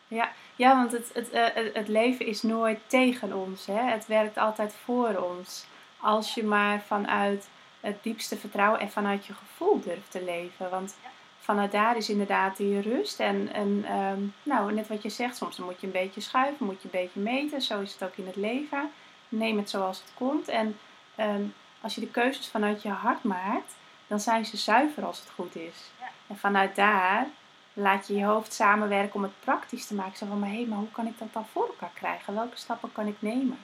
Ja, 0.08 0.32
ja 0.56 0.76
want 0.76 0.92
het, 0.92 1.12
het, 1.14 1.30
eh, 1.30 1.46
het, 1.54 1.74
het 1.76 1.88
leven 1.88 2.26
is 2.26 2.42
nooit 2.42 2.80
tegen 2.88 3.34
ons. 3.34 3.66
Hè? 3.66 3.82
Het 3.82 4.06
werkt 4.08 4.38
altijd 4.38 4.74
voor 4.84 5.16
ons. 5.16 5.66
Als 6.00 6.34
je 6.34 6.44
maar 6.44 6.82
vanuit 6.82 7.48
het 7.80 8.04
diepste 8.04 8.38
vertrouwen 8.38 8.80
en 8.80 8.90
vanuit 8.92 9.26
je 9.26 9.34
gevoel 9.34 9.80
durft 9.80 10.12
te 10.12 10.24
leven. 10.24 10.70
Want 10.70 10.96
Ja. 11.04 11.10
vanuit 11.40 11.72
daar 11.72 11.98
is 11.98 12.10
inderdaad 12.10 12.58
die 12.58 12.82
rust. 12.82 13.20
En, 13.20 13.54
en 13.54 13.86
ehm, 13.88 14.20
nou, 14.44 14.74
net 14.74 14.88
wat 14.88 15.02
je 15.02 15.10
zegt, 15.10 15.36
soms 15.38 15.56
dan 15.56 15.66
moet 15.66 15.80
je 15.82 15.86
een 15.88 15.94
beetje 15.94 16.22
schuiven, 16.22 16.66
moet 16.66 16.82
je 16.82 16.90
een 16.92 17.02
beetje 17.02 17.20
meten. 17.20 17.62
Zo 17.62 17.82
is 17.82 17.94
het 17.94 18.04
ook 18.04 18.16
in 18.16 18.26
het 18.28 18.36
leven. 18.36 18.92
Neem 19.30 19.58
het 19.58 19.70
zoals 19.70 20.00
het 20.00 20.12
komt. 20.14 20.48
En 20.48 20.80
ehm, 21.16 21.44
als 21.86 21.96
je 21.96 22.02
de 22.02 22.08
keuzes 22.12 22.48
vanuit 22.48 22.82
je 22.82 22.90
hart 22.90 23.24
maakt, 23.24 23.74
dan 24.08 24.20
zijn 24.20 24.46
ze 24.46 24.58
zuiver 24.58 25.06
als 25.06 25.20
het 25.20 25.30
goed 25.36 25.56
is. 25.56 25.92
Ja. 26.00 26.08
En 26.28 26.38
vanuit 26.38 26.76
daar 26.76 27.28
laat 27.74 28.08
je 28.08 28.16
je 28.16 28.26
hoofd 28.26 28.54
samenwerken 28.54 29.16
om 29.16 29.24
het 29.24 29.40
praktisch 29.40 29.88
te 29.88 29.94
maken. 29.94 30.18
Zo 30.18 30.26
van, 30.26 30.40
maar 30.40 30.50
hé, 30.50 30.66
maar 30.66 30.78
hoe 30.78 30.92
kan 30.92 31.08
ik 31.08 31.20
dat 31.20 31.34
dan 31.34 31.46
voor 31.46 31.68
elkaar 31.68 31.92
krijgen? 31.94 32.36
Welke 32.36 32.58
stappen 32.58 32.92
kan 32.92 33.08
ik 33.08 33.16
nemen? 33.20 33.60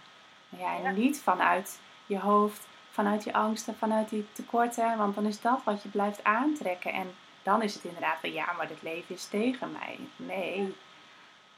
Ja, 0.50 0.76
en 0.76 0.84
Ja. 0.84 0.90
niet 0.92 1.22
vanuit 1.22 1.80
je 2.06 2.20
hoofd, 2.20 2.68
vanuit 2.92 3.24
je 3.24 3.34
angsten, 3.34 3.78
vanuit 3.78 4.10
die 4.10 4.28
tekorten. 4.32 4.98
Want 4.98 5.16
dan 5.16 5.26
is 5.26 5.42
dat 5.42 5.64
wat 5.64 5.84
je 5.84 5.90
blijft 5.90 6.24
aantrekken. 6.24 6.94
En 6.94 7.16
dan 7.44 7.62
is 7.62 7.74
het 7.74 7.84
inderdaad 7.84 8.18
van 8.20 8.32
ja, 8.32 8.54
maar 8.58 8.68
dit 8.68 8.82
leven 8.82 9.16
is 9.16 9.26
tegen 9.26 9.72
mij. 9.72 10.00
Nee, 10.16 10.58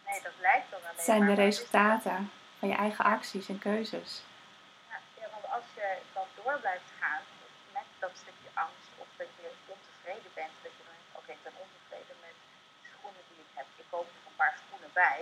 Nee, 0.08 0.22
dat 0.24 0.32
lijkt 0.42 0.70
dan 0.72 0.80
alleen 0.80 0.96
het 0.96 1.06
zijn 1.06 1.26
maar, 1.26 1.36
de 1.36 1.42
resultaten 1.42 2.32
van 2.60 2.68
je 2.68 2.76
eigen 2.76 3.06
acties 3.06 3.50
en 3.50 3.60
keuzes. 3.60 4.24
Ja, 4.90 4.96
ja, 5.22 5.28
want 5.32 5.54
als 5.54 5.64
je 5.76 5.98
door 6.44 6.60
blijft 6.66 6.92
gaan 7.02 7.24
met 7.78 7.88
dat 8.04 8.14
stukje 8.22 8.52
angst 8.66 8.90
of 9.04 9.08
dat 9.20 9.30
je 9.42 9.48
ontevreden 9.74 10.32
bent, 10.40 10.56
dat 10.66 10.74
je 10.78 10.84
dan 10.88 10.96
denkt, 10.98 11.18
oké, 11.20 11.32
ik 11.38 11.44
ben 11.48 11.56
ontevreden 11.66 12.16
met 12.26 12.36
de 12.84 12.90
schoenen 12.96 13.24
die 13.30 13.40
ik 13.46 13.52
heb, 13.60 13.68
ik 13.82 13.88
koop 13.94 14.08
er 14.16 14.24
een 14.30 14.42
paar 14.42 14.56
schoenen 14.62 14.92
bij. 15.04 15.22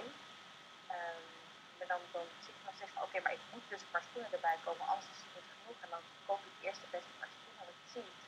Ehm, 0.95 1.25
maar 1.77 1.89
dan, 1.93 2.01
dan 2.15 2.25
zit 2.45 2.55
je 2.57 2.65
nog 2.67 2.75
steeds 2.77 2.93
van, 2.95 3.05
oké, 3.05 3.17
maar 3.23 3.35
ik 3.39 3.45
moet 3.51 3.65
dus 3.71 3.81
een 3.83 3.95
paar 3.95 4.07
schoenen 4.09 4.33
erbij 4.37 4.57
komen, 4.67 4.91
anders 4.91 5.09
is 5.13 5.21
het 5.23 5.33
niet 5.37 5.51
genoeg. 5.55 5.79
En 5.85 5.89
dan 5.95 6.03
koop 6.27 6.41
ik 6.49 6.55
eerst 6.65 6.81
de 6.83 6.93
beste 6.97 7.13
paar 7.19 7.31
schoenen 7.35 7.65
wat 7.69 7.79
je 7.83 7.89
ziet. 7.97 8.19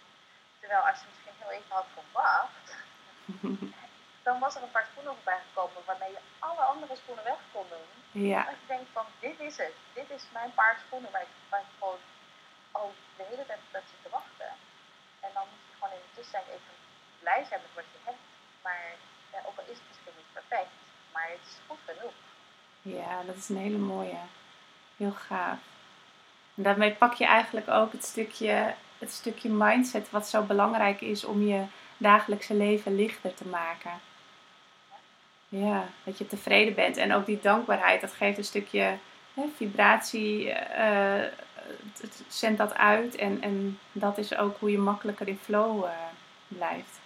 Terwijl 0.60 0.84
als 0.89 0.99
je 1.01 1.10
misschien 1.12 1.38
heel 1.41 1.53
even 1.58 1.75
had 1.79 1.89
gewacht, 1.97 2.65
dan 4.27 4.36
was 4.43 4.56
er 4.56 4.63
een 4.63 4.75
paar 4.77 4.88
schoenen 4.89 5.15
voorbij 5.17 5.41
gekomen 5.47 5.82
waarmee 5.89 6.13
je 6.17 6.23
alle 6.47 6.63
andere 6.73 6.95
schoenen 7.01 7.25
weg 7.32 7.41
kon 7.53 7.67
doen. 7.73 7.89
Ja, 8.32 8.43
Dat 8.49 8.60
je 8.62 8.73
denkt 8.75 8.89
van, 8.97 9.06
dit 9.25 9.38
is 9.49 9.58
het. 9.65 9.75
Dit 9.99 10.10
is 10.17 10.23
mijn 10.38 10.53
paar 10.60 10.75
schoenen 10.84 11.12
waar 11.12 11.25
ik, 11.29 11.34
waar 11.49 11.65
ik 11.67 11.73
gewoon 11.79 11.99
al 12.79 12.88
de 13.17 13.23
hele 13.29 13.45
tijd 13.49 13.59
op 13.67 13.73
heb 13.77 13.86
zitten 13.93 14.12
wachten. 14.19 14.51
En 15.25 15.31
dan 15.38 15.45
moet 15.49 15.63
je 15.67 15.73
gewoon 15.77 15.95
in 15.97 16.05
de 16.07 16.13
tussentijd 16.15 16.47
even 16.55 16.75
blij 17.23 17.41
zijn 17.49 17.62
met 17.65 17.73
wat 17.79 17.89
je 17.93 17.99
hebt. 18.09 18.23
Maar 18.65 18.86
ja, 19.33 19.39
ook 19.47 19.57
al 19.59 19.69
is 19.73 19.79
het 19.81 19.88
misschien 19.89 20.17
niet 20.21 20.33
perfect, 20.39 20.73
maar 21.13 21.27
het 21.36 21.45
is 21.49 21.55
goed 21.67 21.81
genoeg. 21.89 22.15
ja, 22.97 23.13
dat 23.29 23.36
is 23.41 23.49
een 23.49 23.63
hele 23.67 23.83
mooie. 23.95 24.21
Heel 24.97 25.17
gaaf. 25.27 25.59
En 26.55 26.63
daarmee 26.63 26.93
pak 26.93 27.13
je 27.13 27.25
eigenlijk 27.25 27.69
ook 27.69 27.91
het 27.91 28.05
stukje, 28.05 28.73
het 28.97 29.12
stukje 29.12 29.49
mindset 29.49 30.09
wat 30.09 30.27
zo 30.27 30.41
belangrijk 30.41 31.01
is 31.01 31.23
om 31.23 31.47
je 31.47 31.65
dagelijkse 31.97 32.53
leven 32.53 32.95
lichter 32.95 33.33
te 33.33 33.47
maken. 33.47 34.01
Ja, 35.49 35.86
dat 36.03 36.17
je 36.17 36.27
tevreden 36.27 36.73
bent. 36.73 36.97
En 36.97 37.13
ook 37.13 37.25
die 37.25 37.39
dankbaarheid, 37.41 38.01
dat 38.01 38.13
geeft 38.13 38.38
een 38.38 38.43
stukje 38.43 38.97
hè, 39.33 39.43
vibratie, 39.55 40.51
eh, 40.51 41.31
het, 41.67 42.02
het 42.02 42.23
zendt 42.28 42.58
dat 42.58 42.73
uit. 42.73 43.15
En, 43.15 43.41
en 43.41 43.80
dat 43.91 44.17
is 44.17 44.38
ook 44.38 44.58
hoe 44.60 44.71
je 44.71 44.78
makkelijker 44.78 45.28
in 45.28 45.39
flow 45.43 45.84
eh, 45.84 45.91
blijft. 46.47 46.99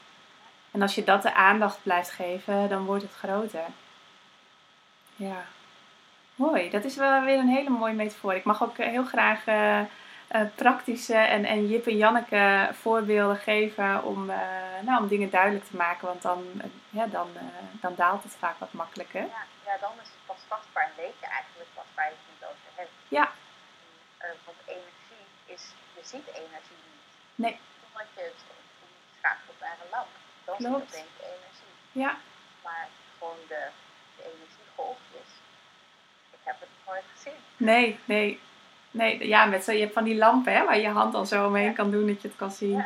En 0.72 0.82
als 0.82 0.96
je 0.96 1.04
dat 1.04 1.22
de 1.22 1.34
aandacht 1.34 1.80
blijft 1.84 2.12
geven, 2.12 2.70
dan 2.70 2.86
wordt 2.86 3.04
het 3.04 3.14
groter. 3.14 3.66
Ja, 5.16 5.46
mooi. 6.36 6.70
Dat 6.70 6.84
is 6.84 6.96
wel 6.96 7.24
weer 7.24 7.38
een 7.40 7.48
hele 7.48 7.70
mooie 7.70 7.94
metafoor. 7.94 8.34
Ik 8.34 8.44
mag 8.44 8.64
ook 8.64 8.78
eh, 8.78 8.88
heel 8.88 9.06
graag 9.06 9.46
eh, 9.46 9.80
eh, 10.28 10.42
praktische 10.56 11.16
en, 11.16 11.46
en 11.46 11.68
Jip 11.68 11.88
en 11.88 11.98
Janneke 11.98 12.70
voorbeelden 12.74 13.38
geven 13.38 14.04
om, 14.04 14.30
eh, 14.30 14.38
nou, 14.82 15.02
om 15.02 15.08
dingen 15.08 15.30
duidelijk 15.30 15.66
te 15.66 15.76
maken. 15.76 16.08
Want 16.08 16.22
dan, 16.22 16.44
eh, 16.58 16.70
ja, 16.90 17.06
dan, 17.06 17.28
eh, 17.36 17.42
dan 17.82 17.94
daalt 17.96 18.24
het 18.24 18.36
vaak 18.40 18.60
wat 18.60 18.74
makkelijker. 18.74 19.22
Ja, 19.22 19.46
ja, 19.66 19.78
dan 19.80 19.92
is 20.02 20.08
het 20.08 20.26
pas 20.26 20.38
vastbaar 20.48 20.84
en 20.84 20.92
weet 20.96 21.20
je 21.20 21.26
eigenlijk 21.26 21.70
waar 21.96 22.10
je 22.10 22.16
het 22.40 22.50
over 22.50 22.70
hebt. 22.76 22.90
Ja. 23.08 23.32
Eh, 24.18 24.30
want 24.46 24.58
energie 24.66 25.26
is, 25.46 25.64
je 25.94 25.97
ziet 25.97 25.97
energie 26.14 26.80
niet. 26.86 27.04
Nee. 27.36 27.60
Omdat 27.92 28.08
je 28.16 28.22
het 28.22 28.34
schakelt 29.20 29.60
naar 29.60 29.78
een 29.84 29.90
lamp. 29.92 30.08
Dan 30.46 30.56
je 30.58 30.64
Klopt. 30.68 30.82
opeens 30.84 31.16
energie. 31.20 31.74
Ja, 31.92 32.18
Maar 32.64 32.88
gewoon 33.18 33.38
de, 33.48 33.68
de 34.18 34.24
energiegolfjes, 34.24 35.30
ik 36.32 36.40
heb 36.44 36.60
het 36.60 36.70
nooit 36.88 37.04
gezien. 37.16 37.40
nee, 37.58 38.00
nee. 38.06 38.40
Nee, 38.92 39.28
ja, 39.28 39.46
met 39.46 39.64
zo, 39.64 39.72
je 39.72 39.80
hebt 39.80 39.94
van 39.94 40.04
die 40.04 40.16
lampen 40.16 40.54
hè, 40.54 40.66
waar 40.66 40.78
je 40.80 40.90
hand 40.90 41.12
dan 41.14 41.28
zo 41.28 41.46
omheen 41.46 41.66
Ja. 41.66 41.72
kan 41.74 41.92
doen 41.92 42.08
dat 42.08 42.22
je 42.22 42.28
het 42.28 42.38
kan 42.38 42.52
zien. 42.52 42.72
Ja. 42.72 42.78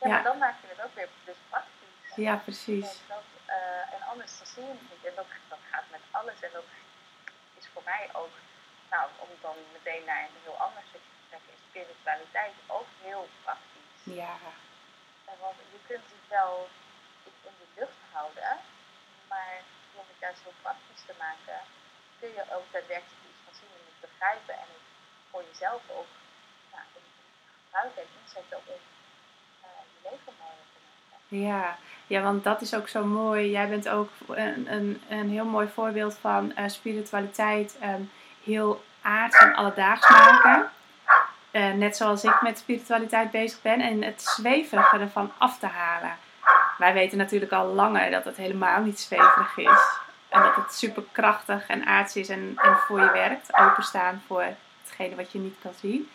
Ja, 0.00 0.08
Ja. 0.08 0.14
maar 0.14 0.22
dan 0.22 0.38
maak 0.38 0.54
je 0.60 0.66
het 0.74 0.84
ook 0.84 0.94
weer 0.94 1.08
dus 1.24 1.36
praktisch. 1.48 2.16
Ja, 2.16 2.34
precies. 2.36 2.84
En, 2.84 3.06
dat, 3.08 3.22
eh, 3.46 3.94
en 3.94 4.02
anders 4.10 4.38
dan 4.38 4.46
zie 4.46 4.62
je 4.62 4.68
het 4.68 4.80
niet. 4.90 5.04
En 5.08 5.12
dat, 5.16 5.26
dat 5.48 5.58
gaat 5.70 5.84
met 5.90 6.00
alles. 6.10 6.40
En 6.40 6.50
dat 6.52 6.64
is 7.58 7.66
voor 7.72 7.82
mij 7.84 8.08
ook, 8.12 8.34
nou, 8.90 9.04
om 9.18 9.28
dan 9.40 9.54
meteen 9.72 10.04
naar 10.04 10.20
een 10.22 10.40
heel 10.42 10.58
ander 10.66 10.82
stukje 10.88 11.10
is 11.11 11.11
spiritualiteit 11.72 12.56
ook 12.76 12.90
heel 13.06 13.28
praktisch. 13.44 13.96
Ja, 14.20 14.34
want 15.40 15.56
je 15.74 15.80
kunt 15.90 16.06
het 16.14 16.26
wel 16.28 16.68
in 17.48 17.54
de 17.60 17.68
lucht 17.78 18.00
houden, 18.16 18.52
maar 19.30 19.54
om 19.98 20.04
het 20.10 20.20
juist 20.24 20.42
heel 20.42 20.58
praktisch 20.62 21.02
te 21.08 21.14
maken, 21.24 21.58
kun 22.20 22.30
je 22.38 22.44
ook 22.56 22.66
daadwerkelijk 22.74 23.22
iets 23.28 23.42
van 23.44 23.54
zien 23.58 23.72
en 23.78 23.84
het 23.90 24.00
begrijpen 24.06 24.54
en 24.62 24.68
het 24.74 24.86
voor 25.30 25.42
jezelf 25.50 25.82
ook 25.98 26.12
nou, 26.72 26.84
gebruiken 27.64 28.02
en 28.02 28.12
inzetten 28.20 28.58
om 28.72 28.80
eh, 29.66 29.82
je 29.92 29.98
leven 30.08 30.32
mooier 30.40 30.68
te 30.74 30.80
maken. 30.86 31.38
Ja, 31.48 31.64
ja, 32.12 32.20
want 32.28 32.44
dat 32.44 32.60
is 32.60 32.74
ook 32.74 32.88
zo 32.88 33.04
mooi. 33.04 33.50
Jij 33.50 33.68
bent 33.68 33.88
ook 33.88 34.10
een, 34.28 34.72
een, 34.76 35.02
een 35.08 35.30
heel 35.36 35.50
mooi 35.56 35.68
voorbeeld 35.68 36.14
van 36.14 36.54
eh, 36.54 36.68
spiritualiteit 36.68 37.78
ehm, 37.80 38.02
heel 38.50 38.84
aards 39.02 39.36
en 39.38 39.54
alledaags 39.54 40.08
maken. 40.10 40.70
Eh, 41.52 41.72
net 41.72 41.96
zoals 41.96 42.24
ik 42.24 42.40
met 42.40 42.58
spiritualiteit 42.58 43.30
bezig 43.30 43.62
ben 43.62 43.80
en 43.80 44.02
het 44.02 44.22
zweverige 44.22 44.98
ervan 44.98 45.32
af 45.38 45.58
te 45.58 45.66
halen. 45.66 46.16
Wij 46.78 46.92
weten 46.92 47.18
natuurlijk 47.18 47.52
al 47.52 47.66
langer 47.66 48.10
dat 48.10 48.24
het 48.24 48.36
helemaal 48.36 48.80
niet 48.80 49.00
zweverig 49.00 49.56
is. 49.56 50.00
En 50.28 50.42
dat 50.42 50.54
het 50.54 50.74
super 50.74 51.02
krachtig 51.12 51.66
en 51.66 51.86
aards 51.86 52.16
is 52.16 52.28
en, 52.28 52.52
en 52.56 52.76
voor 52.76 53.00
je 53.00 53.10
werkt. 53.10 53.58
Openstaan 53.58 54.22
voor 54.26 54.44
hetgene 54.82 55.14
wat 55.14 55.32
je 55.32 55.38
niet 55.38 55.56
kan 55.62 55.72
zien. 55.80 56.10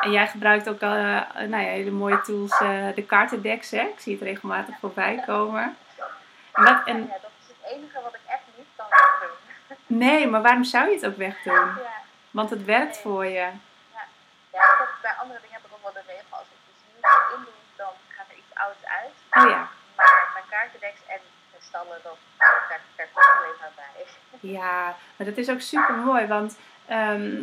En 0.00 0.10
jij 0.10 0.26
gebruikt 0.28 0.68
ook 0.68 0.82
al 0.82 0.94
eh, 0.94 1.48
nou 1.48 1.62
ja, 1.62 1.70
hele 1.70 1.90
mooie 1.90 2.20
tools, 2.20 2.60
eh, 2.60 2.94
de 2.94 3.04
kaartendeks. 3.06 3.70
Hè? 3.70 3.80
Ik 3.80 4.00
zie 4.00 4.14
het 4.14 4.22
regelmatig 4.22 4.74
voorbij 4.80 5.22
komen. 5.26 5.76
En 6.52 6.64
dat, 6.64 6.84
en, 6.84 6.96
Ja, 6.96 7.18
dat 7.22 7.30
is 7.40 7.46
het 7.46 7.72
enige 7.72 8.00
wat 8.02 8.14
ik 8.14 8.20
echt 8.26 8.42
niet 8.56 8.66
kan 8.76 8.86
doen. 9.20 9.98
nee, 9.98 10.26
maar 10.26 10.42
waarom 10.42 10.64
zou 10.64 10.88
je 10.88 10.94
het 10.94 11.06
ook 11.06 11.16
wegdoen? 11.16 11.54
Ja, 11.54 12.02
Want 12.30 12.50
het 12.50 12.64
werkt 12.64 12.98
voor 12.98 13.24
je. 13.24 13.32
ja 13.32 13.52
ik 14.50 14.78
heb, 14.78 14.88
bij 15.02 15.14
andere 15.22 15.40
dingen 15.40 15.56
heb 15.56 15.64
ik 15.64 15.72
ook 15.76 15.82
wel 15.82 15.92
de 15.92 16.06
regel, 16.06 16.36
als 16.38 16.48
ik 16.54 16.60
iets 16.70 16.84
nieuws 16.92 17.36
in 17.36 17.44
doe, 17.44 17.60
dan 17.76 17.92
gaat 18.08 18.26
er 18.30 18.36
iets 18.36 18.54
ouds 18.54 18.84
uit. 19.00 19.16
Oh 19.36 19.48
ja, 19.48 19.68
mijn 20.32 20.44
kaartendeks 20.50 21.00
en 21.06 21.18
de 21.50 21.58
stallen, 21.60 21.98
dat, 22.02 22.16
daar, 22.38 22.80
daar 22.96 23.08
komt 23.12 23.26
alleen 23.26 23.58
maar 23.60 23.72
bij. 23.76 24.50
ja, 24.50 24.96
maar 25.16 25.26
dat 25.26 25.36
is 25.36 25.50
ook 25.50 25.60
super 25.60 25.94
mooi. 25.94 26.26
Want 26.26 26.58
ehm, 26.86 27.42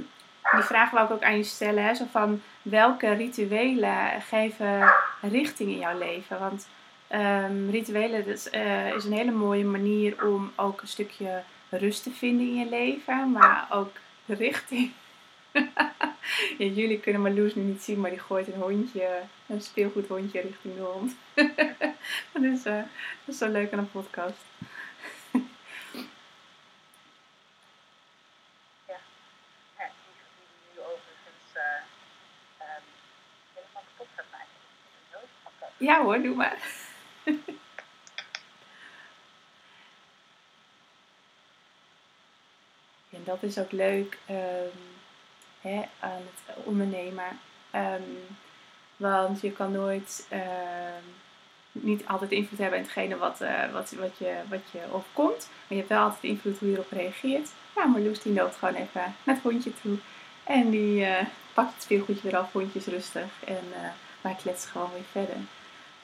die 0.51 0.63
vraag 0.63 0.89
wou 0.89 1.05
ik 1.05 1.11
ook 1.11 1.23
aan 1.23 1.37
je 1.37 1.43
stellen. 1.43 1.83
Hè? 1.83 1.93
Zo 1.93 2.05
van 2.11 2.41
welke 2.61 3.13
rituelen 3.13 4.21
geven 4.21 4.93
richting 5.21 5.69
in 5.69 5.79
jouw 5.79 5.97
leven? 5.97 6.39
Want 6.39 6.67
ehm, 7.07 7.69
rituelen 7.69 8.27
dat 8.27 8.45
eh, 8.45 8.87
is 8.87 9.05
een 9.05 9.13
hele 9.13 9.31
mooie 9.31 9.65
manier 9.65 10.27
om 10.27 10.51
ook 10.55 10.81
een 10.81 10.87
stukje 10.87 11.43
rust 11.69 12.03
te 12.03 12.11
vinden 12.11 12.47
in 12.47 12.55
je 12.55 12.69
leven. 12.69 13.31
Maar 13.31 13.67
ook 13.69 13.95
richting. 14.25 14.91
ja, 16.57 16.65
jullie 16.65 16.99
kunnen 16.99 17.21
Marloes 17.21 17.55
nu 17.55 17.61
niet 17.63 17.81
zien, 17.81 17.99
maar 17.99 18.09
die 18.09 18.19
gooit 18.19 18.47
een 18.47 18.61
hondje, 18.61 19.21
een 19.47 19.61
speelgoedhondje 19.61 20.41
richting 20.41 20.75
de 20.75 20.81
hond. 20.81 21.15
dat, 22.33 22.43
is, 22.43 22.65
eh, 22.65 22.75
dat 23.25 23.33
is 23.33 23.37
zo 23.37 23.47
leuk 23.51 23.73
aan 23.73 23.79
een 23.79 23.91
podcast. 23.91 24.45
Ja, 35.81 36.03
hoor, 36.03 36.21
doe 36.21 36.35
maar. 36.35 36.57
en 43.09 43.23
dat 43.23 43.43
is 43.43 43.57
ook 43.57 43.71
leuk 43.71 44.17
ehm, 44.25 44.90
hè, 45.61 45.81
aan 45.99 46.21
het 46.31 46.65
ondernemen. 46.65 47.39
Ehm, 47.71 48.01
want 48.97 49.41
je 49.41 49.51
kan 49.51 49.71
nooit 49.71 50.25
ehm, 50.29 51.03
niet 51.71 52.07
altijd 52.07 52.31
invloed 52.31 52.59
hebben 52.59 52.77
in 52.77 52.83
hetgene 52.83 53.17
wat, 53.17 53.41
eh, 53.41 53.71
wat, 53.71 53.91
wat, 53.91 54.17
je, 54.17 54.35
wat 54.49 54.61
je 54.71 54.79
overkomt. 54.91 55.49
Maar 55.49 55.67
je 55.67 55.75
hebt 55.75 55.89
wel 55.89 56.03
altijd 56.03 56.23
invloed 56.23 56.59
hoe 56.59 56.69
je 56.69 56.75
erop 56.75 56.91
reageert. 56.91 57.49
Ja, 57.75 57.85
Marloes 57.85 58.21
die 58.21 58.33
loopt 58.33 58.55
gewoon 58.55 58.75
even 58.75 59.15
naar 59.23 59.35
het 59.35 59.43
hondje 59.43 59.73
toe. 59.81 59.97
En 60.43 60.69
die 60.69 61.05
eh, 61.05 61.25
pakt 61.53 61.73
het 61.73 61.83
speelgoedje 61.83 62.29
weer 62.29 62.37
af, 62.39 62.51
hondjes 62.51 62.85
rustig. 62.85 63.43
En 63.45 63.63
uh, 63.71 63.89
wij 64.21 64.35
kletsen 64.41 64.69
gewoon 64.69 64.91
weer 64.93 65.03
verder. 65.11 65.37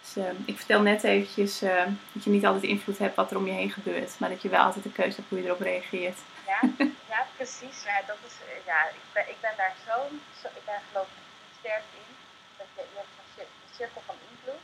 Dus 0.08 0.24
uh, 0.24 0.48
ik 0.52 0.58
vertel 0.58 0.82
net 0.91 1.04
eventjes 1.04 1.54
uh, 1.63 1.86
dat 2.13 2.24
je 2.24 2.36
niet 2.36 2.46
altijd 2.50 2.63
invloed 2.74 2.98
hebt 2.98 3.15
wat 3.15 3.32
er 3.32 3.38
om 3.41 3.48
je 3.52 3.60
heen 3.62 3.76
gebeurt. 3.80 4.20
Maar 4.20 4.30
dat 4.34 4.41
je 4.41 4.56
wel 4.56 4.65
altijd 4.67 4.84
de 4.84 4.98
keuze 5.00 5.15
hebt 5.20 5.30
hoe 5.30 5.39
je 5.39 5.46
erop 5.48 5.67
reageert. 5.72 6.20
Ja, 6.52 6.60
ja 7.13 7.22
precies. 7.38 7.78
Ja, 7.89 7.98
dat 8.12 8.20
is, 8.28 8.36
ja, 8.72 8.80
ik, 9.00 9.06
ben, 9.15 9.26
ik 9.34 9.39
ben 9.46 9.56
daar 9.62 9.76
zo, 9.88 9.98
zo 10.41 10.48
ik 10.60 10.65
ben 10.70 10.80
geloof 10.88 11.10
ik 11.20 11.26
sterk 11.60 11.88
in. 12.02 12.12
Dat 12.60 12.70
je, 12.76 12.82
je 12.93 12.98
hebt 13.02 13.13
een 13.39 13.76
cirkel 13.80 14.02
van 14.10 14.17
invloed. 14.30 14.63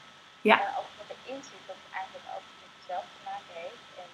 Ja. 0.49 0.57
En 0.65 0.71
ook 0.79 0.91
met 0.99 1.07
de 1.11 1.19
inzicht 1.33 1.65
dat 1.69 1.79
het 1.83 1.93
eigenlijk 1.99 2.27
ook 2.35 2.47
met 2.61 2.71
jezelf 2.77 3.05
te 3.15 3.21
maken 3.29 3.55
heeft. 3.63 3.87
En 4.03 4.09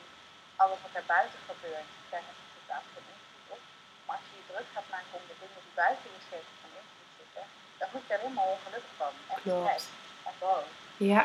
alles 0.63 0.79
wat 0.85 0.95
er 0.99 1.07
buiten 1.15 1.41
gebeurt, 1.51 1.89
daar 2.11 2.23
heb 2.27 2.37
je 2.41 2.47
totaal 2.57 2.83
geen 2.91 3.07
invloed 3.15 3.47
op. 3.55 3.61
Maar 4.05 4.15
als 4.17 4.25
je 4.29 4.35
je 4.39 4.45
druk 4.51 4.67
gaat 4.75 4.89
maken 4.95 5.13
om 5.19 5.25
de 5.31 5.37
dingen 5.41 5.61
die 5.65 5.75
buiten 5.83 6.07
je 6.15 6.21
cirkel 6.31 6.55
van 6.63 6.71
invloed 6.79 7.11
zitten, 7.21 7.45
dan 7.79 7.87
word 7.91 8.05
je 8.07 8.13
er 8.13 8.23
helemaal 8.23 8.51
ongelukkig 8.55 8.95
van. 9.01 9.13
En 9.31 9.37
Klopt. 9.45 9.63
stress 9.63 9.85
en 10.29 10.35
boos. 10.43 10.71
Ja, 11.13 11.23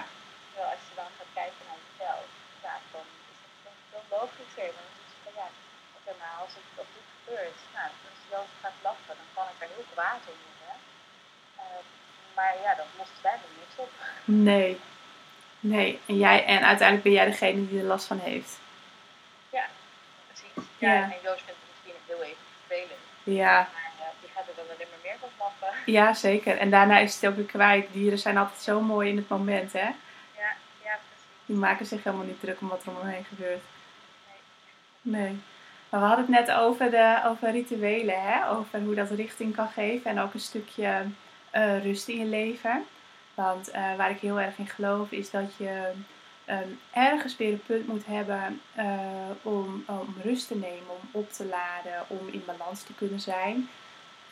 Terwijl 0.51 0.71
als 0.75 0.85
je 0.89 0.95
dan 1.01 1.11
gaat 1.19 1.33
kijken 1.41 1.63
naar 1.69 1.81
jezelf, 1.89 2.27
ja, 2.67 2.75
dan 2.95 3.07
is 3.33 3.39
het 3.45 3.55
denk 3.65 3.77
ik 3.83 3.87
veel 3.93 4.07
logischer. 4.17 4.69
Dan 4.79 4.87
is 4.95 4.99
het 5.11 5.21
van 5.27 5.35
ja, 5.41 5.49
oké, 5.97 6.11
maar 6.21 6.35
als 6.43 6.53
het 6.59 6.67
op 6.85 6.89
dit 6.97 7.07
gebeurt, 7.17 7.59
nou, 7.77 7.89
als 8.11 8.19
je 8.25 8.29
wel 8.37 8.47
gaat 8.63 8.79
lachen, 8.89 9.15
dan 9.21 9.29
kan 9.37 9.47
ik 9.53 9.59
er 9.63 9.71
heel 9.75 9.89
kwaad 9.95 10.23
om 10.33 10.39
worden. 10.49 10.79
Eh, 11.63 11.83
maar 12.37 12.53
ja, 12.65 12.71
dat 12.81 12.91
lost 13.01 13.17
daar 13.27 13.39
er 13.47 13.53
niks 13.63 13.77
op. 13.85 13.91
nee. 14.51 14.73
Nee, 15.75 15.91
en, 16.11 16.17
jij, 16.27 16.39
en 16.55 16.61
uiteindelijk 16.73 17.03
ben 17.09 17.17
jij 17.19 17.25
degene 17.33 17.69
die 17.69 17.79
er 17.79 17.93
last 17.95 18.07
van 18.13 18.19
heeft. 18.31 18.53
Precies. 20.27 20.53
Ja, 20.79 20.93
Ja. 20.93 21.03
en 21.03 21.21
Joost 21.27 21.45
vindt 21.47 21.61
het 21.61 21.69
misschien 21.73 22.01
heel 22.07 22.23
even 22.23 22.45
vervelend. 22.59 23.01
Ja, 23.23 23.69
Maar 23.73 23.91
eh, 24.01 24.07
die 24.21 24.31
gaat 24.34 24.34
er 24.49 24.55
dan 24.57 24.65
alleen 24.65 24.89
maar 24.91 24.99
meer 25.03 25.17
van 25.21 25.29
lachen. 25.39 25.93
ja, 25.93 26.15
zeker. 26.15 26.59
En 26.59 26.71
daarna 26.71 26.99
is 26.99 27.15
het 27.15 27.27
ook 27.31 27.37
weer 27.37 27.45
kwijt. 27.45 27.93
Dieren 27.93 28.19
zijn 28.19 28.37
altijd 28.37 28.61
zo 28.61 28.81
mooi 28.81 29.09
in 29.09 29.17
het 29.17 29.29
moment, 29.29 29.73
hè? 29.73 29.79
Ja, 29.79 30.51
ja, 30.85 30.99
precies. 31.07 31.47
Die 31.47 31.57
maken 31.57 31.87
zich 31.87 32.05
helemaal 32.05 32.27
niet 32.27 32.41
druk 32.41 32.61
om 32.61 32.69
wat 32.69 32.83
er 32.83 32.91
om 32.91 32.97
hen 32.97 33.15
heen 33.15 33.25
gebeurt. 33.25 33.63
Nee. 35.03 35.41
Maar 35.89 36.01
we 36.01 36.07
hadden 36.07 36.35
het 36.35 36.47
net 36.47 36.57
over, 36.57 36.91
de, 36.91 37.21
over 37.25 37.51
rituelen, 37.51 38.23
hè? 38.23 38.51
over 38.51 38.81
hoe 38.81 38.95
dat 38.95 39.11
richting 39.11 39.55
kan 39.55 39.69
geven 39.69 40.11
en 40.11 40.19
ook 40.19 40.35
een 40.35 40.41
stukje 40.41 41.07
eh, 41.51 41.83
rust 41.83 42.09
in 42.09 42.19
je 42.19 42.25
leven. 42.25 42.85
Want 43.35 43.71
eh, 43.71 43.97
waar 43.97 44.11
ik 44.11 44.21
heel 44.21 44.41
erg 44.41 44.59
in 44.59 44.67
geloof 44.67 45.11
is 45.11 45.31
dat 45.31 45.57
je 45.57 45.91
ehm, 46.45 46.69
ergens 46.93 47.37
weer 47.37 47.53
een 47.53 47.63
punt 47.67 47.87
moet 47.87 48.07
hebben 48.07 48.61
eh, 48.75 48.87
om, 49.43 49.85
om 49.87 50.15
rust 50.23 50.49
te 50.49 50.57
nemen, 50.57 50.91
om 50.91 51.09
op 51.11 51.33
te 51.33 51.45
laden, 51.45 52.05
om 52.07 52.29
in 52.31 52.43
balans 52.47 52.83
te 52.83 52.95
kunnen 52.95 53.21
zijn. 53.21 53.69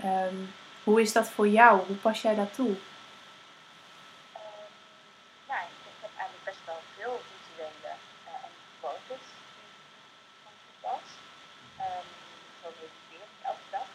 Ehm, 0.02 0.36
hoe 0.84 1.00
is 1.00 1.12
dat 1.12 1.30
voor 1.30 1.48
jou? 1.48 1.86
Hoe 1.86 1.96
pas 1.96 2.22
jij 2.22 2.34
dat 2.34 2.54
toe? 2.54 2.74
Ehm, 4.32 4.70
nou, 5.48 5.60
ik 5.60 5.96
heb 6.00 6.10
eigenlijk 6.16 6.44
best 6.44 6.64
wel 6.64 6.80
veel 6.96 7.20
eh, 7.58 7.64
en 8.44 8.52
gewoontes 8.80 9.24
die 9.54 9.66
ik 9.68 9.76
van 10.42 10.52
toepas. 10.64 11.08
Ehm 11.78 12.22
zo 12.62 12.68
mediteer 12.80 13.24
ik 13.28 13.34
elke 13.50 13.68
dag. 13.76 13.88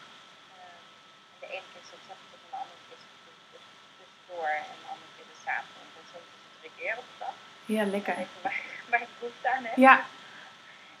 De 1.40 1.46
keer 1.46 1.82
is 1.84 1.90
het 1.94 2.04
ochtend 2.12 2.42
en 2.44 2.50
de 2.52 2.58
andere 2.62 2.80
keer 2.86 2.98
is 3.00 3.04
het 3.08 3.20
dus 3.52 3.66
tussendoor 3.98 4.52
en 4.70 4.76
de 5.16 5.22
is 5.32 5.40
het 5.40 5.50
avond. 5.56 5.90
En 5.98 6.06
soms 6.12 6.28
is 6.36 6.42
het 6.62 6.74
keer 6.78 6.96
op 7.02 7.06
de 7.12 7.18
dag. 7.24 7.36
Ja, 7.74 7.82
lekker. 7.96 8.16
Waar, 8.44 8.60
waar 8.90 9.02
ik 9.06 9.12
behoefte 9.18 9.48
aan 9.54 9.64
heb. 9.68 9.76
Ja, 9.88 9.96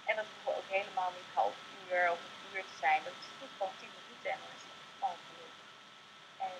En 0.08 0.14
dat 0.18 0.26
hoeft 0.30 0.58
ook 0.60 0.70
helemaal 0.78 1.12
niet 1.18 1.30
half 1.40 1.56
uur 1.76 2.02
of 2.14 2.20
een 2.26 2.48
uur 2.54 2.66
te 2.70 2.76
zijn. 2.84 3.00
Dat 3.06 3.16
is 3.22 3.28
goed 3.38 3.52
gewoon 3.56 3.76
10 3.80 3.90
minuten 3.98 4.30
en 4.34 4.40
dan 4.44 4.52
is 4.58 4.64
het 4.68 4.76
gewoon 4.98 5.20
genoeg. 5.28 5.56
En 6.46 6.58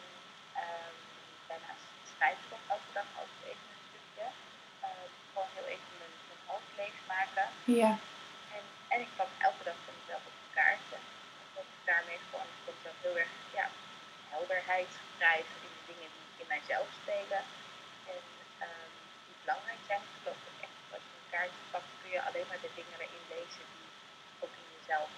ehm, 0.63 0.95
daarnaast 1.49 1.87
schrijf 2.13 2.39
ik 2.45 2.51
ook 2.57 2.67
elke 2.75 2.91
dag 2.99 3.09
ook 3.23 3.35
even 3.51 3.69
een 3.75 3.85
stukje. 3.91 4.27
Eh, 4.87 5.05
gewoon 5.31 5.51
heel 5.57 5.69
even 5.75 5.93
mijn, 6.01 6.15
mijn 6.29 6.43
hoofd 6.51 6.71
leegmaken. 6.81 7.49
Ja, 7.77 7.93
En, 8.57 8.65
en 8.89 9.01
ik 9.01 9.13
pak 9.17 9.31
elke 9.39 9.63
dag 9.69 9.79
voor 9.85 9.97
mezelf 10.01 10.23
op 10.31 10.37
een 10.43 10.55
kaartje. 10.61 10.97
Omdat 11.45 11.67
ik 11.75 11.83
daarmee 11.91 12.21
gewoon 12.29 12.51
mezelf 12.67 12.97
heel 13.07 13.19
erg 13.23 13.33
ja, 13.59 13.67
helderheid 14.35 14.93
krijg 15.19 15.47
in 15.67 15.73
de 15.77 15.83
dingen 15.91 16.11
die 16.15 16.27
in 16.43 16.49
mijzelf 16.55 16.87
spelen. 17.03 17.43
En 18.15 18.23
ehm, 18.65 18.93
die 19.27 19.37
belangrijk 19.43 19.83
zijn. 19.91 20.03
Ik 20.09 20.17
geloof 20.23 20.41
ook 20.49 20.61
echt 20.67 20.77
dat 20.81 20.91
als 20.97 21.05
je 21.09 21.17
een 21.19 21.33
kaartje 21.35 21.63
pakt, 21.75 21.91
kun 22.01 22.11
je 22.17 22.27
alleen 22.29 22.49
maar 22.51 22.63
de 22.67 22.73
dingen 22.79 22.99
erin 23.05 23.27
lezen 23.37 23.65
die 23.75 23.89
ook 24.43 24.55
in 24.63 24.69
jezelf 24.77 25.11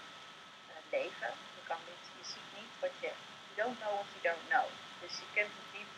eh, 0.70 0.82
leven. 0.96 1.32
Je, 1.56 1.62
kan 1.70 1.80
niet, 1.90 2.04
je 2.18 2.24
ziet 2.32 2.48
niet 2.58 2.72
wat 2.84 2.94
je, 3.02 3.10
don't 3.60 3.76
know 3.82 3.94
what 3.98 4.10
you 4.14 4.20
don't 4.28 4.46
know. 4.52 4.66
Dus 5.02 5.14
je 5.22 5.26
kunt 5.36 5.52
het 5.58 5.68
niet, 5.78 5.92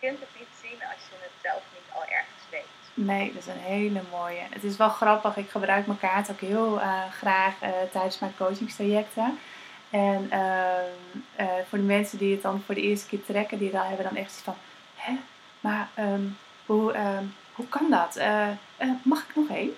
kunt 0.00 0.20
het 0.20 0.28
niet 0.38 0.54
zien 0.62 0.78
als 0.92 1.02
je 1.08 1.16
het 1.18 1.36
zelf 1.42 1.62
niet 1.72 1.94
al 1.94 2.02
ergens 2.02 2.44
weet. 2.50 3.06
Nee, 3.06 3.32
dat 3.32 3.42
is 3.42 3.46
een 3.46 3.72
hele 3.72 4.00
mooie. 4.10 4.40
Het 4.50 4.64
is 4.64 4.76
wel 4.76 4.88
grappig. 4.88 5.36
Ik 5.36 5.50
gebruik 5.50 5.86
mijn 5.86 5.98
kaart 5.98 6.30
ook 6.30 6.40
heel 6.40 6.80
eh, 6.80 7.10
graag 7.10 7.54
eh, 7.60 7.70
tijdens 7.92 8.18
mijn 8.18 8.36
coachingstrajecten. 8.36 9.38
En 9.90 10.26
ehm, 10.30 11.18
eh, 11.36 11.46
voor 11.68 11.78
de 11.78 11.84
mensen 11.84 12.18
die 12.18 12.32
het 12.32 12.42
dan 12.42 12.62
voor 12.66 12.74
de 12.74 12.80
eerste 12.80 13.08
keer 13.08 13.24
trekken, 13.24 13.58
die 13.58 13.70
dan 13.70 13.86
hebben 13.86 14.04
dan 14.04 14.16
echt 14.16 14.32
van: 14.32 14.54
hè, 14.94 15.12
maar 15.60 15.88
ehm, 15.94 16.22
hoe, 16.66 16.92
ehm, 16.92 17.24
hoe 17.52 17.68
kan 17.68 17.90
dat? 17.90 18.20
Mag 19.02 19.24
ik 19.28 19.34
nog 19.34 19.48
één? 19.48 19.76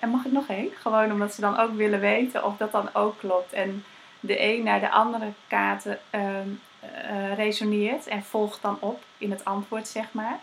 En 0.00 0.10
mag 0.10 0.24
ik 0.24 0.32
nog 0.32 0.48
één? 0.48 0.70
Gewoon 0.80 1.12
omdat 1.12 1.34
ze 1.34 1.40
dan 1.40 1.58
ook 1.58 1.74
willen 1.74 2.00
weten 2.00 2.44
of 2.44 2.56
dat 2.56 2.72
dan 2.72 2.94
ook 2.94 3.18
klopt. 3.18 3.52
En 3.52 3.84
de 4.20 4.42
een 4.42 4.62
naar 4.62 4.80
de 4.80 4.90
andere 4.90 5.32
kaarten 5.46 6.00
eh, 6.80 7.34
resoneert 7.34 8.06
en 8.06 8.22
volgt 8.22 8.62
dan 8.62 8.76
op 8.80 9.02
in 9.18 9.30
het 9.30 9.44
antwoord, 9.44 9.88
zeg 9.88 10.12
maar. 10.12 10.38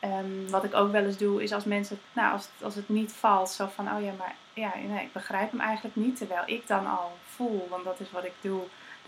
Ehm, 0.00 0.50
wat 0.50 0.64
ik 0.64 0.74
ook 0.74 0.92
wel 0.92 1.04
eens 1.04 1.16
doe, 1.16 1.42
is 1.42 1.52
als 1.52 1.64
mensen, 1.64 2.00
nou, 2.12 2.32
als 2.32 2.42
het, 2.42 2.64
als 2.64 2.74
het 2.74 2.88
niet 2.88 3.12
valt, 3.12 3.50
zo 3.50 3.70
van, 3.74 3.92
oh 3.92 4.02
ja, 4.02 4.12
maar 4.18 4.34
ja, 4.52 4.72
nee, 4.86 5.04
ik 5.04 5.12
begrijp 5.12 5.50
hem 5.50 5.60
eigenlijk 5.60 5.96
niet. 5.96 6.16
Terwijl 6.16 6.42
ik 6.46 6.66
dan 6.66 6.86
al 6.86 7.12
voel, 7.26 7.66
want 7.70 7.84
dat 7.84 8.00
is 8.00 8.10
wat 8.10 8.24
ik 8.24 8.34
doe, 8.40 8.62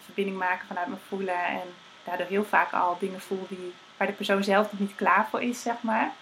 verbinding 0.05 0.38
maken 0.38 0.66
vanuit 0.66 0.87
mijn 0.87 1.00
voelen. 1.09 1.46
En 1.46 1.74
daardoor 2.05 2.27
heel 2.27 2.44
vaak 2.44 2.72
al 2.72 2.96
dingen 2.98 3.20
voel 3.20 3.46
die, 3.48 3.74
waar 3.96 4.07
de 4.07 4.12
persoon 4.12 4.44
zelf 4.44 4.72
nog 4.72 4.81
niet 4.81 4.94
klaar 4.94 5.27
voor 5.31 5.42
is, 5.42 5.62
zeg 5.62 5.83
maar. 5.83 6.12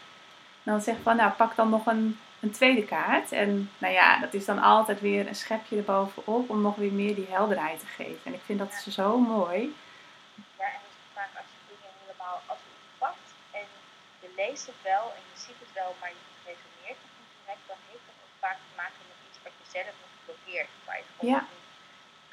Dan 0.62 0.80
zeg 0.80 0.96
ik 0.96 1.02
van, 1.02 1.16
nou, 1.16 1.30
pak 1.30 1.56
dan 1.56 1.70
nog 1.70 1.86
een, 1.86 2.18
een 2.40 2.50
tweede 2.50 2.84
kaart. 2.84 3.32
En 3.32 3.70
nou 3.78 3.92
ja, 3.92 4.18
dat 4.18 4.34
is 4.34 4.44
dan 4.44 4.58
altijd 4.58 5.00
weer 5.00 5.28
een 5.28 5.34
schepje 5.34 5.76
erbovenop 5.76 6.50
om 6.50 6.62
nog 6.62 6.76
weer 6.76 6.92
meer 6.92 7.14
die 7.14 7.26
helderheid 7.30 7.80
te 7.80 7.86
geven. 7.86 8.20
En 8.24 8.34
ik 8.34 8.40
vind 8.44 8.58
dat 8.58 8.84
zo 8.88 9.18
mooi. 9.18 9.74
Ja, 10.58 10.64
en 10.64 10.80
dus 10.82 10.96
vaak 11.14 11.28
als 11.36 11.46
je 11.52 11.60
dingen 11.68 11.92
helemaal, 12.00 12.40
als 12.46 12.58
je 12.58 12.70
het 12.74 12.98
pakt 12.98 13.28
en 13.50 13.66
je 14.20 14.28
leest 14.44 14.66
het 14.72 14.80
wel 14.92 15.04
en 15.16 15.22
je 15.32 15.36
ziet 15.44 15.58
het 15.64 15.72
wel, 15.80 15.90
maar 16.00 16.12
je 16.18 16.22
resoneert 16.50 17.00
het 17.04 17.12
niet 17.18 17.32
direct, 17.38 17.64
dan 17.70 17.80
heeft 17.90 18.06
dat 18.08 18.18
ook 18.24 18.36
vaak 18.44 18.58
te 18.66 18.72
maken 18.82 19.02
met 19.10 19.18
iets 19.26 19.38
wat 19.46 19.54
je 19.60 19.66
zelf 19.76 19.94
nog 20.02 20.12
blokkeert, 20.24 20.72
waar 20.86 20.98
je 21.02 21.06
gewoon 21.12 21.30
Ja. 21.34 21.40
niet 21.52 21.68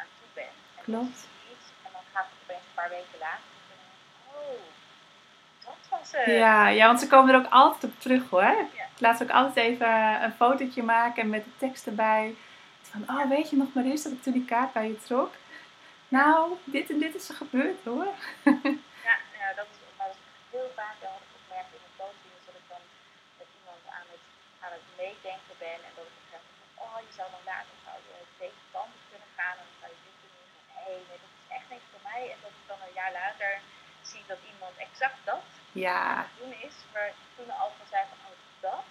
aan 0.02 0.12
toe 0.20 0.30
bent. 0.40 0.58
En 0.78 0.84
Klopt. 0.90 1.12
dan 1.14 1.22
zie 1.24 1.34
je 1.42 1.48
iets 1.56 1.68
en 1.86 1.92
dan 1.96 2.06
gaat 2.14 2.28
het 2.32 2.40
opeens 2.44 2.66
een 2.70 2.78
paar 2.80 2.92
weken 2.98 3.18
later 3.28 3.50
en 3.74 3.78
dan 3.82 3.82
denk 3.82 3.96
je, 4.04 4.18
oh, 4.40 4.64
dat 5.66 5.82
was 5.94 6.08
het. 6.16 6.26
Ja, 6.46 6.58
ja, 6.80 6.86
want 6.90 7.00
ze 7.04 7.08
komen 7.14 7.30
er 7.34 7.40
ook 7.42 7.54
altijd 7.64 7.84
op 7.92 7.96
terug 8.06 8.24
hoor. 8.34 8.54
Ja. 8.80 8.86
Ik 8.96 9.06
laat 9.06 9.18
ze 9.18 9.24
ook 9.28 9.38
altijd 9.42 9.66
even 9.66 9.92
een 10.26 10.38
fotootje 10.42 10.84
maken 10.96 11.30
met 11.36 11.44
de 11.50 11.56
tekst 11.64 11.84
erbij. 11.92 12.26
Van, 12.92 13.02
oh 13.16 13.26
weet 13.30 13.50
je 13.50 13.56
nog 13.62 13.74
maar 13.74 13.84
eens 13.92 14.04
dat 14.04 14.12
ik 14.18 14.22
toen 14.24 14.34
die 14.40 14.46
kaart 14.54 14.74
bij 14.74 14.88
je 14.88 15.00
trok? 15.10 15.32
Nou, 16.08 16.58
dit 16.64 16.90
en 16.90 17.00
dit 17.00 17.16
is 17.16 17.30
er 17.30 17.36
gebeurd 17.44 17.80
hoor. 17.90 18.08
Ja, 19.10 19.16
ja 19.42 19.48
dat 19.60 19.68
is 19.74 19.78
maar 19.98 20.08
dat 20.08 20.16
is 20.16 20.22
heel 20.56 20.72
vaak 20.80 20.96
wel 21.04 21.12
wat 21.16 21.24
ik 21.28 21.34
opmerk 21.40 21.68
in 21.76 21.82
mijn 21.86 21.96
coaching, 22.02 22.32
is 22.40 22.46
dat 22.50 22.56
ik 22.62 22.66
dan 22.74 22.84
met 23.40 23.48
iemand 23.60 23.82
aan 23.98 24.08
het, 24.14 24.24
aan 24.64 24.74
het 24.78 24.86
meedenken 25.04 25.56
ben 25.66 25.80
en 25.88 25.94
dat 26.00 26.08
ik 26.20 26.26
zeg 26.34 26.42
van, 26.50 26.68
oh 26.84 26.98
je 27.08 27.14
zou 27.20 27.28
dan 27.36 27.46
later 27.54 27.76
zou 27.86 27.96
je 28.08 28.16
deze 28.44 28.62
kant 28.76 28.92
op 28.98 29.04
kunnen 29.12 29.32
gaan 29.38 29.58
en 29.62 29.66
dan 29.70 29.80
zou 29.82 29.90
je 29.96 30.02
dit 30.08 30.16
kunnen 30.22 30.40
doen. 30.54 30.66
En 30.72 30.78
hé, 30.86 30.94
nee, 31.10 31.20
dat 31.24 31.32
is 31.38 31.46
echt 31.58 31.68
niks 31.74 31.88
voor 31.92 32.04
mij. 32.12 32.22
En 32.34 32.40
dat 32.46 32.54
ik 32.60 32.66
dan 32.72 32.80
een 32.86 32.98
jaar 33.02 33.14
later 33.24 33.52
zie 34.12 34.24
dat 34.32 34.42
iemand 34.52 34.76
exact 34.88 35.20
dat 35.32 35.46
Ja, 35.88 36.00
aan 36.22 36.28
het 36.30 36.40
doen 36.42 36.56
is, 36.68 36.76
waar 36.94 37.08
ik 37.14 37.20
toen 37.38 37.50
al 37.62 37.70
van 37.78 37.88
zei 37.94 38.02
van, 38.12 38.20
oh 38.28 38.38
dat, 38.68 38.90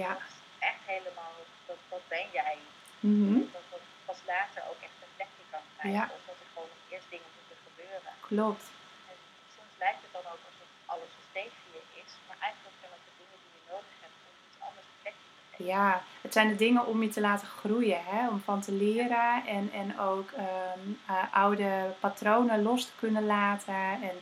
ja. 0.00 0.12
dat 0.18 0.22
is 0.32 0.38
echt 0.70 0.82
helemaal, 0.94 1.34
dat, 1.68 1.80
dat 1.94 2.04
ben 2.14 2.26
jij. 2.40 2.56
Mhm, 3.00 3.40
Dat 3.56 3.66
dat 3.74 3.84
pas 4.08 4.20
later 4.34 4.60
ook 4.70 4.80
echt 4.88 4.98
een 5.04 5.14
plekje 5.18 5.44
kan 5.54 5.64
krijgen, 5.76 6.00
Ja. 6.00 6.14
of 6.16 6.22
dat 6.28 6.38
er 6.42 6.50
gewoon 6.54 6.70
nog 6.74 6.82
eerst 6.92 7.10
dingen 7.14 7.30
moeten 7.38 7.58
gebeuren. 7.68 8.12
Klopt. 8.30 8.64
En 9.10 9.16
soms 9.56 9.74
lijkt 9.84 10.02
het 10.04 10.12
dan 10.18 10.26
ook 10.32 10.42
alsof 10.50 10.68
alles 10.94 11.10
nog 11.16 11.26
steeds 11.32 11.56
hier 11.66 11.84
is, 12.02 12.10
maar 12.26 12.38
eigenlijk 12.48 12.76
zijn 12.80 12.92
het 12.96 13.04
de 13.08 13.14
dingen 13.20 13.38
die 13.44 13.52
je 13.58 13.62
nodig 13.72 13.94
hebt 14.04 14.16
om 14.28 14.34
iets 14.46 14.58
anders 14.66 14.86
een 14.90 15.00
plekje 15.04 15.28
te 15.36 15.42
geven. 15.50 15.51
Ja, 15.64 16.02
het 16.20 16.32
zijn 16.32 16.48
de 16.48 16.56
dingen 16.56 16.86
om 16.86 17.02
je 17.02 17.08
te 17.08 17.20
laten 17.20 17.46
groeien, 17.46 18.00
hè? 18.04 18.28
om 18.28 18.40
van 18.44 18.60
te 18.60 18.72
leren 18.72 19.46
en, 19.46 19.70
en 19.72 20.00
ook 20.00 20.30
ehm, 20.30 20.80
eh, 21.06 21.14
oude 21.30 21.94
patronen 22.00 22.62
los 22.62 22.84
te 22.84 22.92
kunnen 22.98 23.26
laten. 23.26 23.74
En 23.74 24.16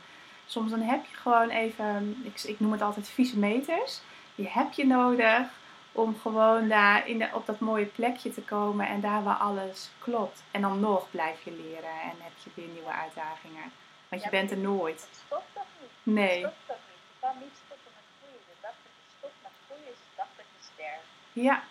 soms 0.47 0.71
dan 0.71 0.81
heb 0.81 1.05
je 1.05 1.17
gewoon 1.17 1.51
even, 1.51 2.23
ik, 2.25 2.43
ik 2.43 2.61
noem 2.61 2.73
het 2.73 2.83
altijd 2.83 3.09
vieze 3.09 3.39
meters, 3.39 4.01
die 4.35 4.49
heb 4.49 4.73
je 4.73 4.87
nodig 4.87 5.49
om 5.93 6.19
gewoon 6.21 6.69
daar 6.69 7.09
in 7.09 7.19
de, 7.19 7.29
op 7.33 7.47
dat 7.47 7.59
mooie 7.59 7.85
plekje 7.87 8.33
te 8.33 8.43
komen 8.43 8.89
en 8.89 9.01
daar 9.01 9.23
waar 9.23 9.37
alles 9.37 9.91
klopt. 9.99 10.43
En 10.51 10.61
dan 10.61 10.81
nog 10.81 11.11
blijf 11.11 11.45
je 11.45 11.53
leren 11.53 12.01
en 12.03 12.17
heb 12.19 12.33
je 12.45 12.51
weer 12.55 12.69
nieuwe 12.69 12.93
uitdagingen. 12.93 13.73
Want 14.09 14.23
je 14.23 14.31
bent 14.31 14.51
er 14.51 14.59
nooit. 14.59 15.09
Stopt 15.27 15.45
toch 15.53 15.67
niet? 15.81 16.15
Nee. 16.15 16.43
Het 16.45 16.53
stopt 16.53 16.67
toch 16.67 16.77
niet? 16.91 17.03
Je 17.13 17.27
kan 17.27 17.35
niet 17.41 17.57
stoppen 17.65 17.93
met 17.97 18.07
groeien. 18.19 18.43
De 18.51 18.57
dag 18.61 18.77
dat 18.85 18.93
je 18.97 19.13
stopt 19.19 19.39
met 19.43 19.55
groeien 19.67 19.91
is 19.95 20.01
de 20.07 20.15
dag 20.17 20.31
dat 20.37 20.47
je 20.55 20.61
sterft. 20.73 21.09
Ja. 21.43 21.63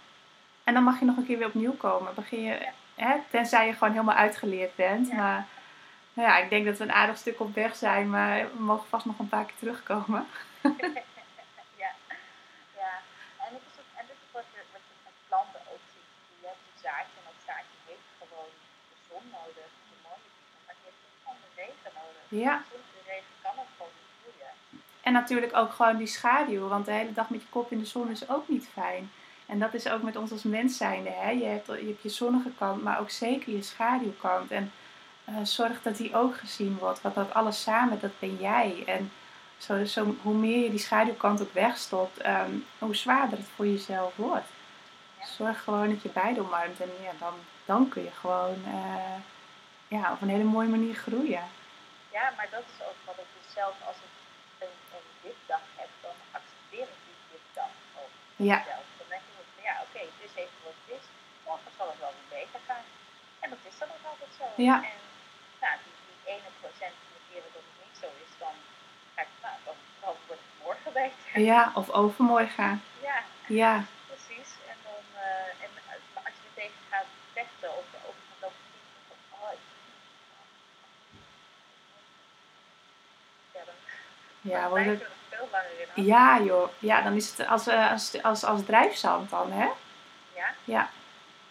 En 0.63 0.73
dan 0.73 0.83
mag 0.83 0.99
je 0.99 1.05
nog 1.05 1.17
een 1.17 1.25
keer 1.25 1.37
weer 1.37 1.47
opnieuw 1.47 1.75
komen. 1.77 2.13
Begin 2.15 2.41
je, 2.41 2.71
Ja. 2.95 3.07
hè, 3.07 3.15
tenzij 3.29 3.65
je 3.67 3.73
gewoon 3.73 3.91
helemaal 3.93 4.15
uitgeleerd 4.15 4.75
bent. 4.75 5.07
Ja. 5.07 5.15
Maar 5.15 5.45
nou 6.13 6.27
ja, 6.29 6.37
ik 6.37 6.49
denk 6.49 6.65
dat 6.65 6.77
we 6.77 6.83
een 6.83 6.91
aardig 6.91 7.17
stuk 7.17 7.39
op 7.39 7.53
weg 7.55 7.75
zijn. 7.75 8.09
Maar 8.09 8.37
we 8.55 8.61
mogen 8.63 8.87
vast 8.87 9.05
nog 9.05 9.19
een 9.19 9.29
paar 9.29 9.45
keer 9.45 9.55
terugkomen. 9.59 10.27
ja. 11.83 11.91
ja. 12.81 12.91
En 13.45 13.49
het 13.55 13.63
is 13.69 13.75
ook, 13.79 13.89
en 13.99 14.05
dit 14.07 14.17
is 14.25 14.31
wat 14.31 14.43
je, 14.53 14.59
wat 14.71 14.81
je 14.89 14.95
met 15.03 15.13
planten 15.27 15.61
ook 15.71 15.83
ziet. 15.93 16.09
Je 16.41 16.45
hebt 16.47 16.63
een 16.73 16.81
zaadje 16.87 17.15
en 17.19 17.25
dat 17.29 17.39
zaadje 17.47 17.75
heeft 17.89 18.07
gewoon 18.21 18.51
de 18.91 18.97
zon 19.09 19.23
nodig, 19.37 19.69
de 19.91 19.97
mooie. 20.05 20.29
Maar 20.65 20.75
die 20.79 20.85
heeft 20.89 21.03
ook 21.29 21.37
Ja. 22.45 22.55
Zonder 22.69 22.91
de 22.97 23.03
regen 23.11 23.35
kan 23.45 23.55
het 23.61 23.69
gewoon 23.77 23.93
niet 23.99 24.11
groeien. 24.21 24.51
En 25.07 25.13
natuurlijk 25.13 25.53
ook 25.61 25.71
gewoon 25.77 25.97
die 25.97 26.13
schaduw, 26.17 26.67
want 26.67 26.85
de 26.85 26.91
hele 26.99 27.13
dag 27.13 27.29
met 27.29 27.41
je 27.41 27.49
kop 27.49 27.71
in 27.71 27.79
de 27.79 27.91
zon 27.95 28.09
is 28.09 28.29
ook 28.29 28.47
niet 28.47 28.67
fijn. 28.73 29.11
En 29.49 29.59
dat 29.59 29.73
is 29.73 29.89
ook 29.89 30.01
met 30.01 30.15
ons 30.15 30.31
als 30.31 30.43
mens 30.43 30.77
zijnde. 30.77 31.09
Hè? 31.09 31.29
Je, 31.29 31.45
hebt, 31.45 31.67
je 31.67 31.87
hebt 31.87 32.01
je 32.01 32.09
zonnige 32.09 32.51
kant, 32.57 32.83
maar 32.83 32.99
ook 32.99 33.09
zeker 33.09 33.53
je 33.53 33.61
schaduwkant. 33.61 34.51
En 34.51 34.71
eh, 35.25 35.35
zorg 35.43 35.81
dat 35.81 35.97
die 35.97 36.15
ook 36.15 36.37
gezien 36.37 36.77
wordt. 36.77 37.01
Want 37.01 37.15
dat 37.15 37.33
alles 37.33 37.61
samen, 37.61 37.99
dat 37.99 38.19
ben 38.19 38.35
jij. 38.35 38.83
En 38.85 39.11
zo, 39.57 39.85
zo, 39.85 40.15
hoe 40.21 40.33
meer 40.33 40.63
je 40.63 40.69
die 40.69 40.79
schaduwkant 40.79 41.41
ook 41.41 41.53
wegstopt, 41.53 42.17
ehm, 42.17 42.51
hoe 42.77 42.95
zwaarder 42.95 43.37
het 43.37 43.47
voor 43.55 43.67
jezelf 43.67 44.15
wordt. 44.15 44.47
Zorg 45.37 45.63
gewoon 45.63 45.89
dat 45.89 46.01
je 46.01 46.09
beide 46.09 46.41
omarmt. 46.41 46.79
En 46.79 46.89
ja, 47.03 47.11
dan, 47.19 47.33
dan 47.65 47.89
kun 47.89 48.03
je 48.03 48.11
gewoon 48.11 48.57
eh, 48.65 49.19
ja, 49.87 50.11
op 50.13 50.21
een 50.21 50.35
hele 50.35 50.43
mooie 50.55 50.67
manier 50.67 50.95
groeien. 50.95 51.43
Ja, 52.11 52.25
maar 52.37 52.49
dat 52.51 52.65
is 52.73 52.79
ook 52.87 52.99
wat 53.05 53.17
ik 53.23 53.29
dus 53.37 53.53
zelf 53.53 53.75
als 53.89 53.99
ik 54.07 54.13
een, 54.63 54.75
een 54.95 55.07
heb, 55.79 55.91
dan 56.05 56.15
accepteer 56.37 56.87
ik 56.95 56.99
die 57.07 57.17
dipdag 57.31 57.71
ook. 58.01 58.13
Ja, 58.49 58.59
Zelf. 58.71 58.87
Dan 58.99 59.09
denk 59.13 59.23
ik 59.29 59.35
ook 59.41 59.51
van 59.55 59.65
ja, 59.69 59.75
oké, 59.85 60.01
het 60.11 60.21
is 60.27 60.35
even 60.41 60.59
wat 60.65 60.77
het 60.81 60.89
is. 60.97 61.05
Morgen 61.47 61.71
zal 61.77 61.87
het 61.91 61.99
wel 62.05 62.13
weer 62.17 62.29
beter 62.37 62.59
gaan. 62.69 62.85
En 63.43 63.47
dat 63.53 63.63
is 63.69 63.77
dan 63.81 63.89
ook 63.95 64.05
altijd 64.11 64.28
zo. 64.39 64.45
Ja. 64.69 64.75
En 64.75 64.97
nou, 65.63 65.75
die, 65.83 65.93
die 66.07 66.33
ene 66.33 66.49
procent 66.61 66.93
van 67.03 67.11
de 67.17 67.21
keren 67.29 67.49
dat 67.55 67.63
het 67.69 67.77
niet 67.85 67.97
zo 68.03 68.07
is, 68.25 68.31
dan 68.43 68.53
ga 69.15 69.21
ik, 69.21 69.31
nou, 69.41 69.55
dan, 69.65 69.75
dan 70.01 70.13
wordt 70.27 70.41
het 70.47 70.63
morgen 70.65 70.91
beter. 70.93 71.41
ja, 71.51 71.71
of 71.81 71.89
overmorgen. 71.89 72.83
Ja, 73.01 73.17
Ja, 73.47 73.73
precies. 74.07 74.49
En 74.71 74.77
dan, 74.87 75.03
eh, 75.23 75.63
en, 75.63 75.69
als 76.25 76.33
je 76.39 76.47
er 76.49 76.53
tegen 76.61 76.79
gaat 76.89 77.09
vechten 77.33 77.69
of 77.79 77.85
of 78.09 78.15
gaat 78.29 78.43
over 78.47 78.61
van, 79.07 79.17
oh, 79.39 79.51
ik 79.53 79.59
ja, 83.53 83.61
dan 83.65 83.75
ja, 84.41 84.61
dan 84.61 84.69
wordt 84.69 84.85
het- 84.85 85.01
er 85.01 85.11
veel 85.29 85.47
langer 85.51 85.71
in. 85.95 86.03
ja 86.05 86.39
joh. 86.41 86.69
Ja, 86.79 87.01
dan 87.01 87.13
is 87.13 87.37
het 87.37 87.47
als, 87.47 87.67
eh, 87.67 87.91
als, 87.91 88.21
als, 88.23 88.43
als 88.43 88.65
drijfzand 88.65 89.29
dan, 89.29 89.51
hè? 89.51 89.67
Ja. 90.35 90.53
Ja. 90.63 90.89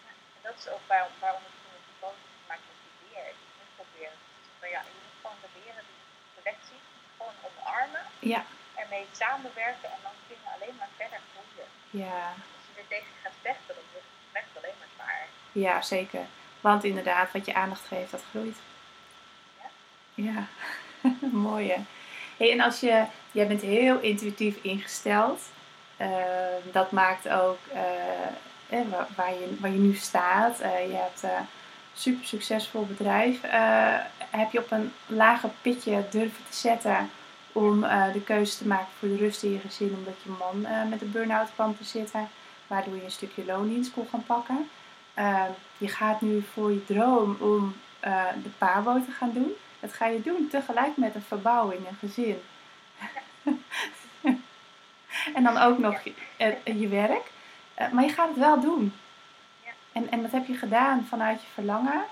En 0.07 0.41
dat 0.41 0.53
is 0.57 0.67
ook 0.69 0.79
waarom, 0.87 1.11
waarom 1.19 1.41
ik 1.41 1.53
toen 1.63 1.73
die 1.85 1.95
foto 1.99 2.15
gemaakt 2.41 2.61
met 2.69 2.77
die 2.83 3.09
beer. 3.13 3.27
Ik 3.29 3.35
moet 3.57 3.71
proberen. 3.75 4.17
Maar 4.59 4.69
ja, 4.69 4.79
je 4.89 4.93
moet 5.03 5.15
gewoon 5.21 5.37
de 5.41 5.49
beren 5.59 5.83
die 5.89 5.99
je 6.35 6.41
weg 6.49 6.57
ziet, 6.69 6.85
gewoon 7.17 7.35
omarmen. 7.47 8.05
Ja. 8.19 8.43
Ermee 8.75 9.05
samenwerken 9.11 9.89
en 9.89 9.99
dan 10.03 10.11
kun 10.27 10.37
je 10.43 10.49
alleen 10.55 10.75
maar 10.77 10.87
verder 10.97 11.19
groeien. 11.33 11.69
Ja, 11.89 12.27
Als 12.27 12.65
je 12.75 12.81
er 12.81 12.87
tegen 12.87 13.07
gaat 13.23 13.31
vechten, 13.41 13.75
dan 13.75 13.83
wordt 13.91 14.47
het 14.53 14.63
alleen 14.63 14.75
maar 14.79 14.87
zwaar. 14.95 15.27
ja 15.51 15.81
zeker. 15.81 16.25
Want 16.61 16.83
inderdaad, 16.83 17.31
wat 17.31 17.45
je 17.45 17.53
aandacht 17.53 17.85
geeft, 17.87 18.11
dat 18.11 18.23
groeit. 18.29 18.57
Ja. 19.61 19.69
Ja, 20.13 20.47
mooi 21.49 21.69
hè. 21.69 21.77
Hey, 22.37 22.51
en 22.51 22.61
als 22.61 22.79
je, 22.79 23.05
jij 23.31 23.47
bent 23.47 23.61
heel 23.61 23.99
intuïtief 23.99 24.55
ingesteld. 24.61 25.41
Eh, 25.97 26.09
dat 26.71 26.91
maakt 26.91 27.29
ook 27.29 27.57
eh, 27.73 27.81
eh, 28.79 28.87
waar, 28.89 29.07
waar 29.15 29.33
je, 29.33 29.57
waar 29.59 29.71
je 29.71 29.77
nu 29.77 29.95
staat. 29.95 30.59
Eh, 30.59 30.85
je 30.87 30.93
hebt 30.95 31.23
een 31.23 31.47
super 31.93 32.25
succesvol 32.27 32.85
bedrijf. 32.85 33.43
Eh, 33.43 33.95
heb 34.29 34.51
je 34.51 34.59
op 34.59 34.71
een 34.71 34.93
lager 35.05 35.49
pitje 35.61 36.03
durven 36.09 36.43
te 36.49 36.55
zetten 36.55 37.09
om 37.59 37.83
eh, 37.83 38.13
de 38.13 38.21
keuze 38.21 38.57
te 38.57 38.67
maken 38.67 38.87
voor 38.99 39.07
de 39.07 39.15
rust 39.15 39.43
in 39.43 39.51
je 39.51 39.59
gezin, 39.59 39.95
omdat 39.97 40.15
je 40.23 40.29
man 40.39 40.65
eh, 40.65 40.89
met 40.89 41.01
een 41.01 41.11
burn-out 41.11 41.53
kwam 41.53 41.77
te 41.77 41.83
zitten, 41.83 42.29
waardoor 42.67 42.95
je 42.95 43.03
een 43.03 43.11
stukje 43.11 43.45
loondienst 43.45 43.93
kon 43.93 44.07
gaan 44.09 44.23
pakken. 44.23 44.69
Eh, 45.13 45.43
je 45.77 45.87
gaat 45.87 46.21
nu 46.21 46.41
voor 46.53 46.71
je 46.71 46.85
droom 46.85 47.37
om 47.39 47.75
eh, 47.99 48.25
de 48.43 48.49
pabo 48.57 49.03
te 49.05 49.11
gaan 49.11 49.31
doen. 49.33 49.51
Dat 49.79 49.93
ga 49.93 50.05
je 50.05 50.21
doen 50.21 50.47
tegelijk 50.47 50.97
met 50.97 51.15
een 51.15 51.21
verbouwing, 51.21 51.87
een 51.87 52.09
gezin. 52.09 52.41
en 55.37 55.43
dan 55.43 55.57
ook 55.57 55.77
nog 55.77 56.01
je, 56.03 56.13
je 56.63 56.87
werk. 56.87 57.31
Maar 57.91 58.03
je 58.03 58.09
gaat 58.09 58.27
het 58.27 58.37
wel 58.37 58.59
doen. 58.59 58.93
Ja. 59.63 59.71
En, 59.91 60.11
en 60.11 60.21
dat 60.21 60.31
heb 60.31 60.47
je 60.47 60.53
gedaan 60.53 61.05
vanuit 61.05 61.41
je 61.41 61.47
verlangen. 61.53 62.03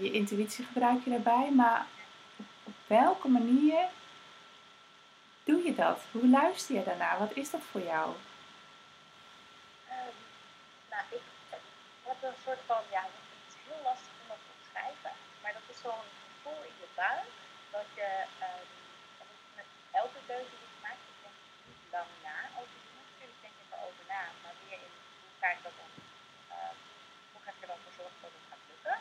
Je 0.00 0.10
intuïtie 0.10 0.64
gebruik 0.64 1.04
je 1.04 1.10
daarbij. 1.10 1.50
Maar 1.54 1.86
op 2.64 2.74
welke 2.86 3.28
manier 3.28 3.84
doe 5.44 5.62
je 5.64 5.74
dat? 5.74 6.00
Hoe 6.12 6.28
luister 6.28 6.74
je 6.74 6.84
daarnaar? 6.84 7.18
Wat 7.18 7.32
is 7.42 7.50
dat 7.50 7.64
voor 7.70 7.80
jou? 7.80 8.06
Ehm, 9.88 10.16
nou, 10.92 11.04
ik 11.18 11.26
heb 12.08 12.18
een 12.22 12.40
soort 12.44 12.62
van, 12.66 12.82
ja, 12.90 13.02
het 13.02 13.48
is 13.48 13.56
heel 13.66 13.82
lastig 13.88 14.14
om 14.22 14.28
dat 14.32 14.40
te 14.46 14.52
beschrijven, 14.62 15.12
maar 15.42 15.52
dat 15.58 15.66
is 15.72 15.78
zo'n 15.86 16.06
gevoel 16.22 16.60
in 16.70 16.76
je 16.82 16.88
buik, 17.02 17.32
dat 17.76 17.88
je, 17.98 18.08
ik 19.18 19.28
met 19.58 19.68
elke 20.02 20.20
keuze 20.30 20.54
die 20.60 20.68
ik 20.70 20.78
maak, 20.86 21.00
ik 21.12 21.18
denk 21.24 21.38
niet 21.68 21.86
lang 21.96 22.10
na 22.28 22.36
over 22.58 22.78
dingen. 22.84 23.04
Natuurlijk 23.10 23.40
denk 23.46 23.56
ik 23.62 23.68
erover 23.74 24.04
na, 24.14 24.22
maar 24.42 24.56
meer 24.64 24.80
in 24.86 24.94
hoe 25.20 25.34
ga 25.40 25.48
ik 25.56 25.60
dat 25.66 25.74
dan, 25.80 25.90
ehm, 26.54 26.78
hoe 27.32 27.42
ga 27.44 27.50
ik 27.54 27.60
er 27.62 27.70
dan 27.72 27.82
voor 27.84 27.96
zorgen 28.00 28.20
dat 28.24 28.34
het 28.36 28.46
gaat 28.50 28.64
lukken. 28.70 28.98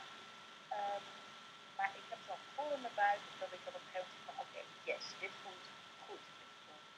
Maar 1.77 1.91
ik 2.01 2.07
heb 2.13 2.21
zo'n 2.27 2.43
gevoel 2.47 2.71
in 2.75 2.81
mijn 2.85 2.99
buik 3.03 3.21
dat 3.41 3.51
ik 3.55 3.61
dan 3.65 3.73
op 3.79 3.83
een 3.83 3.91
gegeven 3.91 4.09
moment 4.11 4.25
van, 4.27 4.37
oké, 4.43 4.61
yes, 4.89 5.05
dit 5.23 5.33
voelt 5.41 5.65
goed, 6.05 6.23
dit 6.39 6.51
voelt 6.63 6.89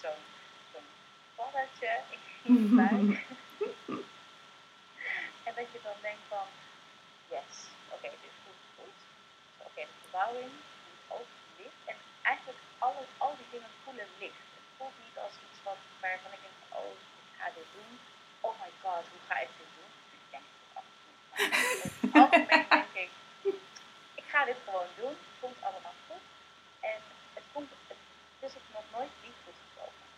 zo'n 0.00 0.22
ballertje 1.36 2.00
in 2.42 2.54
je 2.54 2.74
buik. 2.74 3.18
En 5.48 5.54
dat 5.56 5.72
je 5.72 5.80
dan 5.82 5.98
denkt 6.00 6.24
van, 6.28 6.46
yes, 7.32 7.54
oké, 7.94 8.08
dit 8.24 8.36
voelt 8.42 8.64
goed. 8.76 8.98
Oké, 9.66 9.82
de 9.90 9.96
verbouwing 10.00 10.50
voelt 10.82 11.04
ook 11.18 11.30
licht. 11.58 11.80
En 11.84 11.96
eigenlijk 12.22 12.62
alle, 12.78 13.02
al 13.24 13.34
die 13.36 13.50
dingen 13.50 13.72
voelen 13.84 14.08
licht. 14.18 14.44
Het 14.58 14.68
voelt 14.76 14.96
niet 15.04 15.18
als 15.24 15.34
iets 15.44 15.58
wat, 15.66 15.80
waarvan 16.00 16.32
ik 16.36 16.42
denk, 16.46 16.58
oh, 16.80 16.92
ik 17.28 17.32
ga 17.38 17.46
dit 17.58 17.68
doen. 17.76 17.92
Oh 18.46 18.54
my 18.62 18.70
god, 18.82 19.04
hoe 19.12 19.22
ga 19.28 19.36
ik 19.46 19.52
dit 19.58 19.70
doen? 19.78 19.92
Ik 20.18 20.24
denk 20.34 20.46
het 20.56 20.70
af 20.76 22.30
en 22.30 22.46
denk 22.48 22.94
ik, 23.04 23.10
ik 24.20 24.26
ga 24.32 24.44
dit 24.44 24.60
gewoon 24.64 24.90
doen. 25.00 25.14
Het 25.28 25.38
komt 25.40 25.60
allemaal 25.68 25.96
goed. 26.08 26.24
En 26.80 26.98
het, 27.36 27.46
komt, 27.52 27.70
het, 27.90 28.00
is 28.46 28.54
ook 28.58 28.70
nog 28.78 28.86
nooit 28.96 29.14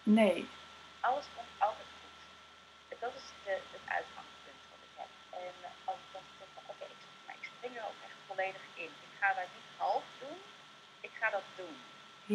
Nee. 0.03 0.49
alles 1.01 1.27
komt 1.35 1.55
altijd 1.59 1.89
goed. 2.01 3.01
Dat 3.01 3.13
is 3.21 3.27
de, 3.45 3.55
het 3.75 3.87
uitgangspunt 3.99 4.61
wat 4.73 4.83
ik 4.89 4.95
heb. 5.03 5.11
En 5.45 5.55
eh, 5.69 5.89
als 5.89 5.99
ik 6.05 6.11
dan 6.13 6.25
zeg 6.39 6.49
van 6.55 6.65
oké, 6.73 6.85
ik, 6.95 7.03
maar 7.27 7.37
ik 7.41 7.47
spring 7.53 7.75
er 7.77 7.87
ook 7.91 8.01
echt 8.09 8.19
volledig 8.31 8.65
in. 8.85 8.93
Ik 9.09 9.15
ga 9.21 9.29
daar 9.39 9.51
niet 9.57 9.71
half 9.77 10.05
doen, 10.23 10.39
ik 11.01 11.13
ga 11.21 11.29
dat 11.31 11.47
doen. 11.61 11.77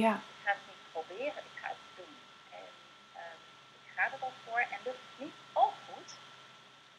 Ja. 0.04 0.14
Ik 0.34 0.40
ga 0.46 0.52
het 0.58 0.66
niet 0.72 0.84
proberen, 0.96 1.42
ik 1.52 1.58
ga 1.62 1.68
het 1.76 1.86
doen. 2.00 2.14
En 2.60 2.70
ehm, 3.20 3.40
ik 3.80 3.88
ga 3.96 4.04
er 4.14 4.20
dan 4.26 4.36
voor 4.46 4.62
en 4.74 4.80
lukt 4.88 5.04
het 5.10 5.20
niet 5.24 5.38
ook 5.64 5.76
goed. 5.88 6.10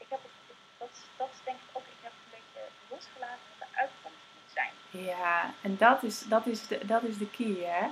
Ik 0.02 0.08
heb 0.14 0.20
het, 0.26 0.34
dat, 0.80 0.90
is, 0.96 1.02
dat 1.20 1.30
is 1.34 1.40
denk 1.48 1.58
ik 1.64 1.70
ook, 1.76 1.86
ik 1.96 2.02
heb 2.06 2.14
een 2.22 2.34
beetje 2.36 2.62
losgelaten 2.92 3.46
wat 3.50 3.60
de 3.64 3.70
uitkomst 3.82 4.24
moet 4.34 4.52
zijn. 4.58 4.74
Ja, 5.10 5.34
en 5.66 5.72
dat 5.76 5.98
is, 6.02 6.16
dat 6.34 6.44
is, 6.52 6.60
de, 6.70 6.76
dat 6.92 7.02
is 7.10 7.16
de 7.18 7.30
key, 7.38 7.56
hè? 7.74 7.84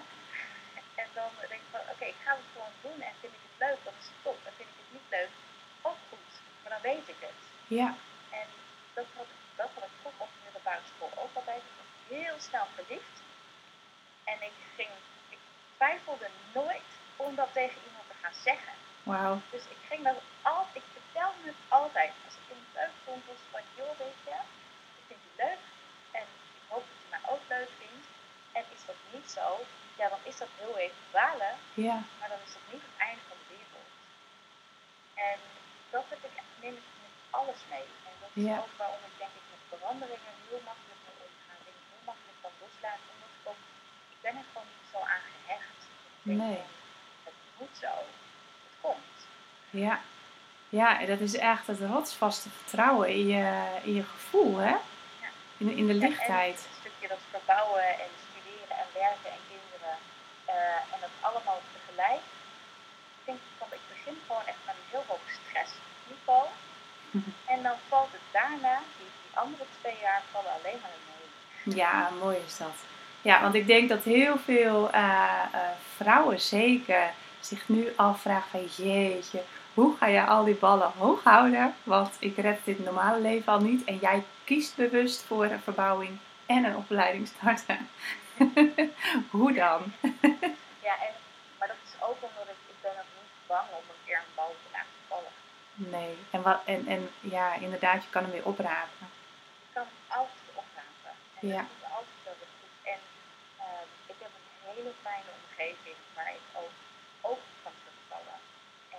En 1.03 1.09
dan 1.15 1.31
denk 1.49 1.61
ik 1.67 1.71
van, 1.71 1.81
oké, 1.93 2.05
ik 2.05 2.21
ga 2.25 2.33
het 2.41 2.49
doen 2.87 3.01
en 3.09 3.14
vind 3.22 3.33
ik 3.38 3.44
het 3.49 3.59
leuk, 3.66 3.79
dan 3.87 3.94
is 4.03 4.09
het 4.12 4.20
top. 4.27 4.38
En 4.49 4.55
vind 4.59 4.68
ik 4.72 4.79
het 4.83 4.92
niet 4.96 5.09
leuk, 5.16 5.33
ook 5.88 6.01
goed. 6.11 6.31
Maar 6.62 6.72
dan 6.77 6.85
weet 6.90 7.09
ik 7.14 7.20
het. 7.29 7.40
Ja. 7.81 7.88
En 8.40 8.46
dat 8.96 9.07
had, 9.16 9.29
ik- 9.35 9.46
dat 9.61 9.70
had 9.75 9.85
ik 9.90 9.94
vroeger 10.01 10.22
op 10.27 10.33
de 10.37 10.42
middelbare 10.46 10.85
school 10.92 11.12
ook 11.22 11.35
altijd. 11.40 11.62
Ik 11.70 11.77
was 11.83 11.90
heel 12.16 12.38
snel 12.49 12.66
verliefd. 12.79 13.16
En 14.33 14.38
ik 14.51 14.57
ging, 14.77 14.92
ik 15.35 15.38
twijfelde 15.77 16.29
nooit 16.59 16.90
om 17.16 17.35
dat 17.40 17.51
tegen 17.53 17.81
iemand 17.88 18.07
te 18.09 18.16
gaan 18.22 18.37
zeggen. 18.51 18.75
Wauw. 19.03 19.40
Dus 19.51 19.64
ik 19.77 19.81
ging 19.90 20.03
dat 20.05 20.19
altijd, 20.42 20.77
ik 20.85 20.90
vertelde 20.98 21.42
het 21.52 21.61
altijd. 21.69 22.13
Als 22.27 22.35
ik 22.40 22.44
iemand 22.52 22.69
leuk 22.81 22.94
vond, 23.04 23.21
was 23.27 23.40
het 23.42 23.50
van, 23.54 23.65
joh, 23.79 23.94
weet 23.98 24.21
je, 24.29 24.37
ik 25.00 25.04
vind 25.08 25.21
je 25.27 25.33
leuk. 25.44 25.63
En 26.21 26.27
ik 26.58 26.65
hoop 26.73 26.85
dat 26.90 26.98
je 27.02 27.08
mij 27.15 27.25
ook 27.33 27.44
leuk 27.48 27.71
vindt. 27.83 28.06
En 28.58 28.65
is 28.77 28.83
dat 28.90 28.98
niet 29.15 29.29
zo, 29.38 29.46
ja, 30.01 30.07
dan 30.15 30.23
is 30.31 30.37
dat 30.42 30.49
heel 30.63 30.77
even 30.85 31.03
balen. 31.19 31.53
Ja. 31.87 31.97
Maar 32.19 32.29
dan 32.35 32.42
is 32.47 32.53
dat 32.57 32.65
niet 32.73 32.85
het 32.88 32.97
einde 33.07 33.23
van 33.29 33.37
de 33.42 33.47
wereld. 33.55 33.90
En 35.31 35.38
dat 35.94 36.05
heb 36.13 36.21
ik, 36.29 36.35
neem 36.63 36.77
ik 36.83 36.88
met 37.05 37.15
alles 37.38 37.61
mee. 37.75 37.87
En 38.09 38.15
dat 38.23 38.33
is 38.38 38.44
Ja. 38.51 38.57
ook 38.65 38.75
waarom 38.83 39.03
ik 39.11 39.17
denk 39.23 39.33
ik 39.40 39.47
met 39.55 39.63
veranderingen 39.73 40.35
heel 40.49 40.63
makkelijk 40.71 41.01
mee 41.07 41.17
omga. 41.27 41.55
Dingen 41.67 41.85
heel 41.92 42.05
makkelijk 42.11 42.38
kan 42.44 42.55
loslaten. 42.63 43.09
Omdat 43.15 43.31
ik 43.38 43.44
ook, 43.53 43.63
ik 44.15 44.19
ben 44.25 44.35
er 44.40 44.47
gewoon 44.51 44.69
niet 44.77 44.88
zo 44.94 44.99
aan 45.15 45.25
gehecht. 45.35 45.79
Ik 46.21 46.25
denk 46.29 46.38
Nee. 46.44 46.59
van, 46.63 46.73
het 47.29 47.38
moet 47.59 47.75
zo. 47.85 47.92
Het 48.67 48.77
komt. 48.87 49.17
Ja. 49.85 49.97
Ja, 50.81 50.88
en 51.01 51.07
dat 51.07 51.21
is 51.29 51.35
echt 51.53 51.67
het 51.67 51.81
rotsvaste 51.81 52.49
vertrouwen 52.59 53.09
in 53.09 53.27
je, 53.35 53.47
in 53.83 53.94
je 53.94 54.03
gevoel, 54.15 54.57
hè? 54.57 54.69
Ja. 54.71 54.81
In, 55.57 55.71
in 55.81 55.87
de 55.87 55.94
Ja, 55.99 56.07
lichtheid. 56.09 56.57
En 56.59 56.65
een 56.75 56.81
stukje 56.81 57.09
dat 57.09 57.19
verbouwen 57.31 57.88
en 58.05 58.11
studeren 58.29 58.77
en 58.83 58.87
werken 58.92 59.31
en 59.31 59.42
eh, 60.55 60.92
en 60.92 60.99
dat 61.05 61.15
allemaal 61.21 61.61
tegelijk. 61.77 62.25
Ik 63.19 63.25
denk 63.25 63.38
dat 63.59 63.69
ik 63.77 63.83
begin 63.94 64.17
gewoon 64.27 64.47
echt 64.47 64.63
met 64.67 64.75
een 64.75 64.90
heel 64.90 65.05
hoog 65.07 65.27
stressniveau. 65.38 66.47
En 67.53 67.63
dan 67.63 67.77
valt 67.88 68.13
het 68.13 68.27
daarna, 68.31 68.77
die, 68.97 69.11
die 69.23 69.38
andere 69.38 69.65
twee 69.81 69.99
jaar 70.03 70.23
vallen 70.33 70.53
alleen 70.59 70.81
maar 70.83 70.90
mee. 71.11 71.77
Ja, 71.77 72.11
mooi 72.23 72.37
is 72.47 72.57
dat. 72.59 72.77
Ja, 73.23 73.42
want 73.42 73.55
ik 73.55 73.67
denk 73.67 73.88
dat 73.88 74.03
heel 74.03 74.38
veel 74.38 74.90
eh, 74.90 75.03
eh, 75.53 75.61
vrouwen 75.97 76.40
zeker 76.40 77.11
zich 77.40 77.69
nu 77.69 77.92
afvragen 77.97 78.51
van 78.51 78.85
jeetje, 78.85 79.42
hoe 79.75 79.97
ga 79.97 80.07
je 80.07 80.25
al 80.25 80.44
die 80.44 80.55
ballen 80.55 80.92
hoog 80.99 81.23
houden? 81.23 81.75
Want 81.83 82.17
ik 82.19 82.37
red 82.37 82.59
dit 82.65 82.85
normale 82.85 83.21
leven 83.21 83.53
al 83.53 83.61
niet 83.61 83.85
en 83.85 83.99
jij 83.99 84.25
kiest 84.44 84.77
bewust 84.77 85.23
voor 85.23 85.44
een 85.44 85.61
verbouwing 85.61 86.19
en 86.47 86.65
een 86.65 86.77
opleiding 86.77 87.27
starten. 87.27 87.88
hoe 89.37 89.53
dan? 89.53 89.93
ja, 90.89 90.95
en, 91.07 91.15
maar 91.59 91.69
dat 91.69 91.77
is 91.85 91.95
ook 92.01 92.19
omdat 92.29 92.47
ik, 92.55 92.61
ik 92.73 92.79
ben 92.83 92.91
ook 92.91 93.13
niet 93.21 93.33
bang 93.47 93.69
om 93.71 93.85
een 93.91 94.03
keer 94.05 94.17
een 94.19 94.35
bal 94.35 94.55
te 94.63 94.69
laten 94.73 95.01
vallen. 95.09 95.33
Nee, 95.75 96.19
en, 96.31 96.43
wat, 96.43 96.61
en, 96.65 96.87
en 96.87 97.11
ja, 97.21 97.55
inderdaad, 97.55 98.03
je 98.03 98.11
kan 98.11 98.23
hem 98.23 98.33
weer 98.33 98.47
oprapen. 98.53 99.07
Je 99.67 99.71
kan 99.73 99.87
hem 99.91 100.19
altijd 100.21 100.49
oprapen. 100.63 101.13
En 101.41 101.49
Ja. 101.49 101.63
dat 101.63 101.77
is 101.81 101.85
altijd 101.99 102.37
weer 102.41 102.53
goed. 102.61 102.75
En 102.93 103.01
ehm, 103.65 103.89
ik 104.13 104.19
heb 104.25 104.31
een 104.39 104.49
hele 104.75 104.93
fijne 105.03 105.31
omgeving 105.41 105.99
waar 106.17 106.33
ik 106.41 106.47
ook, 106.63 106.75
ook 107.31 107.43
kan 107.63 107.73
terugvallen. 107.83 108.39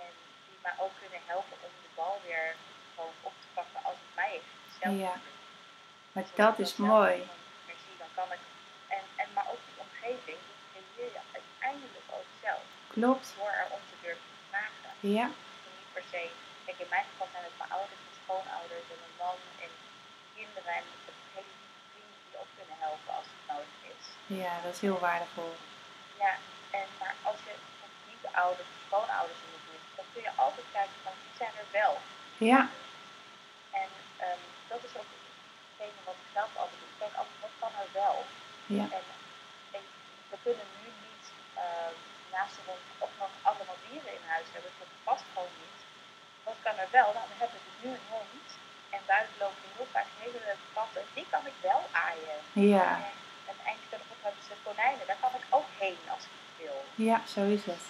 En 0.02 0.10
die 0.46 0.58
mij 0.66 0.76
ook 0.84 0.94
kunnen 1.02 1.22
helpen 1.32 1.56
om 1.66 1.72
de 1.84 1.90
bal 1.98 2.16
weer 2.26 2.46
gewoon 2.94 3.14
op 3.28 3.34
te 3.42 3.48
pakken 3.58 3.80
als 3.88 3.98
het 4.04 4.14
mij 4.20 4.32
is. 4.40 4.46
Zelf 4.80 4.94
Ja. 5.06 5.14
Maar 6.12 6.24
dat 6.44 6.58
is 6.58 6.76
mooi. 6.76 7.16
niet 7.16 7.66
meer 7.66 7.80
zie, 7.86 7.96
dan 8.02 8.12
kan 8.18 8.28
ik. 8.36 8.42
En, 8.96 9.02
en, 9.22 9.28
maar 9.34 9.46
ook 9.52 9.62
die 9.68 9.78
omgeving, 9.86 10.38
die 10.46 10.58
creëer 10.72 11.10
je 11.16 11.22
uiteindelijk 11.38 12.06
ook 12.18 12.28
Klopt. 12.98 13.28
Door 13.40 13.54
erom 13.64 13.82
te 13.90 13.96
durven 14.04 14.28
te 14.34 14.44
vragen. 14.50 14.90
Ja, 15.16 15.26
En 15.66 15.72
niet 15.78 15.90
per 15.96 16.04
se. 16.12 16.22
Kijk, 16.64 16.78
in 16.84 16.90
mijn 16.94 17.06
geval 17.10 17.28
zijn 17.32 17.44
het 17.48 17.56
mijn 17.60 17.72
ouders, 17.78 18.00
mijn 18.06 18.18
schoonouders 18.22 18.86
en 18.92 18.98
mijn 19.04 19.16
man 19.24 19.38
en 19.64 19.70
kinderen. 20.36 20.74
En 20.80 20.86
ik 20.96 21.02
heb 21.08 21.16
hele 21.36 21.52
vrienden 21.90 22.20
die 22.26 22.36
ook 22.42 22.52
kunnen 22.58 22.78
helpen 22.86 23.10
als 23.18 23.28
het 23.34 23.44
nodig 23.52 23.76
is. 23.94 24.02
ja, 24.42 24.52
dat 24.64 24.72
is 24.76 24.82
heel 24.86 25.00
waardevol. 25.06 25.52
Ja, 26.24 26.32
en 26.80 26.86
maar 27.00 27.14
als 27.30 27.38
je 27.46 27.54
niet 28.08 28.22
de 28.26 28.32
ouders 28.44 28.70
schoonouders 28.86 29.40
in 29.46 29.52
de 29.56 29.62
buurt 29.66 29.86
dan 29.98 30.06
kun 30.12 30.22
je 30.28 30.32
altijd 30.44 30.66
kijken 30.78 30.98
van 31.06 31.14
wie 31.22 31.34
zijn 31.42 31.54
er 31.62 31.68
wel. 31.80 31.94
Ja, 32.50 32.60
En 33.82 33.90
ehm, 34.26 34.42
dat 34.72 34.80
is 34.88 34.92
ook 35.00 35.10
hetgene 35.68 36.00
wat 36.08 36.18
ik 36.24 36.28
zelf 36.38 36.50
altijd 36.62 36.80
doe. 36.82 36.92
Kijk, 37.02 37.14
altijd, 37.20 37.38
wat 37.44 37.54
kan 37.62 37.72
er 37.82 37.90
wel? 38.02 38.16
ja, 38.78 38.86
En, 38.98 39.04
en 39.76 39.82
we 40.30 40.36
kunnen 40.46 40.66
naast 42.36 42.56
ons 42.74 42.84
ook 43.04 43.14
nog 43.22 43.32
allemaal 43.48 43.78
dieren 43.86 44.12
in 44.18 44.26
huis 44.34 44.48
hebben. 44.54 44.72
Dat 44.78 44.92
past 45.08 45.26
gewoon 45.32 45.54
niet. 45.62 45.78
Wat 46.46 46.58
kan 46.64 46.76
er 46.82 46.90
wel? 46.98 47.08
Nou, 47.16 47.26
we 47.32 47.36
hebben 47.42 47.60
dus 47.66 47.76
nu 47.82 47.88
een 47.96 48.08
hond. 48.14 48.46
En 48.94 49.00
buiten 49.12 49.36
lopen 49.44 49.64
heel 49.76 49.88
vaak 49.96 50.08
hele 50.22 50.40
leuke 50.48 50.68
katten. 50.78 51.02
Die 51.16 51.26
kan 51.34 51.44
ik 51.50 51.56
wel 51.70 51.82
aaien. 52.06 52.38
ja, 52.74 52.88
En, 53.50 53.56
eindelijk 53.70 54.02
hebben 54.24 54.42
ze 54.48 54.54
konijnen. 54.68 55.06
Daar 55.10 55.22
kan 55.24 55.34
ik 55.40 55.46
ook 55.58 55.70
heen 55.84 56.00
als 56.14 56.24
ik 56.32 56.36
wil. 56.60 56.78
ja, 57.08 57.16
zo 57.34 57.40
is 57.56 57.64
het. 57.72 57.84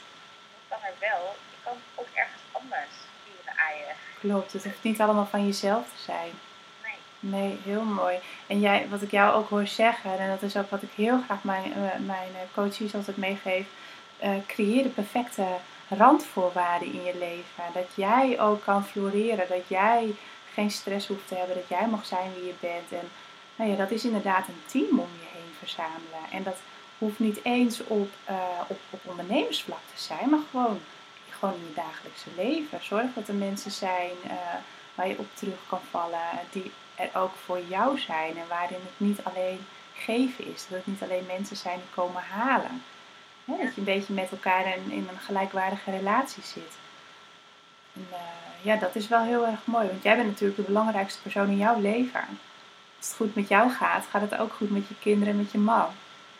Dat 0.54 0.64
kan 0.72 0.80
er 0.90 0.96
wel. 1.08 1.22
Je 1.54 1.58
kan 1.66 1.76
ook 2.00 2.10
ergens 2.22 2.44
anders 2.60 2.94
dieren 3.24 3.56
aaien. 3.66 3.94
Klopt, 4.20 4.52
het 4.52 4.64
hoeft 4.64 4.82
niet 4.82 5.00
allemaal 5.00 5.26
van 5.34 5.46
jezelf 5.46 5.84
te 5.94 6.02
zijn. 6.12 6.32
Nee. 6.84 6.98
Nee, 7.18 7.58
heel 7.64 7.82
mooi. 7.82 8.18
En 8.46 8.60
jij, 8.60 8.88
wat 8.88 9.02
ik 9.02 9.10
jou 9.10 9.34
ook 9.34 9.48
hoor 9.48 9.66
zeggen, 9.66 10.18
en 10.18 10.28
dat 10.28 10.42
is 10.42 10.56
ook 10.56 10.70
wat 10.70 10.82
ik 10.82 10.92
heel 10.94 11.20
graag 11.24 11.42
mijn, 11.42 11.72
eh, 11.72 11.98
mijn 11.98 12.32
eh, 12.34 12.40
coaches 12.54 12.94
altijd 12.94 13.16
meegeef, 13.16 13.66
eh, 14.18 14.30
creëer 14.46 14.82
de 14.82 14.88
perfecte 14.88 15.46
randvoorwaarden 15.88 16.92
in 16.92 17.04
je 17.04 17.18
leven. 17.18 17.64
Dat 17.74 17.88
jij 17.94 18.40
ook 18.40 18.62
kan 18.62 18.84
floreren, 18.84 19.48
dat 19.48 19.68
jij 19.68 20.14
geen 20.52 20.70
stress 20.70 21.06
hoeft 21.06 21.28
te 21.28 21.34
hebben, 21.34 21.56
dat 21.56 21.68
jij 21.68 21.88
mag 21.88 22.06
zijn 22.06 22.32
wie 22.34 22.44
je 22.44 22.54
bent. 22.60 22.92
En 23.02 23.08
nou 23.56 23.70
ja, 23.70 23.76
dat 23.76 23.90
is 23.90 24.04
inderdaad 24.04 24.48
een 24.48 24.62
team 24.66 24.98
om 24.98 25.08
je 25.20 25.38
heen 25.38 25.52
verzamelen. 25.58 26.24
En 26.32 26.42
dat 26.42 26.56
hoeft 26.98 27.18
niet 27.18 27.40
eens 27.42 27.84
op, 27.84 28.10
eh, 28.24 28.36
op, 28.68 28.78
op 28.90 29.00
ondernemersvlak 29.04 29.80
te 29.94 30.02
zijn, 30.02 30.30
maar 30.30 30.40
gewoon, 30.50 30.80
gewoon 31.30 31.54
in 31.54 31.66
je 31.68 31.74
dagelijkse 31.74 32.28
leven. 32.36 32.78
Zorg 32.82 33.06
dat 33.14 33.28
er 33.28 33.34
mensen 33.34 33.70
zijn 33.70 34.10
eh, 34.24 34.36
waar 34.94 35.08
je 35.08 35.18
op 35.18 35.28
terug 35.34 35.66
kan 35.66 35.80
vallen, 35.90 36.28
die 36.50 36.70
er 36.94 37.10
ook 37.14 37.34
voor 37.44 37.60
jou 37.68 37.98
zijn 37.98 38.36
en 38.36 38.48
waarin 38.48 38.80
het 38.82 39.06
niet 39.08 39.20
alleen 39.22 39.66
geven 39.94 40.52
is. 40.54 40.66
Dat 40.68 40.78
het 40.78 40.86
niet 40.86 41.02
alleen 41.02 41.26
mensen 41.26 41.56
zijn 41.56 41.76
die 41.76 41.94
komen 41.94 42.22
halen. 42.22 42.82
Hè, 43.48 43.56
dat 43.64 43.74
je 43.74 43.80
een 43.80 43.84
beetje 43.84 44.12
met 44.12 44.30
elkaar 44.30 44.76
in, 44.76 44.90
in 44.90 45.08
een 45.10 45.18
gelijkwaardige 45.18 45.90
relatie 45.90 46.42
zit. 46.42 46.78
En, 47.92 48.06
eh, 48.12 48.18
ja, 48.62 48.76
dat 48.76 48.94
is 48.94 49.08
wel 49.08 49.22
heel 49.22 49.46
erg 49.46 49.66
mooi, 49.66 49.86
want 49.86 50.02
jij 50.02 50.16
bent 50.16 50.28
natuurlijk 50.28 50.58
de 50.58 50.72
belangrijkste 50.72 51.22
persoon 51.22 51.48
in 51.48 51.56
jouw 51.56 51.80
leven. 51.80 52.24
Als 52.96 53.06
het 53.06 53.16
goed 53.16 53.34
met 53.34 53.48
jou 53.48 53.70
gaat, 53.70 54.06
gaat 54.10 54.20
het 54.20 54.36
ook 54.36 54.52
goed 54.52 54.70
met 54.70 54.88
je 54.88 54.94
kinderen 55.00 55.32
en 55.32 55.40
met 55.40 55.52
je 55.52 55.58
man. 55.58 55.90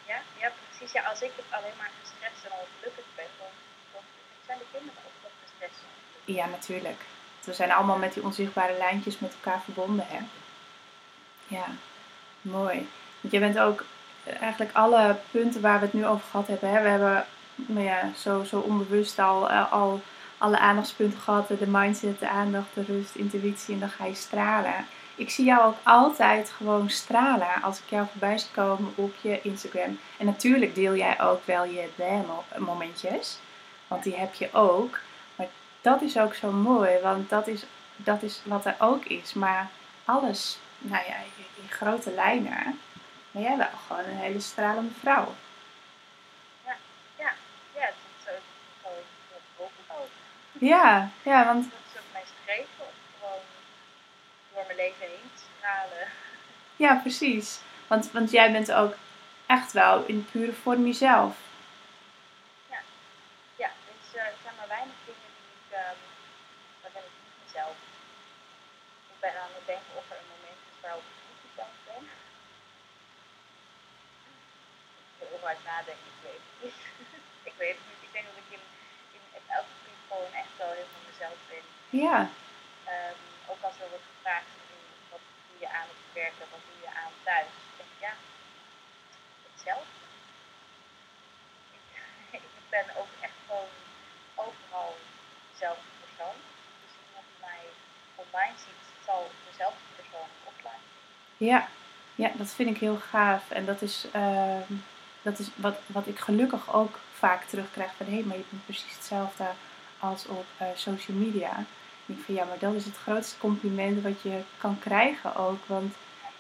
Ja, 0.07 0.21
ja, 0.41 0.53
precies. 0.69 0.93
Ja, 0.93 1.03
als 1.03 1.23
ik 1.23 1.31
het 1.37 1.45
alleen 1.51 1.77
maar 1.79 1.91
gestrest 2.01 2.45
en 2.45 2.51
ongelukkig 2.51 3.05
ben, 3.15 3.31
dan, 3.39 3.53
dan 3.93 4.03
zijn 4.47 4.59
de 4.59 4.65
kinderen 4.73 5.03
ook 5.07 5.31
gestrest. 5.45 5.81
Ja, 6.25 6.47
natuurlijk. 6.47 7.01
We 7.45 7.53
zijn 7.55 7.73
allemaal 7.73 7.99
met 7.99 8.15
die 8.15 8.23
onzichtbare 8.23 8.77
lijntjes 8.79 9.19
met 9.19 9.35
elkaar 9.35 9.63
verbonden, 9.63 10.07
hè? 10.09 10.19
Ja, 11.47 11.67
mooi. 12.41 12.89
Want 13.21 13.33
je 13.33 13.39
bent 13.39 13.59
ook 13.59 13.85
eigenlijk 14.29 14.71
alle 14.73 15.17
punten 15.31 15.61
waar 15.61 15.79
we 15.79 15.85
het 15.85 15.95
nu 15.95 16.07
over 16.07 16.25
gehad 16.31 16.47
hebben, 16.47 16.71
hè? 16.71 16.83
We 16.83 16.89
hebben 16.89 17.25
nou 17.55 17.85
ja, 17.85 18.11
zo, 18.17 18.45
zo 18.45 18.59
onbewust 18.59 19.19
al, 19.19 19.51
eh, 19.51 19.73
al 19.73 20.01
alle 20.39 20.59
aandachtspunten 20.59 21.21
gehad. 21.21 21.49
De 21.49 21.67
mindset, 21.67 22.19
de 22.19 22.29
aandacht, 22.29 22.75
de 22.75 22.83
rust, 22.83 23.15
intuïtie 23.15 23.75
en 23.75 23.81
dan 23.81 23.89
ga 23.89 24.05
je 24.05 24.15
stralen. 24.15 24.87
Ik 25.15 25.31
zie 25.31 25.45
jou 25.45 25.67
ook 25.67 25.77
altijd 25.83 26.51
gewoon 26.51 26.91
stralen 26.91 27.63
als 27.63 27.79
ik 27.79 27.85
jou 27.89 28.07
voorbij 28.11 28.39
zie 28.39 28.51
komen 28.51 28.93
op 28.95 29.15
je 29.21 29.41
Instagram. 29.43 29.99
En 30.17 30.27
natuurlijk 30.27 30.75
deel 30.75 30.97
jij 30.97 31.21
ook 31.21 31.47
wel 31.47 31.65
je 31.65 31.89
momentjes, 32.57 33.39
want 33.89 34.03
die 34.03 34.17
heb 34.17 34.35
je 34.35 34.49
ook. 34.53 34.99
Maar 35.37 35.47
dat 35.81 36.03
is 36.03 36.19
ook 36.19 36.35
zo 36.35 36.51
mooi, 36.53 36.91
want 37.03 37.31
dat 37.31 37.47
is, 37.47 37.65
dat 37.97 38.23
is 38.23 38.41
wat 38.45 38.67
er 38.67 38.77
ook 38.79 39.05
is. 39.05 39.33
Maar 39.33 39.69
alles, 40.05 40.59
nou 40.79 41.05
ja, 41.07 41.17
in 41.63 41.69
grote 41.69 42.11
lijnen, 42.11 42.79
ben 43.39 43.47
jij 43.47 43.57
wel 43.57 43.79
gewoon 43.87 44.05
een 44.05 44.17
hele 44.17 44.41
stralende 44.41 44.95
vrouw. 45.01 45.35
Ja, 46.65 46.77
het 47.73 47.95
is 48.19 48.25
zo. 48.25 48.31
Ja, 50.53 51.11
ja, 51.23 51.45
want 51.45 51.65
Dat 51.71 51.81
is 51.93 51.99
ook 52.01 52.07
mijn 52.13 52.25
streven 52.43 52.85
om 52.87 52.93
gewoon 53.21 53.43
door 54.53 54.65
mijn 54.67 54.77
leven 54.77 55.07
heen 55.07 55.31
te 55.35 55.43
stralen. 55.59 56.09
ja, 56.77 56.95
precies. 56.95 57.61
Want, 57.87 58.11
want 58.13 58.31
jij 58.31 58.53
bent 58.53 58.73
ook 58.73 58.95
echt 59.47 59.73
wel 59.73 60.05
in 60.05 60.27
pure 60.31 60.53
vorm 60.53 60.85
jezelf. 60.87 61.37
Ja, 63.57 63.71
dus 63.89 64.15
eh, 64.21 64.27
er 64.27 64.33
zijn 64.43 64.55
maar 64.59 64.69
weinig 64.69 64.95
dingen 65.05 65.31
die 65.39 65.51
ik, 65.59 65.73
ehm 65.79 65.99
daar 66.83 66.91
ben 66.93 67.03
ik 67.03 67.15
niet 67.25 67.37
mezelf. 67.47 67.77
Ik 69.13 69.21
ben 69.21 69.35
aan 69.43 69.53
het 69.59 69.67
denken 69.67 69.93
of 70.01 70.05
er 70.11 70.17
een 70.21 70.33
moment 70.37 70.61
is 70.73 70.79
waarop 70.85 71.03
ik 71.13 71.19
niet 71.29 71.43
mezelf 71.49 71.75
ben. 71.89 72.03
Ik 75.11 75.17
wil 75.19 75.29
heel 75.33 75.38
hard 75.49 75.65
nadenken, 75.73 76.09
ik 76.15 76.21
weet 76.29 76.43
het 76.47 76.57
niet. 76.63 76.79
ik 77.51 77.55
weet 77.63 77.77
het 77.79 77.87
niet. 77.91 78.03
Ik 78.07 78.13
denk 78.15 78.25
dat 78.31 78.39
ik 78.45 78.51
in, 78.57 78.65
in, 79.17 79.45
elke 79.59 79.73
gewoon 80.09 80.33
echt 80.43 80.53
wel 80.61 80.73
heel 80.79 80.91
van 80.95 81.05
mezelf 81.11 81.39
ben. 81.51 81.65
Ja, 82.05 82.19
Ehm, 82.93 83.21
ook 83.51 83.63
als 83.69 83.77
er 83.81 83.89
wordt 83.93 84.11
gevraagd, 84.15 84.51
wat 85.13 85.25
doe 85.49 85.59
je 85.65 85.71
aan 85.79 85.89
het 85.95 86.05
werk 86.21 86.37
en 86.43 86.51
wat 86.55 86.65
doe 86.69 86.79
je 86.87 86.91
aan 87.03 87.15
thuis? 87.27 87.53
Ik 87.69 87.75
denk, 87.81 87.95
ja, 88.07 88.15
hetzelfde. 89.49 89.99
Ik, 91.77 91.87
ik 92.61 92.67
ben 92.75 92.87
ook 93.01 93.13
echt 93.27 93.39
gewoon 93.47 93.73
overal 94.45 94.93
dezelfde 95.53 95.91
persoon. 96.05 96.37
Dus 96.83 96.95
iemand 97.05 97.27
die 97.31 97.41
mij 97.49 97.65
online 98.23 98.57
ziet, 98.65 98.85
zal 99.07 99.23
dezelfde 99.51 99.85
persoon 100.01 100.31
opleiden. 100.51 100.89
ja, 101.51 101.61
ja, 102.23 102.31
dat 102.41 102.51
vind 102.57 102.71
ik 102.75 102.81
heel 102.87 103.01
gaaf. 103.13 103.51
En 103.51 103.65
dat 103.65 103.83
is, 103.83 104.07
ehm, 104.13 104.73
dat 105.23 105.39
is 105.39 105.49
wat, 105.55 105.77
wat 105.87 106.07
ik 106.07 106.19
gelukkig 106.19 106.75
ook 106.75 106.99
vaak 107.13 107.45
terugkrijg 107.45 107.91
van 107.97 108.07
hé, 108.07 108.23
maar 108.25 108.37
je 108.37 108.45
bent 108.51 108.65
precies 108.65 108.95
hetzelfde 108.95 109.45
als 109.99 110.27
op 110.27 110.45
eh, 110.57 110.67
social 110.75 111.17
media. 111.17 111.59
Ik 111.59 112.15
denk 112.15 112.21
van 112.25 112.35
ja, 112.35 112.45
maar 112.45 112.59
dat 112.59 112.75
is 112.75 112.85
het 112.85 112.97
grootste 112.97 113.39
compliment 113.39 114.03
wat 114.03 114.23
je 114.23 114.41
kan 114.59 114.79
krijgen 114.79 115.37
ook. 115.37 115.59
Want 115.67 115.95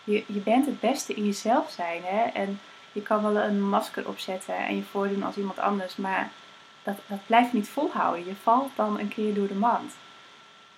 je, 0.04 0.24
je 0.26 0.40
bent 0.40 0.66
het 0.66 0.80
beste 0.80 1.14
in 1.14 1.24
jezelf 1.24 1.70
zijn. 1.70 2.02
Hè? 2.04 2.22
En 2.22 2.60
je 2.92 3.02
kan 3.02 3.22
wel 3.22 3.36
een 3.42 3.68
masker 3.68 4.08
opzetten 4.08 4.56
en 4.56 4.76
je 4.76 4.82
voordoen 4.82 5.22
als 5.22 5.36
iemand 5.36 5.58
anders. 5.58 5.96
Maar 5.96 6.30
dat, 6.82 6.96
dat 7.06 7.26
blijft 7.26 7.52
niet 7.52 7.68
volhouden. 7.68 8.26
Je 8.26 8.34
valt 8.42 8.70
dan 8.76 8.98
een 8.98 9.08
keer 9.08 9.34
door 9.34 9.48
de 9.48 9.54
mand. 9.54 9.94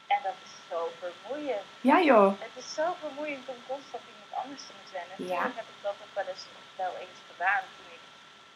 En 0.06 0.18
dat 0.22 0.34
is 0.44 0.50
zo 0.70 0.90
vermoeiend. 0.98 1.62
Ja 1.80 2.02
joh. 2.02 2.32
Het 2.38 2.64
is 2.64 2.74
zo 2.74 2.84
vermoeiend 3.04 3.48
om 3.48 3.54
constant 3.66 4.02
iemand 4.12 4.44
anders 4.44 4.62
te 4.66 4.72
moeten 4.76 4.94
zijn. 4.98 5.08
En 5.16 5.34
Ja. 5.34 5.42
heb 5.60 5.68
ik 5.74 5.78
dat 5.82 5.94
ook 6.04 6.14
wel 6.14 6.28
eens, 6.32 6.44
wel 6.76 6.94
eens 7.00 7.20
gedaan 7.30 7.62
toen 7.76 7.86
ik 7.86 7.89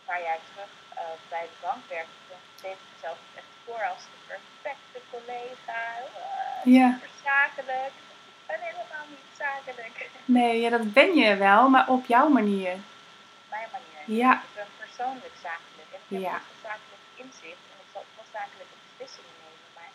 een 0.04 0.12
paar 0.14 0.22
jaar 0.22 0.38
terug 0.52 0.70
eh, 0.94 1.02
bij 1.28 1.42
de 1.50 1.56
bank 1.66 1.82
werkte. 1.88 2.12
Toen 2.28 2.38
deed 2.62 2.72
ik 2.72 2.78
mezelf 2.94 3.18
echt 3.40 3.50
voor 3.64 3.82
als 3.92 4.02
de 4.12 4.18
perfecte 4.32 4.98
collega. 5.10 5.80
eh, 5.98 6.72
Ja. 6.78 6.98
zakelijk. 7.24 7.92
Ik 8.40 8.46
ben 8.46 8.60
helemaal 8.60 9.06
niet 9.08 9.28
zakelijk. 9.44 9.96
Nee, 10.38 10.60
ja, 10.60 10.68
dat 10.70 10.92
ben 10.92 11.14
je 11.14 11.36
wel, 11.36 11.68
maar 11.68 11.88
op 11.88 12.04
jouw 12.06 12.28
manier. 12.28 12.72
Op 12.72 13.50
mijn 13.50 13.68
manier, 13.76 14.02
Ja. 14.22 14.32
Ik 14.32 14.54
ben 14.54 14.66
persoonlijk 14.84 15.34
zakelijk. 15.48 15.88
En 15.94 16.00
ik 16.06 16.12
heb 16.12 16.20
Ja. 16.20 16.32
niet 16.32 16.60
zakelijk 16.68 17.04
inzicht 17.22 17.62
en 17.72 17.78
ik 17.84 17.88
zal 17.92 18.04
wel 18.16 18.26
zakelijke 18.38 18.76
beslissingen 18.84 19.34
nemen. 19.44 19.68
Maar 19.76 19.90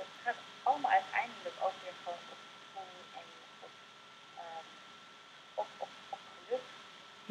het 0.00 0.10
gaat 0.24 0.40
allemaal 0.68 0.90
uiteindelijk 1.00 1.56
ook 1.66 1.76
weer 1.82 1.96
gewoon 2.02 2.22
op 2.34 2.40
gevoel 2.56 2.98
en 3.20 3.26
op, 3.66 3.72
ehm, 4.42 4.66
op, 5.62 5.68
op, 5.84 5.92
op 6.14 6.22
geluk. 6.36 6.66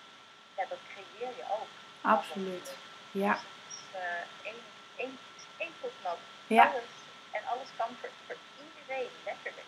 ja, 0.57 0.64
dat 0.68 0.79
creëer 0.93 1.33
je 1.37 1.43
ook. 1.59 1.66
absoluut. 2.01 2.77
Ja, 3.11 3.33
Dus 3.33 3.41
het 3.43 3.74
is 3.74 4.01
eh, 4.01 4.51
één, 4.51 4.61
één, 4.97 5.11
het 5.35 5.43
is 5.43 5.45
één 5.57 5.72
voetnoot. 5.81 6.18
ja. 6.47 6.64
Alles, 6.64 6.83
en 7.31 7.41
alles 7.53 7.68
kan 7.77 7.87
voor, 8.01 8.09
voor 8.27 8.37
iedereen 8.64 9.11
letterlijk. 9.24 9.66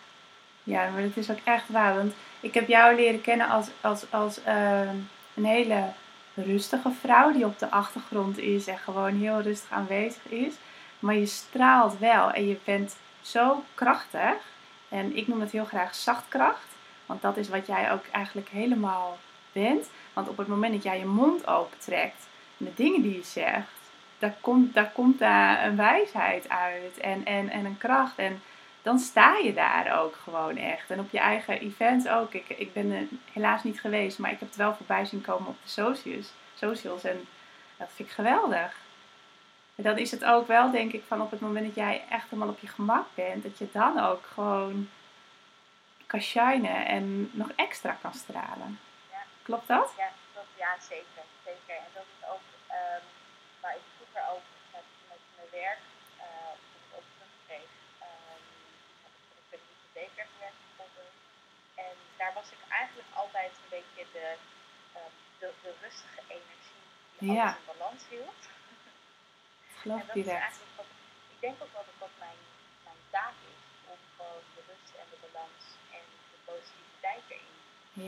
Ja, 0.63 0.89
maar 0.89 1.01
dat 1.01 1.17
is 1.17 1.29
ook 1.31 1.39
echt 1.43 1.69
waar. 1.69 1.95
Want 1.95 2.13
ik 2.39 2.53
heb 2.53 2.67
jou 2.67 2.95
leren 2.95 3.21
kennen 3.21 3.47
als, 3.49 3.67
als, 3.81 4.11
als 4.11 4.43
ehm, 4.43 4.95
een 5.33 5.45
hele 5.45 5.91
rustige 6.33 6.91
vrouw 7.01 7.31
die 7.31 7.45
op 7.45 7.59
de 7.59 7.69
achtergrond 7.71 8.37
is 8.37 8.67
en 8.67 8.77
gewoon 8.77 9.19
heel 9.19 9.39
rustig 9.41 9.71
aanwezig 9.71 10.23
is. 10.25 10.53
Maar 10.99 11.15
je 11.15 11.25
straalt 11.25 11.97
wel 11.97 12.31
en 12.31 12.47
je 12.47 12.57
bent 12.63 12.95
zo 13.21 13.63
krachtig. 13.73 14.33
En 14.89 15.15
ik 15.15 15.27
noem 15.27 15.41
het 15.41 15.51
heel 15.51 15.65
graag 15.65 15.95
zachtkracht. 15.95 16.67
Want 17.09 17.21
dat 17.21 17.37
is 17.37 17.49
wat 17.49 17.67
jij 17.67 17.91
ook 17.91 18.03
eigenlijk 18.11 18.49
helemaal 18.49 19.17
bent. 19.51 19.89
Want 20.13 20.27
op 20.27 20.37
het 20.37 20.47
moment 20.47 20.73
dat 20.73 20.83
jij 20.83 20.99
je 20.99 21.05
mond 21.05 21.47
opentrekt 21.47 22.27
en 22.57 22.65
de 22.65 22.73
dingen 22.75 23.01
die 23.01 23.15
je 23.15 23.23
zegt, 23.23 23.79
daar 24.19 24.35
komt, 24.41 24.73
daar 24.73 24.91
komt 24.91 25.19
daar 25.19 25.65
een 25.65 25.75
wijsheid 25.75 26.49
uit 26.49 26.97
en, 26.97 27.25
en, 27.25 27.49
en 27.49 27.65
een 27.65 27.77
kracht. 27.77 28.17
En 28.17 28.41
dan 28.81 28.99
sta 28.99 29.37
je 29.37 29.53
daar 29.53 29.99
ook 30.01 30.15
gewoon 30.23 30.57
echt. 30.57 30.89
En 30.89 30.99
op 30.99 31.11
je 31.11 31.19
eigen 31.19 31.59
events 31.59 32.07
ook. 32.07 32.33
Ik, 32.33 32.49
ik 32.49 32.73
ben 32.73 32.91
er 32.91 33.07
helaas 33.33 33.63
niet 33.63 33.81
geweest, 33.81 34.19
maar 34.19 34.31
ik 34.31 34.39
heb 34.39 34.47
het 34.47 34.57
wel 34.57 34.75
voorbij 34.75 35.05
zien 35.05 35.21
komen 35.21 35.47
op 35.47 35.57
de 35.63 35.69
socials. 35.69 36.33
socials 36.55 37.03
en 37.03 37.27
dat 37.77 37.89
vind 37.95 38.09
ik 38.09 38.15
geweldig. 38.15 38.77
En 39.75 39.83
dan 39.83 39.97
is 39.97 40.11
het 40.11 40.25
ook 40.25 40.47
wel, 40.47 40.71
denk 40.71 40.93
ik, 40.93 41.03
van 41.07 41.21
op 41.21 41.31
het 41.31 41.39
moment 41.39 41.65
dat 41.65 41.75
jij 41.75 42.01
echt 42.09 42.29
helemaal 42.29 42.53
op 42.53 42.59
je 42.59 42.67
gemak 42.67 43.05
bent, 43.13 43.43
dat 43.43 43.57
je 43.57 43.67
dan 43.71 43.99
ook 43.99 44.25
gewoon 44.33 44.89
kan 46.11 46.21
shinen 46.21 46.85
en 46.95 47.29
nog 47.41 47.49
extra 47.55 47.93
kan 48.01 48.13
stralen. 48.13 48.79
Ja. 49.11 49.21
Klopt 49.47 49.67
dat? 49.67 49.93
Ja, 49.97 50.11
dat, 50.33 50.47
ja 50.63 50.71
zeker, 50.93 51.23
zeker. 51.49 51.75
En 51.85 51.91
dat 51.93 52.07
is 52.15 52.21
ook 52.33 52.45
ehm 52.67 53.05
waar 53.61 53.75
ik 53.81 53.85
vroeger 53.95 54.23
ook 54.33 54.45
met, 54.73 54.87
met 55.11 55.21
mijn 55.35 55.49
werk 55.63 55.81
ik 56.79 56.89
ook 56.97 57.07
terugkreeg. 57.15 57.71
ehm 58.07 58.43
heb 59.03 59.13
ik 59.19 59.45
ben 59.51 59.61
hypotheker 59.69 60.25
gewerkt 60.33 60.61
bijvoorbeeld. 60.67 61.17
En 61.85 61.95
daar 62.19 62.33
was 62.39 62.49
ik 62.55 62.61
eigenlijk 62.81 63.09
altijd 63.21 63.51
een 63.61 63.71
beetje 63.77 64.03
de, 64.17 64.27
ehm, 64.97 65.13
de, 65.39 65.47
de 65.63 65.71
rustige 65.83 66.21
energie 66.37 66.83
die 67.19 67.31
Ja. 67.39 67.41
alles 67.43 67.61
in 67.61 67.69
balans 67.73 68.01
hield. 68.13 68.41
Geloof 69.81 70.01
en 70.03 70.07
dat 70.07 70.15
is 70.15 70.27
eigenlijk 70.47 70.73
wat, 70.81 70.89
ik 71.33 71.39
denk 71.45 71.55
ook 71.63 71.73
wel 71.77 71.85
dat 71.89 71.99
dat 72.05 72.13
mijn, 72.25 72.39
mijn 72.87 73.01
taak 73.15 73.37
is. 73.53 73.61
Om 73.93 73.99
gewoon 74.17 74.43
de 74.55 74.61
rust 74.69 74.89
en 75.01 75.07
de 75.13 75.19
balans 75.25 75.61
de 75.75 75.78
positiviteit 76.49 77.23
erin 77.35 77.55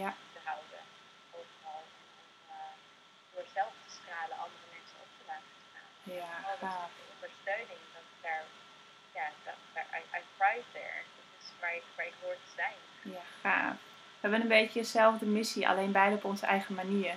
Ja, 0.01 0.09
te 0.35 0.39
houden. 0.49 0.81
Overal. 1.37 1.83
En 2.21 2.29
eh, 2.55 2.73
door 3.33 3.47
zelf 3.57 3.73
te 3.85 3.89
stralen, 3.99 4.37
andere 4.45 4.67
mensen 4.75 4.97
op 5.05 5.11
te 5.19 5.23
laten 5.31 5.53
stralen. 5.65 5.93
ja, 6.19 6.31
Al 6.49 6.57
dat 6.63 6.71
stukje 6.77 7.05
ondersteuning, 7.15 7.81
dat 7.95 8.07
daar, 8.25 8.43
ja, 9.17 9.25
dat, 9.45 9.57
daar, 9.73 9.87
I, 9.99 10.01
I 10.19 10.21
thrive 10.37 10.67
there. 10.77 10.99
Dat 11.17 11.27
is 11.41 11.47
waar 11.61 11.75
ik, 11.81 11.85
waar 11.97 12.09
ik 12.13 12.17
hoor 12.23 12.37
te 12.45 12.51
zijn. 12.61 12.77
Ja, 13.15 13.23
gaaf. 13.45 13.77
We 14.19 14.27
hebben 14.27 14.41
een 14.45 14.57
beetje 14.59 14.81
dezelfde 14.85 15.25
missie, 15.39 15.67
alleen 15.71 15.91
beide 16.01 16.15
op 16.15 16.25
onze 16.31 16.45
eigen 16.55 16.73
manier. 16.81 17.15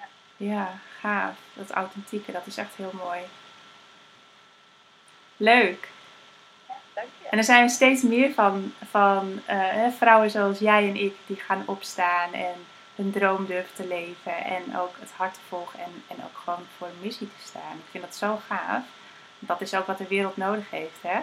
Ja. 0.00 0.06
Ja, 0.36 0.78
gaaf. 1.00 1.36
Dat 1.54 1.70
authentieke, 1.70 2.32
dat 2.32 2.46
is 2.46 2.56
echt 2.56 2.74
heel 2.74 2.92
mooi. 3.06 3.20
Leuk. 5.36 5.88
En 7.30 7.38
er 7.38 7.44
zijn 7.44 7.70
steeds 7.70 8.02
meer 8.02 8.32
van, 8.32 8.72
van 8.90 9.40
eh, 9.44 9.86
vrouwen 9.96 10.30
zoals 10.30 10.58
jij 10.58 10.88
en 10.88 10.96
ik 10.96 11.16
die 11.26 11.36
gaan 11.36 11.62
opstaan 11.66 12.32
en 12.32 12.54
hun 12.94 13.12
droom 13.12 13.46
durven 13.46 13.74
te 13.74 13.86
leven. 13.86 14.44
En 14.44 14.78
ook 14.78 14.96
het 15.00 15.10
hart 15.10 15.34
te 15.34 15.40
volgen 15.48 15.80
en, 15.80 16.04
en 16.06 16.16
ook 16.24 16.36
gewoon 16.44 16.66
voor 16.76 16.86
een 16.86 17.00
missie 17.02 17.28
te 17.28 17.46
staan. 17.46 17.76
Ik 17.76 17.90
vind 17.90 18.04
dat 18.04 18.16
zo 18.16 18.40
gaaf. 18.46 18.82
Dat 19.38 19.60
is 19.60 19.74
ook 19.74 19.86
wat 19.86 19.98
de 19.98 20.06
wereld 20.06 20.36
nodig 20.36 20.70
heeft, 20.70 21.02
hè? 21.02 21.20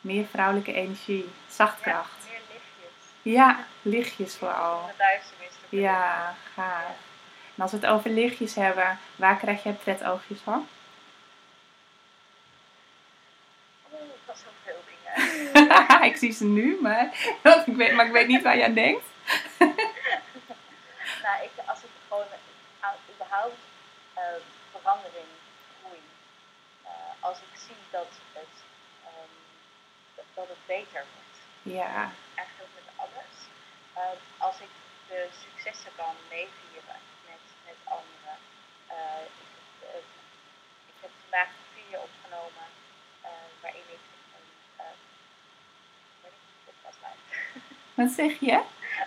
Meer 0.00 0.26
vrouwelijke 0.26 0.72
energie, 0.72 1.28
zachtkracht. 1.48 2.26
Ja, 2.26 2.30
meer 2.30 2.40
lichtjes. 2.50 3.22
Ja, 3.22 3.64
lichtjes 3.82 4.36
vooral. 4.36 4.90
Ja, 5.68 6.34
gaaf. 6.54 6.96
En 7.54 7.62
als 7.62 7.70
we 7.70 7.76
het 7.76 7.86
over 7.86 8.10
lichtjes 8.10 8.54
hebben, 8.54 8.98
waar 9.16 9.36
krijg 9.36 9.62
jij 9.62 9.72
pretoogjes 9.72 10.40
van? 10.40 10.66
Oeh, 13.92 14.00
dat 14.00 14.27
is 14.27 14.27
zoveel 14.44 14.80
dingen. 14.90 16.02
ik 16.10 16.16
zie 16.16 16.32
ze 16.32 16.44
nu, 16.44 16.78
maar, 16.80 17.38
want 17.42 17.66
ik 17.66 17.76
weet, 17.76 17.92
maar 17.94 18.06
ik 18.06 18.12
weet 18.12 18.26
niet 18.26 18.42
waar 18.42 18.64
aan 18.64 18.74
denkt. 18.74 19.04
nou, 21.24 21.36
ik, 21.42 21.50
als 21.66 21.78
ik 21.82 21.90
gewoon 22.08 22.26
aan 22.80 22.94
überhaupt 23.14 23.62
eh, 24.14 24.22
verandering, 24.70 25.30
groei, 25.78 26.00
eh, 26.82 26.90
als 27.20 27.38
ik 27.38 27.60
zie 27.66 27.82
dat 27.90 28.12
het, 28.32 28.54
ehm, 29.04 29.34
dat, 30.34 30.48
het 30.48 30.66
beter 30.66 31.04
wordt, 31.14 31.38
Ja, 31.62 32.10
eigenlijk 32.34 32.72
met 32.74 32.88
alles. 32.96 33.34
Eh, 33.94 34.18
als 34.38 34.56
ik 34.60 34.72
de 35.08 35.28
successen 35.44 35.92
kan 35.96 36.14
meevieren 36.28 37.00
met, 37.28 37.44
met 37.66 37.78
anderen. 37.84 38.38
Eh, 38.86 39.24
ik, 39.42 39.52
eh, 39.88 40.02
ik 40.86 40.96
heb 41.00 41.10
vandaag 41.22 41.48
een 41.48 41.70
video 41.74 41.98
opgenomen 42.08 42.68
eh, 43.20 43.30
waarin 43.62 43.88
ik 43.96 44.04
een 44.36 44.48
eh, 44.76 44.96
wanneer 46.20 46.40
ik 46.40 46.54
een 46.54 46.64
podcast 46.66 46.98
live. 47.04 47.86
Wat 47.98 48.10
zeg 48.10 48.40
je? 48.40 48.62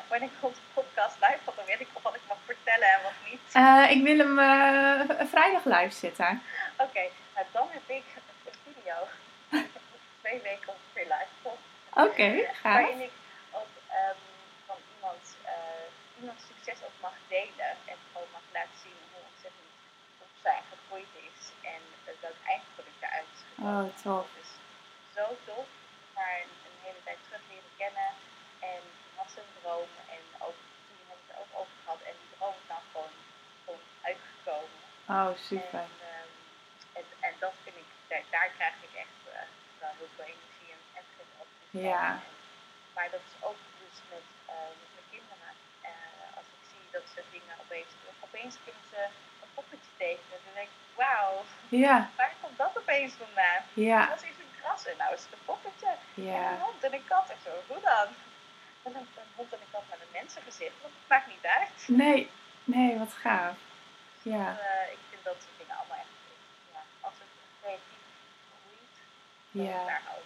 wanneer 0.08 0.30
ik 0.30 0.44
onze 0.50 0.62
podcast 0.74 1.16
live 1.20 1.39
had, 1.46 1.56
dan 1.56 1.66
weet 1.66 1.80
ik 1.80 1.94
nog 1.94 2.04
wat 2.04 2.16
ik 2.16 2.26
mag 2.28 2.38
vertellen 2.46 2.88
en 2.96 3.02
wat 3.04 3.18
niet. 3.30 3.42
Eh, 3.54 3.86
ik 3.96 4.02
wil 4.04 4.18
hem 4.18 4.39
eh, 4.39 5.28
vrijdag 5.34 5.66
live 5.66 5.96
zetten. 6.06 6.42
Oké, 6.78 7.04
nou 7.36 7.46
dan 7.52 7.68
heb 7.70 7.88
ik 8.00 8.04
een 8.46 8.60
video 8.68 8.96
twee 10.22 10.39
weken 10.42 10.70
ongeveer 10.76 11.08
live. 11.16 11.30
Oké, 12.06 12.30
gaaf. 12.62 12.82
Waarin 12.82 13.02
ik 13.10 13.16
ook 13.52 13.74
ehm, 14.00 14.22
van 14.68 14.78
iemand, 14.96 15.24
uh, 15.54 15.88
iemands 16.20 16.44
succes 16.52 16.80
ook 16.88 16.98
mag 17.02 17.16
delen. 17.28 17.72
En 17.92 17.98
gewoon 18.12 18.28
mag 18.38 18.46
laten 18.58 18.78
zien 18.84 19.00
hoe 19.12 19.24
ontzettend 19.32 19.72
op 20.24 20.32
zij 20.44 20.60
gegroeid 20.72 21.14
is. 21.30 21.42
En 21.74 21.82
welk 22.26 22.39
eindproduct 22.54 23.02
eruit 23.06 23.32
is 23.36 23.42
gekomen. 23.48 23.86
Oh, 23.86 23.96
tof. 24.04 24.28
Dus 24.39 24.52
zo 25.18 25.26
tof. 25.48 25.68
Maar 26.16 26.36
een, 26.44 26.54
een 26.68 26.78
hele 26.88 27.02
tijd 27.08 27.20
terug 27.26 27.44
leren 27.52 27.74
kennen. 27.82 28.12
En 28.74 28.84
droom. 29.62 29.89
En 30.16 30.22
ook 30.47 30.57
toen 30.88 30.99
had 31.09 31.18
ik 31.22 31.26
het 31.28 31.36
er 31.36 31.41
ook 31.43 31.53
over 31.62 31.76
gehad. 31.84 32.01
En 32.09 32.16
die 32.22 32.32
droom 32.36 32.55
is 32.62 32.68
nou 32.72 32.82
gewoon, 32.91 33.14
gewoon 33.64 33.84
uitgekomen. 34.09 34.80
Oh, 35.18 35.32
super. 35.49 35.84
En, 35.88 35.93
ehm, 36.12 36.30
en, 36.99 37.05
en 37.28 37.34
dat 37.43 37.53
vind 37.64 37.76
ik, 37.84 37.89
daar, 38.09 38.24
daar 38.36 38.49
krijg 38.57 38.76
ik 38.88 38.93
echt 39.03 39.20
uh, 39.28 39.34
wel 39.82 39.93
heel 39.99 40.12
veel 40.16 40.28
energie 40.36 40.70
en, 40.76 40.82
en 40.99 41.28
op. 41.43 41.49
Ja. 41.89 42.05
Maar 42.95 43.09
dat 43.16 43.24
is 43.30 43.36
ook 43.47 43.59
dus 43.82 43.97
met, 44.14 44.26
uh, 44.53 44.72
met 44.82 44.89
mijn 44.95 45.09
kinderen. 45.16 45.51
Uh, 45.89 46.38
als 46.39 46.47
ik 46.55 46.62
zie 46.72 46.86
dat 46.95 47.05
ze 47.14 47.20
dingen 47.36 47.55
opeens, 47.64 47.91
opeens 48.28 48.53
kunnen 48.66 48.86
ze 48.93 49.01
een 49.43 49.51
poppetje 49.57 49.91
tekenen. 50.03 50.39
Dan 50.45 50.53
denk 50.59 50.72
ik, 50.78 50.82
wauw, 51.01 51.34
Ja, 51.86 51.97
waar 52.20 52.34
komt 52.41 52.57
dat 52.57 52.74
opeens 52.82 53.14
vandaan? 53.24 53.62
ja, 53.74 54.01
Dat 54.05 54.22
iets 54.30 54.41
een 54.45 54.55
gras 54.62 54.86
en 54.91 54.97
nou 54.97 55.14
is 55.18 55.24
het 55.26 55.34
een 55.34 55.45
poppetje. 55.45 55.91
En 56.16 56.24
ja. 56.32 56.51
een 56.51 56.59
hond 56.68 56.84
en 56.84 56.93
een 56.93 57.07
kat. 57.14 57.30
En 57.30 57.41
zo, 57.45 57.53
hoe 57.68 57.82
dan? 57.91 58.07
En 58.84 58.96
een, 58.96 59.08
een 59.22 59.32
hond 59.36 59.54
en 59.54 59.60
een 59.62 59.72
kat 59.72 59.84
met 59.90 60.00
een 60.02 60.14
mensengezicht, 60.20 60.76
want 60.82 60.94
het 61.00 61.10
maakt 61.10 61.28
niet 61.28 61.46
uit. 61.60 61.98
Nee, 61.98 62.30
nee, 62.64 62.98
wat 62.98 63.14
gaaf. 63.14 63.56
Ja, 64.22 64.48
Uh, 64.50 64.92
ik 64.92 65.00
vind 65.10 65.24
dat 65.24 65.36
soort 65.44 65.58
dingen 65.58 65.76
allemaal 65.76 65.98
echt, 65.98 66.16
ja, 66.74 66.82
als 67.00 67.14
het 67.18 67.32
creatief 67.62 68.04
groeit, 68.50 68.96
dan 69.52 69.64
ja. 69.64 69.86
daar 69.86 70.02
hou. 70.06 70.20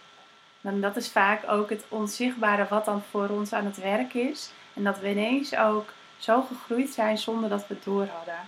Dan 0.60 0.80
dat 0.80 0.96
is 0.96 1.10
vaak 1.10 1.48
ook 1.48 1.70
het 1.70 1.84
onzichtbare 1.88 2.66
wat 2.68 2.84
dan 2.84 3.02
voor 3.02 3.28
ons 3.28 3.52
aan 3.52 3.64
het 3.64 3.76
werk 3.76 4.14
is. 4.14 4.50
En 4.74 4.84
dat 4.84 4.98
we 4.98 5.10
ineens 5.10 5.56
ook 5.56 5.92
zo 6.18 6.42
gegroeid 6.42 6.90
zijn 6.90 7.18
zonder 7.18 7.50
dat 7.50 7.66
we 7.66 7.74
het 7.74 7.84
door 7.84 8.06
hadden. 8.06 8.38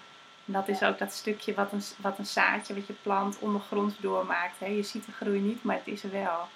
En 0.46 0.52
dat 0.52 0.68
is 0.68 0.82
ook 0.82 0.98
dat 0.98 1.12
stukje 1.12 1.54
wat 1.54 1.72
een, 1.72 1.82
wat 1.98 2.18
een 2.18 2.26
zaadje, 2.26 2.74
wat 2.74 2.86
je 2.86 2.92
plant, 2.92 3.38
ondergronds 3.38 3.94
doormaakt. 3.98 4.58
Hè. 4.58 4.66
Je 4.66 4.82
ziet 4.82 5.04
de 5.04 5.12
groei 5.12 5.40
niet, 5.40 5.62
maar 5.64 5.76
het 5.76 5.86
is 5.86 6.04
er 6.04 6.10
wel. 6.10 6.48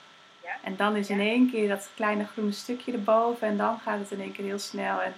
Ja. 0.43 0.57
En 0.63 0.77
dan 0.77 0.97
is 0.97 1.11
in 1.11 1.21
één 1.21 1.51
keer 1.51 1.69
dat 1.69 1.91
kleine 1.95 2.25
groene 2.25 2.53
stukje 2.53 2.93
erboven 2.93 3.49
en 3.49 3.57
dan 3.57 3.79
gaat 3.79 3.99
het 3.99 4.11
in 4.11 4.21
één 4.21 4.33
keer 4.33 4.45
heel 4.45 4.59
snel. 4.59 5.01
En 5.01 5.15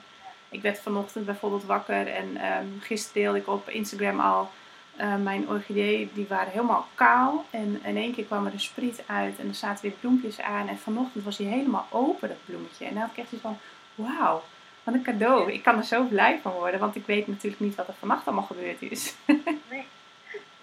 ik 0.49 0.63
werd 0.63 0.79
vanochtend 0.79 1.27
bijvoorbeeld 1.27 1.65
wakker 1.65 2.07
en 2.07 2.37
ehm, 2.37 2.67
gisteren 2.81 3.23
deelde 3.23 3.39
ik 3.39 3.49
op 3.49 3.69
Instagram 3.69 4.21
al 4.21 4.51
uh, 5.01 5.17
mijn 5.17 5.49
orchideeën, 5.49 6.11
die 6.15 6.27
waren 6.29 6.53
helemaal 6.53 6.87
kaal. 6.95 7.45
En 7.51 7.81
in 7.85 7.97
één 7.97 8.15
keer 8.15 8.25
kwam 8.25 8.47
er 8.47 8.53
een 8.53 8.61
spriet 8.61 9.03
uit 9.07 9.39
en 9.39 9.49
er 9.49 9.55
zaten 9.55 9.83
weer 9.83 9.97
bloempjes 10.01 10.41
aan. 10.41 10.69
En 10.69 10.79
vanochtend 10.79 11.25
was 11.25 11.39
hij 11.39 11.47
helemaal 11.47 11.87
open, 11.91 12.29
dat 12.29 12.45
bloemetje. 12.45 12.85
En 12.85 12.93
dan 12.95 13.03
had 13.03 13.11
ik 13.11 13.17
echt 13.17 13.33
iets 13.33 13.43
van, 13.43 13.59
wauw, 13.95 14.43
Wat 14.83 14.95
een 14.95 15.03
cadeau. 15.03 15.53
Ik 15.53 15.63
kan 15.63 15.79
er 15.79 15.85
zo 15.85 16.05
blij 16.05 16.39
van 16.43 16.53
worden, 16.53 16.81
want 16.81 16.97
ik 16.97 17.07
weet 17.07 17.27
natuurlijk 17.27 17.63
niet 17.63 17.75
wat 17.75 17.89
er 17.89 17.95
vannacht 17.99 18.27
allemaal 18.27 18.45
gebeurd 18.45 18.83
is. 18.83 19.15
nee. 19.27 19.87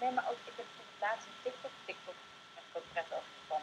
nee, 0.00 0.12
maar 0.14 0.24
ook 0.30 0.38
ik 0.44 0.52
heb 0.56 0.66
het 0.76 1.00
laatst 1.00 1.26
een 1.26 1.38
TikTok, 1.42 1.70
TikTok, 1.84 2.14
heb 2.54 2.64
ik 2.68 2.76
ook 2.76 2.90
net 2.94 3.08
over 3.16 3.32
van. 3.48 3.62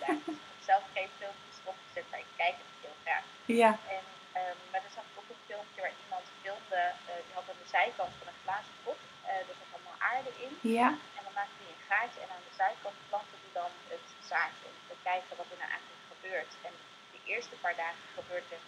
Ja, 0.00 0.32
zelf 0.68 0.82
geen 0.94 1.10
filmpjes 1.18 1.58
opgezet, 1.64 2.04
maar 2.10 2.20
ik 2.20 2.32
kijk 2.36 2.54
het 2.62 2.74
heel 2.80 2.96
graag. 3.04 3.24
Ja. 3.46 3.70
En, 3.96 4.04
um, 4.40 4.58
maar 4.70 4.82
er 4.86 4.94
zag 4.96 5.04
ik 5.10 5.16
ook 5.20 5.30
een 5.32 5.46
filmpje 5.48 5.80
waar 5.84 5.96
iemand 6.04 6.24
filmde, 6.42 6.82
uh, 6.94 7.10
die 7.24 7.34
had 7.38 7.46
aan 7.50 7.62
de 7.64 7.70
zijkant 7.78 8.12
van 8.18 8.26
een 8.30 8.42
glazen 8.44 8.76
pot, 8.84 9.00
uh, 9.02 9.50
er 9.50 9.56
zat 9.60 9.70
allemaal 9.74 10.00
aarde 10.12 10.32
in. 10.44 10.52
Ja. 10.78 10.88
En 11.16 11.22
dan 11.26 11.36
maakte 11.40 11.58
hij 11.62 11.72
een 11.74 11.88
gaatje 11.92 12.20
en 12.24 12.30
aan 12.34 12.46
de 12.48 12.56
zijkant 12.62 12.96
plantte 13.08 13.36
hij 13.42 13.52
dan 13.60 13.70
het 13.92 14.06
zaadje 14.32 14.66
om 14.70 14.76
te 14.90 14.96
kijken 15.08 15.32
wat 15.40 15.50
er 15.52 15.60
nou 15.62 15.70
eigenlijk 15.76 16.04
gebeurt. 16.12 16.52
En 16.68 16.74
de 17.14 17.20
eerste 17.32 17.56
paar 17.62 17.78
dagen 17.84 18.06
gebeurt 18.18 18.48
er 18.56 18.62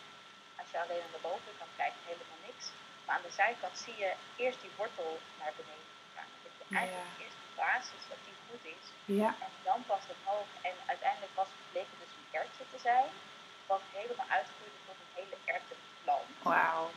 als 0.60 0.68
je 0.70 0.78
alleen 0.84 1.04
aan 1.06 1.16
de 1.18 1.26
bovenkant 1.28 1.72
kijkt, 1.80 1.98
helemaal 2.10 2.42
niks. 2.48 2.64
Maar 3.04 3.14
aan 3.16 3.28
de 3.28 3.38
zijkant 3.42 3.74
zie 3.84 3.96
je 4.04 4.10
eerst 4.42 4.60
die 4.64 4.78
wortel 4.80 5.12
naar 5.40 5.54
beneden 5.60 5.94
gaan. 6.14 6.30
Dat 6.44 6.52
je 6.58 6.64
eigenlijk 6.82 7.12
ja. 7.14 7.22
eerst 7.22 7.40
de 7.44 7.54
basis, 7.64 8.02
dat 8.12 8.20
die 8.26 8.36
goed 8.46 8.64
is. 8.76 8.84
Ja. 9.20 9.30
En 9.46 9.52
dan 9.68 9.80
pas 9.90 10.04
omhoog. 10.14 10.48
En 10.68 10.76
uiteindelijk 10.92 11.34
was 11.40 11.50
het 11.56 11.66
bleek 11.70 11.90
dus 12.02 12.12
een 12.18 12.30
ertje 12.40 12.64
te 12.72 12.78
zijn. 12.88 13.10
Wat 13.68 13.82
helemaal 13.92 14.30
uitgroeide 14.38 14.80
tot 14.86 14.96
een 15.02 15.14
hele 15.20 15.38
erwtenplant. 15.54 16.30
Wauw. 16.42 16.90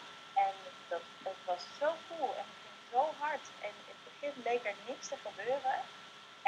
En 0.46 0.54
dat, 0.92 1.04
dat 1.28 1.40
was 1.46 1.62
zo 1.80 1.90
cool 2.08 2.30
en 2.40 2.46
het 2.52 2.60
ging 2.66 2.80
zo 2.92 3.02
hard. 3.24 3.46
En 3.68 3.74
in 3.90 3.94
het 3.94 4.04
begin 4.10 4.34
leek 4.48 4.64
er 4.66 4.78
niks 4.88 5.08
te 5.08 5.18
gebeuren. 5.28 5.78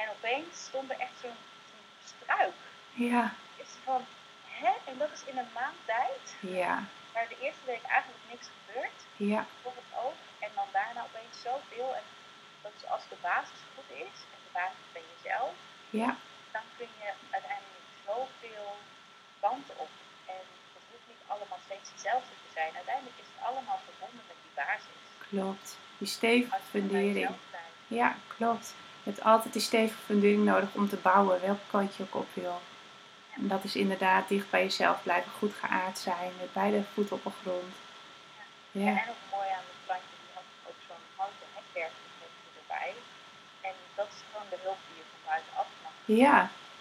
En 0.02 0.06
opeens 0.16 0.54
stond 0.70 0.90
er 0.90 1.00
echt 1.00 1.18
zo'n 1.22 1.40
zo 1.70 1.78
struik. 2.12 2.60
Ja. 2.94 3.34
Is 3.56 3.74
van, 3.84 4.06
hè? 4.62 4.72
En 4.86 4.98
dat 4.98 5.12
is 5.12 5.24
in 5.32 5.38
een 5.38 5.54
maand 5.54 5.78
tijd. 5.86 6.26
Ja 6.40 6.84
waar 7.14 7.28
de 7.34 7.40
eerste 7.46 7.66
week 7.74 7.86
eigenlijk 7.98 8.24
niks 8.34 8.48
gebeurt. 8.56 9.00
Ja. 9.32 9.42
Bijvoorbeeld 9.52 9.94
ook. 10.06 10.20
En 10.46 10.52
dan 10.58 10.70
daarna 10.78 11.02
opeens 11.10 11.36
zoveel. 11.48 11.90
En 12.00 12.06
dat 12.64 12.74
is 12.80 12.86
als 12.96 13.06
de 13.12 13.20
basis 13.30 13.62
goed 13.74 13.90
is, 14.08 14.18
en 14.34 14.40
de 14.46 14.54
basis 14.60 14.86
ben 14.96 15.06
jezelf, 15.14 15.54
ja. 16.02 16.12
dan 16.56 16.66
kun 16.78 16.90
je 17.02 17.10
uiteindelijk 17.38 17.88
zoveel 18.10 18.72
kanten 19.46 19.76
op. 19.86 19.94
En 20.36 20.44
het 20.76 20.86
hoeft 20.90 21.08
niet 21.12 21.24
allemaal 21.34 21.62
steeds 21.68 21.88
hetzelfde 21.94 22.36
te 22.44 22.50
zijn. 22.58 22.72
Uiteindelijk 22.82 23.18
is 23.24 23.30
het 23.34 23.42
allemaal 23.50 23.82
verbonden 23.90 24.26
met 24.32 24.40
die 24.46 24.56
basis. 24.64 25.02
Klopt. 25.34 25.78
Die 25.98 26.08
stevige 26.08 26.58
fundering. 26.70 27.30
Ja, 27.88 28.16
klopt. 28.38 28.74
Je 29.04 29.10
hebt 29.10 29.24
altijd 29.24 29.54
die 29.54 29.62
stevige 29.62 30.02
fundering 30.06 30.44
nodig 30.44 30.74
om 30.74 30.90
te 30.90 30.96
bouwen, 30.96 31.42
welke 31.42 31.68
kant 31.72 31.96
je 31.96 32.04
ook 32.04 32.16
op 32.16 32.28
wil. 32.34 32.62
En 33.36 33.48
dat 33.48 33.64
is 33.64 33.76
inderdaad 33.76 34.28
dicht 34.28 34.50
bij 34.50 34.64
jezelf 34.64 35.04
blijven, 35.04 35.32
goed 35.32 35.54
geaard 35.54 35.98
zijn, 35.98 36.32
met 36.40 36.54
beide 36.54 36.84
voeten 36.94 37.16
op 37.16 37.24
de 37.24 37.30
grond. 37.42 37.74
Ja. 38.72 38.88
En 39.02 39.10
ook 39.14 39.24
mooi 39.36 39.50
aan 39.58 39.68
het 39.72 39.82
plantje, 39.86 40.16
die 40.24 40.34
had 40.34 40.48
ook 40.68 40.80
zo'n 40.88 41.06
houten 41.16 41.48
hekwerk 41.56 41.96
erbij. 42.62 42.94
En 43.62 43.76
dat 43.96 44.08
is 44.14 44.20
gewoon 44.30 44.48
de 44.50 44.60
hulp 44.66 44.80
die 44.88 44.98
je 45.02 45.06
van 45.12 45.22
buitenaf 45.32 45.68
mag, 45.84 45.94
ja. 46.06 46.38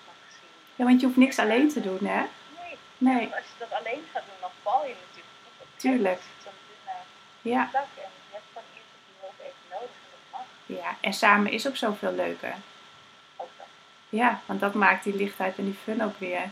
mag 0.06 0.20
zien. 0.40 0.54
Ja, 0.78 0.84
want 0.84 1.00
je 1.00 1.06
hoeft 1.06 1.22
niks 1.24 1.38
alleen 1.38 1.68
te 1.76 1.80
doen, 1.80 2.02
hè? 2.14 2.22
Nee. 2.60 2.76
nee. 2.98 3.24
als 3.38 3.46
je 3.52 3.58
dat 3.64 3.72
alleen 3.80 4.02
gaat 4.12 4.26
doen, 4.28 4.40
dan 4.40 4.54
val 4.62 4.82
je 4.90 4.94
natuurlijk 5.04 5.36
op. 5.62 5.68
Tuurlijk. 5.84 6.20
Zo'n 6.44 6.58
dunne 6.68 6.96
ja. 7.54 7.62
en 7.74 8.12
je 8.30 8.38
hebt 8.38 8.50
van 8.56 8.64
eerst 8.76 8.92
die 9.06 9.16
hulp 9.22 9.38
even 9.48 9.66
nodig 9.74 9.96
en 10.04 10.10
dat 10.14 10.24
mag. 10.34 10.46
Ja, 10.66 10.96
en 11.00 11.12
samen 11.12 11.52
is 11.52 11.66
ook 11.66 11.76
zoveel 11.76 12.12
leuker. 12.12 12.54
Ja, 14.20 14.40
want 14.46 14.60
dat 14.60 14.74
maakt 14.74 15.04
die 15.04 15.16
lichtheid 15.22 15.58
en 15.58 15.64
die 15.64 15.82
fun 15.84 16.02
ook 16.06 16.18
weer. 16.18 16.44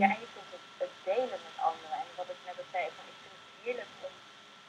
Ja, 0.00 0.08
en 0.14 0.20
je 0.24 0.30
kunt 0.36 0.50
het, 0.56 0.66
het, 0.82 0.94
delen 1.10 1.40
met 1.46 1.56
anderen. 1.70 1.96
En 2.02 2.10
wat 2.20 2.28
ik 2.34 2.40
net 2.48 2.56
al 2.62 2.70
zei, 2.74 2.84
van, 2.96 3.04
ik 3.12 3.18
vind 3.22 3.34
het 3.38 3.48
heerlijk 3.64 3.92
om 4.06 4.12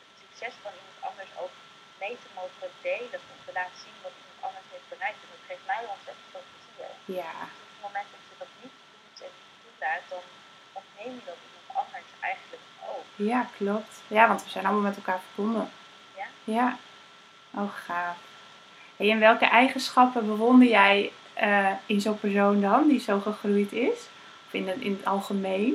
het 0.09 0.17
succes 0.23 0.53
van 0.63 0.73
iemand 0.79 0.99
anders 1.09 1.31
ook 1.43 1.55
mee 2.03 2.15
te 2.23 2.29
mogen 2.39 2.69
delen. 2.89 3.19
Om 3.33 3.39
te 3.47 3.53
laten 3.59 3.79
zien 3.83 3.97
wat 4.05 4.15
iemand 4.19 4.39
anders 4.47 4.67
heeft 4.73 4.89
bereikt. 4.93 5.21
En 5.23 5.29
dat 5.33 5.43
geeft 5.49 5.65
mij 5.73 5.83
ontzettend 5.95 6.27
veel 6.33 6.45
plezier. 6.51 6.91
Ja. 7.19 7.33
Dus 7.47 7.61
op 7.65 7.73
het 7.75 7.85
moment 7.87 8.09
dat 8.13 8.23
je 8.29 8.35
dat 8.43 8.51
niet 8.61 8.77
doet 8.91 9.17
en 9.27 9.33
niet 9.39 9.57
toelaat, 9.63 10.05
dan 10.13 10.25
ontneem 10.79 11.13
je 11.19 11.25
dat 11.31 11.39
iemand 11.47 11.67
anders 11.81 12.11
eigenlijk 12.29 12.65
ook. 12.93 13.07
Ja, 13.29 13.39
klopt. 13.59 13.93
Ja, 14.17 14.23
want 14.31 14.41
we 14.45 14.49
zijn 14.55 14.65
allemaal 14.67 14.89
met 14.89 14.99
elkaar 15.01 15.21
verbonden. 15.27 15.67
Ja? 16.21 16.27
Ja. 16.57 16.67
Oh, 17.61 17.71
gaaf. 17.87 18.19
Hey, 19.01 19.11
en 19.11 19.19
welke 19.19 19.45
eigenschappen 19.45 20.25
bewonder 20.25 20.67
jij 20.67 21.11
uh, 21.41 21.71
in 21.85 22.01
zo'n 22.01 22.19
persoon 22.19 22.61
dan, 22.61 22.87
die 22.87 22.99
zo 22.99 23.19
gegroeid 23.19 23.71
is? 23.71 23.99
Of 24.45 24.53
in 24.59 24.67
het, 24.67 24.79
in 24.87 24.91
het 24.97 25.05
algemeen? 25.05 25.71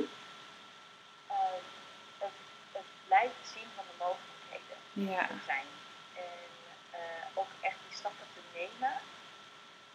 Um, 1.35 1.61
het, 2.23 2.35
het 2.71 2.89
blijven 3.07 3.43
zien 3.53 3.69
van 3.75 3.85
de 3.89 3.95
mogelijkheden 4.05 4.77
ja. 4.93 5.27
die 5.27 5.35
er 5.35 5.43
zijn. 5.51 5.67
En 6.25 6.49
uh, 6.99 7.39
ook 7.39 7.51
echt 7.67 7.79
die 7.87 7.97
stappen 8.01 8.27
te 8.35 8.41
nemen. 8.57 8.93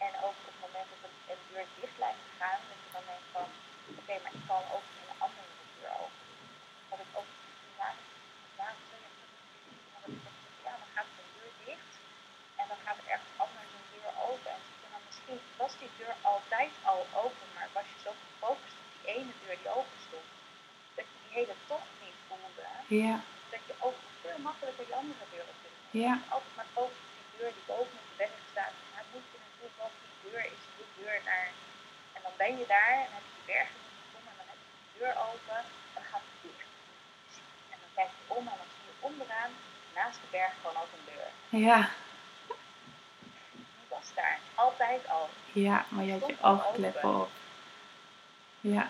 En 0.07 0.13
ook 0.27 0.37
op 0.43 0.53
het 0.53 0.61
moment 0.67 0.89
dat 0.93 1.01
het 1.07 1.17
een 1.33 1.43
deur 1.51 1.67
dicht 1.81 1.97
lijkt 2.05 2.23
te 2.29 2.33
gaan, 2.41 2.61
dat 2.71 2.79
je 2.85 2.91
dan 2.97 3.05
denkt 3.11 3.29
van, 3.37 3.49
oké, 3.89 4.01
okay, 4.01 4.19
maar 4.23 4.35
ik 4.39 4.45
kan 4.51 4.65
ook 4.77 4.87
in 5.01 5.07
een 5.11 5.23
andere 5.27 5.53
deur 5.77 5.95
open. 6.05 6.27
Dat 6.91 7.01
ik 7.07 7.13
ook, 7.19 7.31
laatst, 7.81 8.11
laatst, 8.61 8.89
ja, 10.65 10.73
dan 10.83 10.91
gaat 10.97 11.11
de 11.19 11.25
deur 11.37 11.55
dicht. 11.67 11.93
En 12.61 12.69
dan 12.73 12.81
gaat 12.87 12.99
er 13.03 13.09
ergens 13.15 13.37
anders 13.45 13.71
een 13.77 13.89
deur 13.95 14.13
open. 14.31 14.57
En 14.85 14.89
dan 14.95 15.03
misschien 15.09 15.41
was 15.61 15.72
die 15.83 15.95
deur 16.01 16.17
altijd 16.33 16.73
al 16.93 17.03
open, 17.25 17.49
maar 17.55 17.69
was 17.79 17.87
je 17.93 17.99
zo 18.07 18.13
gefocust 18.23 18.77
op 18.83 18.89
die 18.97 19.07
ene 19.17 19.33
deur 19.43 19.57
die 19.63 19.73
open 19.79 19.99
stond, 20.07 20.29
dat 20.97 21.07
je 21.11 21.19
die 21.25 21.35
hele 21.39 21.57
tocht 21.71 21.93
niet 22.05 22.19
voelde. 22.29 22.67
Ja. 23.03 23.15
Dat 23.55 23.63
je 23.69 23.75
ook 23.87 23.99
veel 24.25 24.39
makkelijker 24.49 24.85
die 24.89 24.99
andere 25.03 25.25
deur 25.35 25.47
op 25.53 25.59
kunt 25.63 26.05
Ja. 26.05 26.15
Altijd 26.35 26.55
maar 26.59 26.71
focus 26.79 27.01
op 27.07 27.15
die 27.19 27.31
deur 27.37 27.53
die 27.57 27.67
boven 27.73 27.97
op 28.03 28.07
de 28.11 28.17
berg 28.23 28.43
staat. 28.53 28.75
Maar 28.93 29.05
moet 29.13 29.29
je 29.33 29.39
natuurlijk 29.47 29.77
wel 29.83 29.93
die 30.03 30.17
deur 30.27 30.45
is 30.55 30.63
de 30.79 30.87
deur 30.99 31.19
naar. 31.31 31.51
En 32.17 32.21
dan 32.27 32.35
ben 32.43 32.53
je 32.61 32.67
daar 32.77 32.97
en 33.05 33.13
heb 33.17 33.25
je 33.29 33.35
die 33.39 33.49
berg 33.53 33.69
gevonden 33.77 34.31
en 34.33 34.39
dan 34.41 34.49
heb 34.53 34.61
je 34.65 34.71
die 34.77 34.93
deur 34.99 35.15
open 35.31 35.61
en 35.87 35.93
dan 35.97 36.07
gaat 36.11 36.27
het 36.31 36.39
dicht. 36.47 36.71
En 37.73 37.79
dan 37.83 37.93
kijk 37.99 38.11
je 38.19 38.25
om 38.39 38.45
en 38.53 38.59
dan 38.61 38.71
zie 38.75 38.87
je 38.91 38.95
onderaan 39.11 39.53
naast 39.99 40.19
de 40.23 40.29
berg 40.37 40.53
gewoon 40.61 40.79
ook 40.83 40.93
een 40.97 41.09
deur. 41.13 41.31
Ja. 41.69 41.81
Was 44.03 44.15
daar, 44.15 44.39
altijd 44.55 45.09
al. 45.09 45.29
Ja, 45.53 45.85
maar 45.89 46.05
je 46.05 46.13
had 46.13 46.27
je 46.27 46.37
oogkleppen 46.51 47.15
op. 47.23 47.31
Ja. 48.61 48.85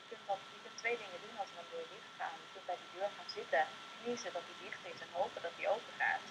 Je 0.00 0.04
kunt, 0.08 0.20
dat, 0.26 0.38
je 0.54 0.58
kunt 0.64 0.76
twee 0.82 0.96
dingen 1.02 1.20
doen 1.24 1.36
als 1.40 1.48
er 1.52 1.58
een 1.62 1.70
deur 1.74 1.86
dicht 1.94 2.10
gaat. 2.20 2.36
Je 2.44 2.48
kunt 2.52 2.66
bij 2.70 2.78
die 2.82 2.90
deur 2.96 3.10
gaan 3.16 3.30
zitten, 3.38 3.62
kniezen 4.00 4.30
dat 4.36 4.44
die 4.48 4.58
dicht 4.64 4.82
is 4.92 5.00
en 5.04 5.10
hopen 5.20 5.40
dat 5.46 5.54
die 5.58 5.68
open 5.74 5.94
gaat. 6.02 6.24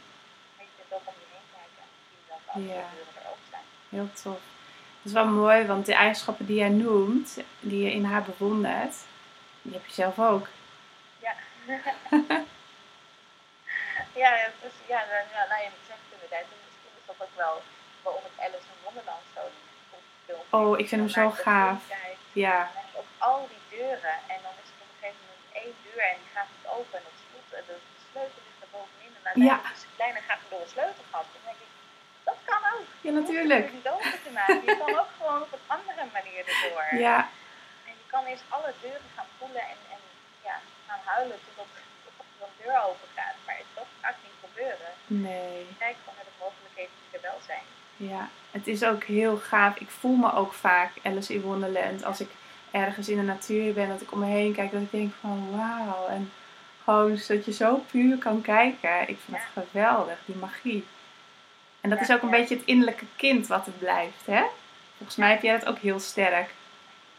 Maar 0.55 0.65
je 0.69 0.73
kunt 0.77 0.91
ook 0.95 1.05
om 1.11 1.17
je 1.23 1.27
heen 1.35 1.47
kijken 1.57 1.81
en 1.85 1.91
zien 2.09 2.23
dat 2.31 2.41
de 2.45 2.51
andere 2.55 2.81
Ja. 2.83 2.93
deuren 2.95 3.15
er 3.21 3.27
ook 3.33 3.43
zijn. 3.53 3.67
Heel 3.95 4.09
tof. 4.23 4.41
Dat 5.01 5.07
is 5.11 5.19
wel 5.21 5.29
mooi, 5.43 5.59
want 5.73 5.85
de 5.85 5.95
eigenschappen 6.03 6.45
die 6.45 6.59
jij 6.63 6.73
noemt, 6.85 7.29
die 7.71 7.81
je 7.85 7.91
in 7.99 8.05
haar 8.11 8.23
bewondert, 8.31 8.95
die 9.61 9.73
heb 9.77 9.85
je 9.85 9.93
zelf 10.03 10.15
ook. 10.19 10.45
Ja. 11.25 11.33
ja, 14.23 14.29
is, 14.67 14.75
ja, 14.93 14.99
nou, 15.11 15.21
ja, 15.35 15.41
nou, 15.51 15.59
je 15.65 15.69
zegt 15.89 16.03
het 16.05 16.13
inderdaad. 16.17 16.47
En 16.53 16.59
misschien 16.65 16.93
is 16.99 17.05
dat 17.09 17.19
ook 17.25 17.35
wel 17.45 17.55
waarom 18.03 18.23
ik 18.31 18.35
Alice 18.45 18.67
in 18.73 18.79
Wonderland 18.85 19.23
zo 19.35 19.41
film. 20.25 20.43
Oh, 20.57 20.71
ik 20.81 20.87
vind 20.89 21.01
hem 21.01 21.13
zo 21.19 21.25
gaaf. 21.45 21.79
Ja. 22.45 22.57
En 22.59 22.73
dan 22.75 22.99
ook 23.01 23.09
al 23.29 23.39
die 23.53 23.63
deuren 23.79 24.15
en 24.33 24.39
dan 24.45 24.53
is 24.63 24.69
er 24.71 24.79
op 24.85 24.89
een 24.91 24.99
gegeven 24.99 25.21
moment 25.25 25.43
één 25.63 25.75
deur 25.85 26.03
en 26.11 26.17
die 26.23 26.31
gaat 26.35 26.49
niet 26.55 26.67
open 26.77 26.95
en 26.99 27.03
dat 27.09 27.17
sloot 27.25 27.49
en 27.59 27.63
de 27.69 27.77
sleutel 28.11 28.41
ligt 28.47 28.61
er 28.65 28.71
bovenin 28.75 29.11
en 29.17 29.23
uiteindelijk 29.27 29.65
Ja. 29.67 29.75
is 29.77 29.83
het 29.87 29.93
klein 29.99 30.15
en 30.19 30.25
gaat 30.29 30.41
er 30.43 30.49
door 30.53 30.63
een 30.65 30.75
sleutelgat. 30.77 31.25
Dan 31.33 31.43
denk 31.49 31.59
ik, 31.65 31.71
dat 32.29 32.39
kan 32.51 32.61
ook. 32.73 32.87
Ja, 33.05 33.11
natuurlijk. 33.21 33.65
Je 33.69 33.79
het 33.89 34.03
niet 34.13 34.23
te 34.27 34.33
maken. 34.41 34.63
Je 34.69 34.77
kan 34.83 34.91
ook 35.01 35.11
gewoon 35.19 35.41
op 35.47 35.51
een 35.57 35.67
andere 35.77 36.03
manier 36.17 36.41
erdoor. 36.51 36.85
Ja, 37.07 37.17
En 37.89 37.93
je 38.01 38.05
kan 38.13 38.23
eerst 38.31 38.45
alle 38.55 38.71
deuren 38.85 39.09
gaan 39.15 39.29
voelen 39.39 39.65
en, 39.73 39.79
en 39.95 40.01
ja, 40.47 40.55
gaan 40.87 41.01
huilen 41.13 41.37
totdat, 41.45 41.69
er 41.77 41.83
een 42.47 42.55
deur 42.61 42.77
open 42.89 43.09
gaat. 43.17 43.37
Maar 43.45 43.59
dat 43.79 43.89
gaat 44.01 44.17
niet 44.25 44.37
gebeuren. 44.45 44.91
nee. 45.27 45.59
Kijk 45.83 45.95
gewoon 46.01 46.17
naar 46.19 46.29
de 46.31 46.37
mogelijkheden 46.45 46.95
die 47.01 47.11
er 47.17 47.25
wel 47.29 47.39
zijn. 47.51 47.65
Ja, 47.97 48.29
het 48.51 48.67
is 48.67 48.83
ook 48.83 49.03
heel 49.03 49.37
gaaf. 49.37 49.77
Ik 49.77 49.89
voel 49.89 50.15
me 50.15 50.33
ook 50.33 50.53
vaak 50.53 50.91
Alice 51.03 51.33
in 51.33 51.41
Wonderland 51.41 52.03
als 52.03 52.19
ik 52.19 52.29
ergens 52.71 53.09
in 53.09 53.17
de 53.17 53.23
natuur 53.23 53.73
ben, 53.73 53.87
dat 53.89 54.01
ik 54.01 54.11
om 54.11 54.19
me 54.19 54.25
heen 54.25 54.53
kijk, 54.53 54.71
dat 54.71 54.81
ik 54.81 54.91
denk 54.91 55.13
van 55.19 55.51
wauw. 55.57 56.07
En 56.07 56.31
gewoon 56.83 57.19
dat 57.27 57.45
je 57.45 57.53
zo 57.53 57.77
puur 57.91 58.17
kan 58.17 58.41
kijken. 58.41 59.01
Ik 59.01 59.17
vind 59.25 59.37
het 59.37 59.67
geweldig, 59.71 60.17
die 60.25 60.35
magie. 60.35 60.85
En 61.81 61.89
dat 61.89 61.99
Ja, 61.99 62.05
is 62.05 62.11
ook 62.11 62.21
een 62.21 62.29
ja. 62.29 62.37
beetje 62.37 62.55
het 62.55 62.65
innerlijke 62.65 63.05
kind 63.15 63.47
wat 63.47 63.65
het 63.65 63.79
blijft, 63.79 64.25
hè? 64.25 64.43
Volgens 64.97 65.17
mij 65.17 65.29
heb 65.29 65.41
jij 65.41 65.59
dat 65.59 65.67
ook 65.69 65.77
heel 65.77 65.99
sterk. 65.99 66.49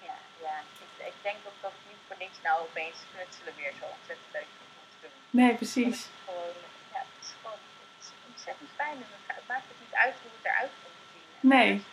Ja, 0.02 0.14
ja. 0.42 0.54
Ik, 0.98 1.06
ik 1.06 1.18
denk 1.22 1.36
ook 1.46 1.58
dat 1.60 1.70
het 1.78 1.86
niet 1.90 2.02
voor 2.06 2.16
niks 2.18 2.38
nou 2.42 2.60
opeens 2.60 2.96
knutselen 3.14 3.52
weer 3.56 3.72
zo 3.80 3.84
ontzettend 3.96 4.28
leuk 4.32 4.50
is 4.56 4.66
om 4.80 4.86
te 4.92 4.96
doen. 5.06 5.40
Nee, 5.40 5.54
precies. 5.54 5.98
gewoon, 6.24 6.54
ja, 6.92 7.00
het 7.10 7.24
is 7.24 7.30
gewoon 7.40 7.58
het 7.90 8.04
is 8.04 8.10
ontzettend 8.44 8.72
fijn. 8.82 8.98
En 9.04 9.10
het, 9.38 9.46
maakt 9.52 9.68
het 9.72 9.80
niet 9.84 9.96
uit 10.04 10.16
hoe 10.22 10.32
het 10.36 10.44
eruit 10.50 10.72
komt 10.82 10.96
te 11.02 11.06
zien. 11.14 11.28
En 11.40 11.46
Nee. 11.54 11.70
Eerst, 11.74 11.90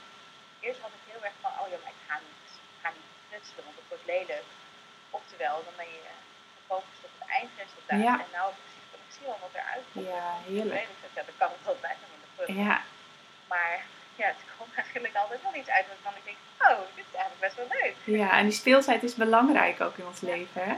eerst 0.67 0.81
had 0.85 0.93
ik 0.99 1.03
heel 1.13 1.23
erg 1.27 1.37
van, 1.43 1.51
oh 1.61 1.67
ja, 1.71 1.77
maar 1.83 1.93
ik 1.97 2.03
ga 2.09 2.15
niet, 2.27 2.45
ga 2.83 2.89
niet 2.97 3.09
knutselen, 3.27 3.63
want 3.67 3.77
het 3.81 3.87
wordt 3.91 4.07
lelijk. 4.13 4.47
Oftewel, 5.19 5.55
dan 5.67 5.75
ben 5.81 5.89
je 5.95 6.01
gefocust 6.57 7.03
op 7.07 7.13
het 7.19 7.27
eindresultaat. 7.39 8.01
Ja. 8.07 8.13
En 8.25 8.31
nou 8.37 8.47
precies, 8.61 8.87
want 8.91 9.01
ik 9.07 9.13
zie 9.17 9.27
al 9.31 9.39
wat 9.45 9.53
eruit 9.59 9.85
komt. 9.93 10.09
Ja, 10.13 10.25
Dat 10.35 10.45
heerlijk. 10.51 10.87
Ja, 11.15 11.21
dan 11.29 11.37
kan 11.41 11.49
het 11.55 11.63
wel 11.69 11.79
bijna 11.87 12.03
in 12.15 12.21
de 12.25 12.29
prullen. 12.35 12.55
Ja, 12.67 12.75
Maar 13.53 13.73
ja, 14.21 14.27
het 14.33 14.41
komt 14.59 14.73
eigenlijk 14.81 15.15
altijd 15.21 15.41
wel 15.47 15.55
iets 15.61 15.71
uit 15.77 15.85
waarvan 15.91 16.15
ik 16.19 16.25
denk, 16.29 16.39
oh, 16.67 16.79
dit 16.97 17.05
is 17.11 17.15
eigenlijk 17.21 17.43
best 17.47 17.57
wel 17.59 17.69
leuk. 17.77 17.95
ja, 18.21 18.29
en 18.39 18.45
die 18.49 18.59
speelsheid 18.63 19.01
is 19.09 19.15
belangrijk 19.25 19.75
ook 19.85 19.95
in 20.01 20.07
ons 20.11 20.21
leven. 20.31 20.59
Hè? 20.69 20.73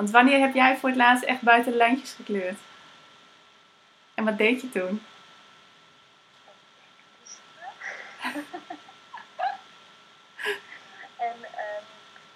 Want 0.00 0.10
wanneer 0.18 0.40
heb 0.46 0.54
jij 0.62 0.72
voor 0.76 0.88
het 0.88 0.98
laatst 1.04 1.24
echt 1.32 1.42
buiten 1.52 1.70
de 1.72 1.78
lijntjes 1.84 2.12
gekleurd? 2.20 2.58
En 4.18 4.24
wat 4.24 4.38
deed 4.38 4.60
je 4.60 4.68
toen? 4.70 4.94
en 11.28 11.36
ehm, 11.64 11.84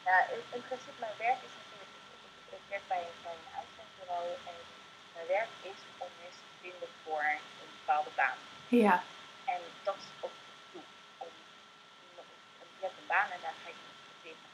ja, 0.09 0.17
in, 0.35 0.43
in 0.57 0.63
principe 0.69 0.99
mijn 1.05 1.17
werk 1.27 1.41
is 1.49 1.55
natuurlijk, 1.61 1.93
ik, 2.15 2.23
ik 2.59 2.65
werk 2.73 2.87
bij, 2.93 3.05
bij 3.25 3.33
een 3.41 3.51
uitzendbureau 3.61 4.27
en 4.51 4.57
mijn 5.15 5.27
werk 5.37 5.53
is 5.71 5.81
om 6.05 6.11
mensen 6.23 6.47
te 6.51 6.57
vinden 6.65 6.89
voor 7.05 7.23
een 7.63 7.71
bepaalde 7.81 8.13
baan. 8.21 8.39
Ja, 8.69 8.97
En 9.45 9.61
dat 9.83 9.97
is 10.03 10.09
ook. 10.25 10.37
Om, 10.77 10.85
om, 11.25 11.29
om- 12.61 12.71
je 12.79 12.85
hebt 12.87 12.99
een 13.01 13.13
baan 13.15 13.31
en 13.35 13.41
daar 13.45 13.57
ga 13.63 13.69
je 13.69 13.75
voor 14.07 14.19
vinden. 14.27 14.51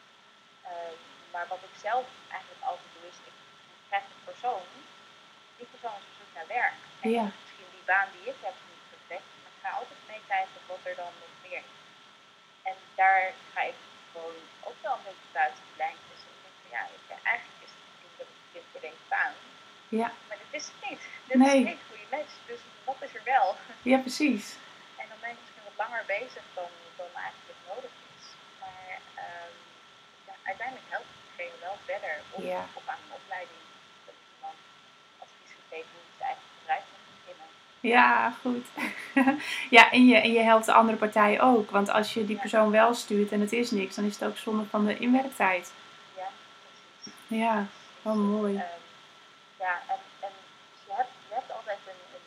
Ehm, 0.71 0.99
maar 1.33 1.47
wat 1.53 1.63
ik 1.69 1.75
zelf 1.89 2.07
eigenlijk 2.37 2.63
altijd 2.71 2.91
doe 2.95 3.05
is, 3.13 3.19
ik 3.31 3.37
krijg 3.89 4.05
een 4.05 4.25
persoon, 4.31 4.65
die 5.57 5.69
persoon 5.75 5.99
is 6.01 6.07
op 6.11 6.17
zoek 6.21 6.33
naar 6.39 6.51
werk. 6.61 6.79
En 7.01 7.11
Ja. 7.11 7.23
misschien 7.41 7.71
die 7.77 7.87
baan 7.93 8.09
die 8.15 8.27
ik 8.33 8.39
heb 8.49 8.57
niet 8.71 8.85
perfect, 8.95 9.29
maar 9.43 9.53
ik 9.57 9.61
ga 9.65 9.71
altijd 9.81 10.01
meekijken 10.13 10.61
wat 10.71 10.83
er 10.89 10.97
dan 11.03 11.13
nog 11.23 11.33
meer 11.45 11.63
is. 11.73 11.77
En 12.71 12.77
daar 13.01 13.23
ga 13.55 13.61
ik 13.73 13.79
gewoon 14.13 14.37
ook 14.69 14.79
wel 14.85 14.95
een 14.97 15.07
beetje 15.09 15.31
buiten 15.41 15.63
de 15.69 15.77
lijntjes. 15.85 16.21
En 16.27 16.33
ik 16.37 16.43
denk 16.45 16.57
van 16.63 16.71
ja, 16.77 16.83
eigenlijk 17.33 17.61
is 17.67 17.73
het 17.77 17.85
niet 18.03 18.15
dat 18.21 18.27
ik 18.35 18.41
dit 18.55 18.65
voor 18.71 18.81
deze 18.89 19.05
baan. 19.15 19.35
Ja. 20.01 20.09
Maar 20.29 20.39
dit 20.45 20.53
is 20.61 20.67
het 20.73 20.81
niet. 20.91 21.03
Dit 21.29 21.37
Nee. 21.45 21.59
is 21.63 21.69
niet 21.73 21.85
goede 21.91 22.09
match. 22.17 22.35
Dus 22.51 22.61
wat 22.89 22.99
is 23.07 23.15
er 23.19 23.25
wel? 23.35 23.47
ja 23.93 23.99
precies. 24.07 24.47
En 25.01 25.07
dan 25.11 25.19
ben 25.23 25.31
ik 25.35 25.39
misschien 25.43 25.67
wat 25.69 25.79
langer 25.85 26.05
bezig 26.17 26.45
dan, 26.59 26.71
dan 27.01 27.11
eigenlijk 27.27 27.61
nodig 27.73 27.93
is. 28.17 28.25
Maar 28.63 28.87
ehm, 29.25 29.53
ja, 30.29 30.35
uiteindelijk 30.51 30.89
helpt 30.95 31.11
het 31.37 31.61
wel 31.67 31.79
verder 31.91 32.15
om, 32.37 32.43
Ja. 32.55 32.63
of 32.79 32.85
aan 32.93 33.01
een 33.05 33.17
opleiding. 33.21 33.63
Dat 34.07 34.15
is 34.21 34.27
iemand 34.37 34.59
advies 35.25 35.53
gegeven 35.61 35.91
hoe 35.95 36.05
ze 36.09 36.15
zijn 36.19 36.29
eigen 36.33 36.49
bedrijf 36.59 36.85
moet 36.93 37.07
beginnen. 37.19 37.51
Ja, 37.81 38.31
goed. 38.41 38.67
ja, 39.77 39.91
en 39.91 40.07
je, 40.07 40.17
en 40.17 40.33
je 40.33 40.41
helpt 40.41 40.65
de 40.65 40.73
andere 40.73 40.99
partij 40.99 41.41
ook. 41.41 41.71
Want 41.71 41.89
als 41.91 42.15
je 42.15 42.25
die 42.27 42.37
persoon 42.39 42.71
wel 42.71 42.95
stuurt 42.95 43.33
en 43.33 43.41
het 43.41 43.53
is 43.53 43.71
niks, 43.71 43.95
dan 43.95 44.05
is 44.05 44.19
het 44.19 44.29
ook 44.29 44.37
zonde 44.37 44.65
van 44.65 44.85
de 44.87 44.99
inwerktijd. 44.99 45.73
Ja, 46.17 46.29
precies. 46.63 47.15
Ja, 47.43 47.67
wel 48.03 48.17
mooi. 48.17 48.55
Ehm, 48.57 48.83
ja, 49.65 49.75
en, 49.93 50.01
en 50.27 50.33
dus 50.73 50.81
je, 50.87 50.93
hebt, 51.01 51.15
je 51.29 51.35
hebt 51.39 51.51
altijd 51.59 51.79
een, 51.93 52.01
een 52.15 52.27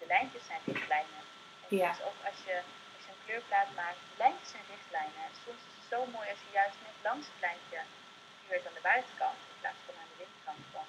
de 0.00 0.06
lijntjes 0.14 0.44
zijn 0.50 0.62
richtlijnen. 0.70 1.22
En 1.68 1.76
Ja. 1.76 1.88
dus 1.92 2.04
ook 2.08 2.20
als 2.30 2.38
je, 2.48 2.54
als 2.96 3.02
je 3.06 3.10
een 3.14 3.24
kleurplaat 3.26 3.70
maakt, 3.80 4.00
de 4.10 4.16
lijntjes 4.24 4.50
zijn 4.54 4.66
richtlijnen. 4.74 5.20
En 5.28 5.34
soms 5.44 5.62
is 5.68 5.74
het 5.78 5.88
zo 5.94 5.98
mooi 6.14 6.26
als 6.32 6.42
je 6.46 6.50
juist 6.60 6.78
net 6.86 6.98
langs 7.08 7.26
het 7.32 7.40
lijntje 7.46 7.78
kleurt 8.46 8.66
aan 8.68 8.78
de 8.80 8.86
buitenkant, 8.92 9.38
in 9.52 9.58
plaats 9.62 9.80
van 9.86 9.94
aan 10.00 10.10
de 10.12 10.18
binnenkant 10.22 10.62
van 10.74 10.86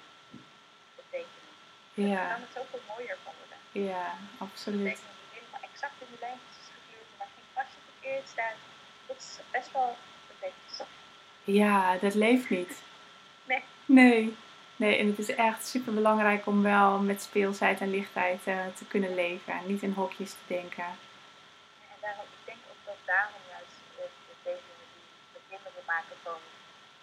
de 0.98 1.04
tekening. 1.14 1.52
Dan 1.96 2.08
Ja, 2.14 2.22
kan 2.32 2.44
het 2.46 2.54
zoveel 2.58 2.84
mooier 2.92 3.18
van 3.26 3.34
worden. 3.40 3.53
Ja, 3.74 4.14
absoluut. 4.38 4.84
tekening 4.84 5.00
die 5.30 5.40
helemaal 5.40 5.70
exact 5.72 5.94
in 5.98 6.06
de 6.10 6.16
lijntjes 6.20 6.56
is 6.60 6.68
gekleurd, 6.74 7.10
maar 7.18 7.28
geen 7.34 7.50
pasje 7.54 7.78
verkeerd 7.90 8.28
staat. 8.28 8.58
Dat 9.06 9.16
is 9.16 9.38
best 9.50 9.72
wel 9.72 9.96
zacht. 10.66 10.90
Ja, 11.44 11.96
dat 11.98 12.14
leeft 12.14 12.50
niet. 12.50 12.72
Nee. 13.46 13.62
Nee. 13.86 14.36
Nee, 14.76 14.96
en 14.98 15.06
het 15.06 15.18
is 15.18 15.34
echt 15.34 15.66
super 15.66 15.94
belangrijk 15.94 16.46
om 16.46 16.62
wel 16.62 16.98
met 16.98 17.22
speelsheid 17.22 17.80
en 17.80 17.90
lichtheid 17.90 18.46
eh, 18.46 18.66
te 18.74 18.84
kunnen 18.84 19.14
leven. 19.14 19.52
En 19.52 19.66
niet 19.66 19.82
in 19.82 19.92
hokjes 19.92 20.30
te 20.30 20.46
denken. 20.46 20.84
En 20.84 21.98
daarom, 22.00 22.24
ik 22.24 22.44
denk 22.44 22.58
ook 22.70 22.82
dat 22.84 23.00
daarom 23.04 23.40
juist 23.50 23.76
eh, 23.96 24.04
de 24.28 24.34
tekeningen 24.42 24.88
die 24.94 25.06
de 25.32 25.40
kinderen 25.48 25.84
maken 25.86 26.16
van 26.22 26.38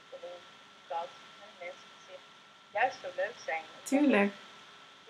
de 0.09 0.17
hond, 0.22 0.45
kat, 0.88 1.11
en 1.43 1.51
mensen 1.65 1.91
zich 2.07 2.24
juist 2.78 2.97
zo 3.03 3.07
leuk 3.15 3.38
zijn. 3.45 3.63
Tuurlijk. 3.84 4.34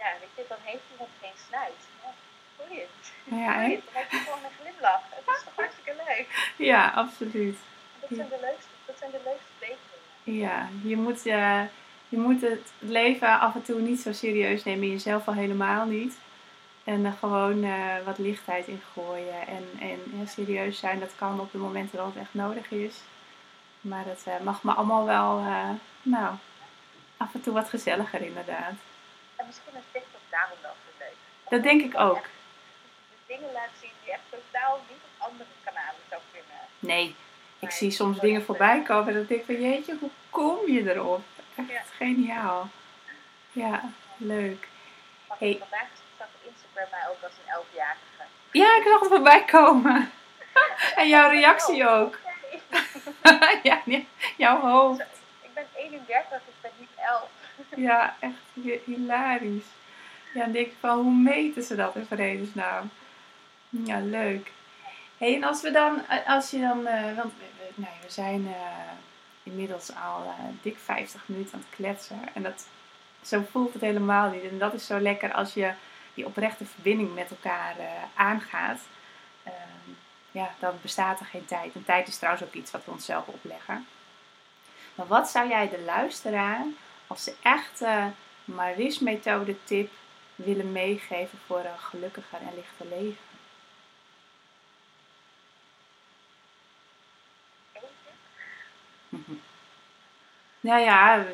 Ja, 0.02 0.10
weet 0.20 0.36
je, 0.36 0.44
dan 0.48 0.58
heeft 0.62 0.86
iemand 0.92 1.10
geen 1.22 1.38
snuit. 1.48 1.82
Ja, 2.04 2.12
boeiend. 2.58 3.04
Ja? 3.24 3.54
Boeiend, 3.60 3.84
Dan 3.86 4.02
heb 4.02 4.12
je 4.12 4.18
gewoon 4.18 4.44
een 4.44 4.58
glimlach. 4.62 5.04
Het 5.10 5.36
is 5.36 5.44
toch 5.44 5.56
hartstikke 5.56 5.94
leuk. 6.08 6.54
Ja, 6.58 6.90
absoluut. 6.90 7.58
Dat 8.00 8.10
zijn 8.12 8.30
de 8.30 8.40
leukste, 8.42 8.72
dat 8.86 8.98
zijn 8.98 9.12
de 9.12 9.22
leukste. 9.24 9.50
Ja, 10.24 10.70
je 10.84 10.98
moet, 10.98 11.26
eh, 11.26 11.62
je 12.10 12.18
moet 12.18 12.42
het 12.42 12.72
leven 12.80 13.40
af 13.40 13.56
en 13.56 13.62
toe 13.62 13.82
niet 13.82 14.00
zo 14.00 14.14
serieus 14.14 14.64
nemen. 14.64 14.90
Jezelf 14.90 15.28
al 15.28 15.34
helemaal 15.34 15.86
niet. 15.86 16.18
En 16.84 17.06
er 17.06 17.16
gewoon 17.20 17.64
eh, 17.64 17.96
wat 18.06 18.18
lichtheid 18.18 18.68
in 18.68 18.82
gooien. 18.94 19.48
En, 19.48 19.70
en 19.80 20.00
ja, 20.20 20.26
serieus 20.26 20.80
zijn, 20.80 21.00
dat 21.00 21.16
kan 21.16 21.40
op 21.40 21.52
de 21.52 21.58
momenten 21.58 21.98
dat 21.98 22.06
het 22.06 22.16
echt 22.16 22.34
nodig 22.34 22.72
is. 22.72 22.96
Maar 23.82 24.04
dat 24.04 24.22
eh, 24.26 24.40
mag 24.44 24.64
me 24.64 24.72
allemaal 24.72 25.06
wel, 25.06 25.44
nou, 26.02 26.36
af 27.18 27.34
en 27.34 27.42
toe 27.42 27.54
wat 27.54 27.70
gezelliger 27.70 28.22
inderdaad. 28.22 28.74
En 29.52 29.58
misschien 29.58 29.82
is 29.82 29.92
TikTok 29.92 30.22
daarom 30.30 30.58
wel 30.62 30.76
zo 30.86 30.92
leuk. 31.04 31.16
Dat 31.50 31.64
denk 31.64 31.82
ik 31.82 32.00
ook. 32.00 32.16
Echt 32.18 32.30
De 33.10 33.34
dingen 33.34 33.52
laat 33.54 33.70
zien 33.82 33.92
die 34.04 34.14
echt 34.14 34.22
totaal 34.30 34.80
niet 34.90 34.98
op 35.04 35.28
andere 35.28 35.50
kanalen 35.64 36.02
zou 36.10 36.22
kunnen. 36.32 36.62
Nee, 36.80 37.08
ik 37.08 37.16
Maar 37.60 37.72
zie 37.72 37.92
soms 37.92 38.20
dingen 38.20 38.44
voorbij 38.44 38.82
komen 38.82 39.08
en 39.08 39.14
dan 39.14 39.26
denk 39.26 39.40
ik 39.40 39.46
van 39.46 39.62
jeetje, 39.62 39.98
hoe 40.00 40.10
kom 40.30 40.72
je 40.72 40.94
erop? 40.94 41.22
Echt 41.56 41.70
Ja. 41.70 41.82
geniaal. 41.96 42.70
Ja, 43.52 43.82
leuk. 44.18 44.68
Hey. 45.28 45.58
vandaag 45.60 45.88
zag 46.18 46.28
Instagram 46.44 46.88
mij 46.92 47.10
ook 47.10 47.24
als 47.24 47.34
een 47.44 47.52
elfjarige. 47.52 48.24
Ja, 48.52 48.76
ik 48.78 48.84
zag 48.88 49.00
het 49.00 49.10
voorbij 49.10 49.44
komen. 49.46 50.12
En 50.96 51.08
jouw 51.08 51.30
reactie 51.30 51.88
ook. 51.88 52.20
Ja, 53.64 53.82
ja, 53.86 54.02
jouw 54.38 54.60
hoofd. 54.62 55.00
Ik 55.42 55.54
ben 55.54 55.66
31, 55.76 56.38
ik 56.38 56.54
ben 56.62 56.72
niet 56.78 56.90
11. 56.96 57.30
Ja, 57.76 58.16
echt 58.20 58.34
hi- 58.54 58.80
hilarisch. 58.86 59.66
Ja, 60.34 60.44
dan 60.44 60.52
denk 60.52 60.68
ik 60.68 60.74
van, 60.80 60.98
hoe 61.00 61.14
meten 61.16 61.64
ze 61.64 61.76
dat 61.76 61.96
in 61.96 62.06
vredesnaam? 62.06 62.90
Ja, 63.70 64.00
leuk. 64.00 64.52
hey, 65.18 65.36
en 65.36 65.44
als 65.44 65.62
we 65.62 65.72
dan, 65.72 66.02
als 66.26 66.50
je 66.52 66.60
dan, 66.60 66.86
eh, 66.88 67.16
want 67.16 67.32
we, 67.38 67.46
we- 67.76 67.82
we 68.02 68.10
zijn 68.12 68.48
eh, 68.48 68.92
inmiddels 69.44 69.90
al 69.96 70.24
eh, 70.26 70.46
dik 70.62 70.78
50 70.84 71.22
minuten 71.26 71.54
aan 71.54 71.60
het 71.60 71.76
kletsen. 71.76 72.20
En 72.34 72.44
dat, 72.44 72.68
zo 73.22 73.44
voelt 73.52 73.74
het 73.74 73.82
helemaal 73.82 74.30
niet. 74.30 74.44
En 74.44 74.58
dat 74.58 74.74
is 74.74 74.86
zo 74.86 75.00
lekker 75.00 75.34
als 75.34 75.54
je 75.54 75.72
die 76.14 76.26
oprechte 76.26 76.66
verbinding 76.66 77.14
met 77.14 77.30
elkaar 77.30 77.76
aangaat. 78.14 78.80
Ehm, 79.44 79.92
ja, 80.32 80.50
dan 80.60 80.74
bestaat 80.82 81.20
er 81.20 81.26
geen 81.26 81.46
tijd. 81.46 81.76
En 81.76 81.86
tijd 81.86 82.08
is 82.08 82.18
trouwens 82.18 82.44
ook 82.44 82.54
iets 82.54 82.72
wat 82.72 82.86
we 82.86 82.92
onszelf 82.92 83.28
opleggen. 83.28 83.88
Maar 84.96 85.08
wat 85.08 85.30
zou 85.30 85.50
jij 85.50 85.70
de 85.70 85.80
luisteraar 85.80 86.66
als 87.12 87.24
de 87.24 87.36
echte 87.42 88.12
Maris-methode 88.46 89.64
tip 89.64 89.92
willen 90.36 90.72
meegeven 90.72 91.40
voor 91.46 91.60
een 91.60 91.80
gelukkiger 91.80 92.40
en 92.40 92.56
lichter 92.56 92.86
leven? 92.86 93.30
Nou 100.64 100.82
ja, 100.82 101.26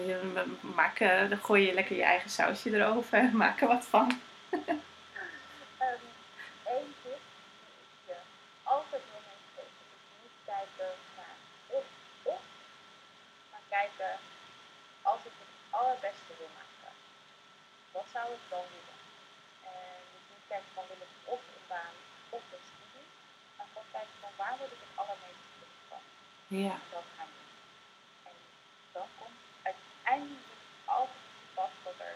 maken, 0.75 1.29
dan 1.29 1.37
gooi 1.37 1.65
je 1.65 1.73
lekker 1.73 1.95
je 1.95 2.03
eigen 2.03 2.29
sausje 2.29 2.73
erover 2.73 3.19
en 3.19 3.37
maak 3.37 3.61
er 3.61 3.67
wat 3.67 3.85
van. 3.85 4.11
Ehm, 5.77 6.03
één 6.63 6.93
tip 7.03 7.19
die 7.65 7.77
ik 7.81 7.97
je 8.05 8.15
altijd 8.63 9.01
wil 9.11 9.21
meegeven 9.27 9.83
is 9.83 10.21
niet 10.21 10.37
kijken 10.45 10.91
naar 11.15 11.35
of 11.67 11.83
of, 12.23 12.41
maar 13.51 13.61
kijken 13.69 14.19
als 15.11 15.19
ik 15.19 15.31
het 15.41 15.51
allerbeste 15.69 16.33
wil 16.37 16.51
maken. 16.59 16.93
Wat 17.91 18.06
zou 18.17 18.27
ik 18.37 18.43
dan 18.53 18.65
willen? 18.73 18.97
En 19.71 19.97
dus 20.13 20.23
niet 20.31 20.45
kijken 20.51 20.71
van 20.75 20.85
wil 20.91 21.01
ik 21.07 21.13
of 21.35 21.41
een 21.55 21.65
baan 21.73 21.95
of 22.37 22.43
een 22.55 22.65
studie, 22.73 23.05
maar 23.57 23.67
gewoon 23.71 23.89
kijken 23.97 24.15
van 24.23 24.31
waar 24.41 24.55
word 24.59 24.71
ik 24.75 24.81
het 24.85 24.95
allermeeste 25.01 25.45
gelukkig 25.53 25.83
van. 25.91 26.01
Ja, 26.65 26.75
En 26.85 26.89
dat 26.97 27.07
gaan 27.17 27.29
doen. 27.35 27.49
En 28.29 28.35
dan 28.95 29.07
komt 29.19 29.39
uiteindelijk 29.69 30.49
altijd 30.97 31.23
je 31.41 31.45
pad 31.57 31.71
wat 31.87 31.97
er, 32.07 32.15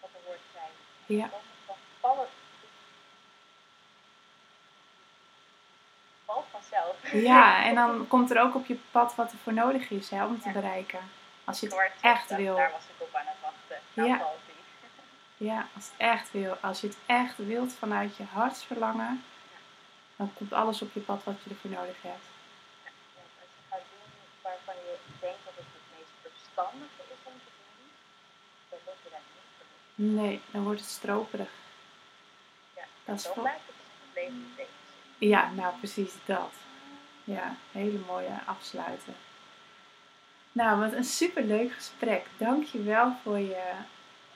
wat 0.00 0.10
er 0.16 0.22
hoort 0.28 0.46
zijn. 0.58 0.72
ja, 1.18 1.26
Dan, 1.34 1.44
dan 1.68 1.78
vallen 2.04 2.28
valt 6.24 6.46
vanzelf. 6.56 6.96
ja, 7.30 7.44
en 7.68 7.74
dan 7.74 8.08
komt 8.08 8.30
er 8.30 8.40
ook 8.44 8.54
op 8.54 8.66
je 8.66 8.78
pad 8.96 9.14
wat 9.14 9.32
er 9.32 9.38
voor 9.44 9.52
nodig 9.52 9.90
is 9.90 10.10
hè, 10.10 10.24
om 10.24 10.32
het 10.32 10.42
te 10.42 10.48
Ja. 10.48 10.54
bereiken. 10.60 11.10
Als 11.44 11.60
je 11.60 11.66
het 11.66 11.92
echt 12.00 12.36
wil. 12.36 12.56
Daar 12.56 12.70
was 12.70 12.84
ik 12.94 13.02
op 13.06 13.14
aan 13.14 13.26
het 13.26 13.36
wachten. 13.42 13.78
Nou 13.94 14.08
Ja. 14.08 14.18
valt. 14.18 14.38
Ja, 15.38 15.68
als 15.74 15.84
het 15.84 15.94
echt 15.96 16.30
wil. 16.32 16.56
Als 16.60 16.80
je 16.80 16.86
het 16.86 16.96
echt 17.06 17.36
wilt 17.36 17.72
vanuit 17.72 18.16
je 18.16 18.24
hartsverlangen, 18.24 19.24
dan 20.16 20.32
komt 20.34 20.52
alles 20.52 20.82
op 20.82 20.92
je 20.92 21.00
pad 21.00 21.24
wat 21.24 21.42
je 21.44 21.50
ervoor 21.50 21.70
nodig 21.70 22.02
hebt. 22.02 22.24
Ja, 22.84 22.90
als 23.40 23.50
je 23.56 23.62
gaat 23.68 23.80
doen 23.90 24.12
waarvan 24.42 24.74
je 24.74 24.96
denkt 25.20 25.38
dat 25.44 25.54
het 25.56 25.64
het 25.72 25.98
meest 25.98 26.34
verstandige 26.34 27.02
is 27.08 27.22
om 27.24 27.32
te 27.44 27.50
doen, 27.58 27.90
dan 28.68 28.94
je 29.02 29.10
dat 29.10 29.20
niet. 29.34 30.14
Nee, 30.14 30.40
dan 30.50 30.62
wordt 30.62 30.80
het 30.80 30.88
stroperig. 30.88 31.50
Ja, 32.76 32.84
Dat 33.04 33.16
is 33.16 33.22
Zo 33.22 33.32
blijft 33.32 33.66
het 33.66 33.78
beetje. 34.14 34.66
Ja, 35.18 35.50
nou 35.50 35.76
precies 35.78 36.12
dat. 36.24 36.52
Ja, 37.24 37.56
hele 37.72 37.98
mooie 38.06 38.38
afsluiten. 38.44 39.14
Nou, 40.52 40.80
wat 40.80 40.92
een 40.92 41.04
superleuk 41.04 41.72
gesprek. 41.72 42.26
Dank 42.36 42.64
je 42.64 42.82
wel 42.82 43.16
voor 43.22 43.38
je 43.38 43.72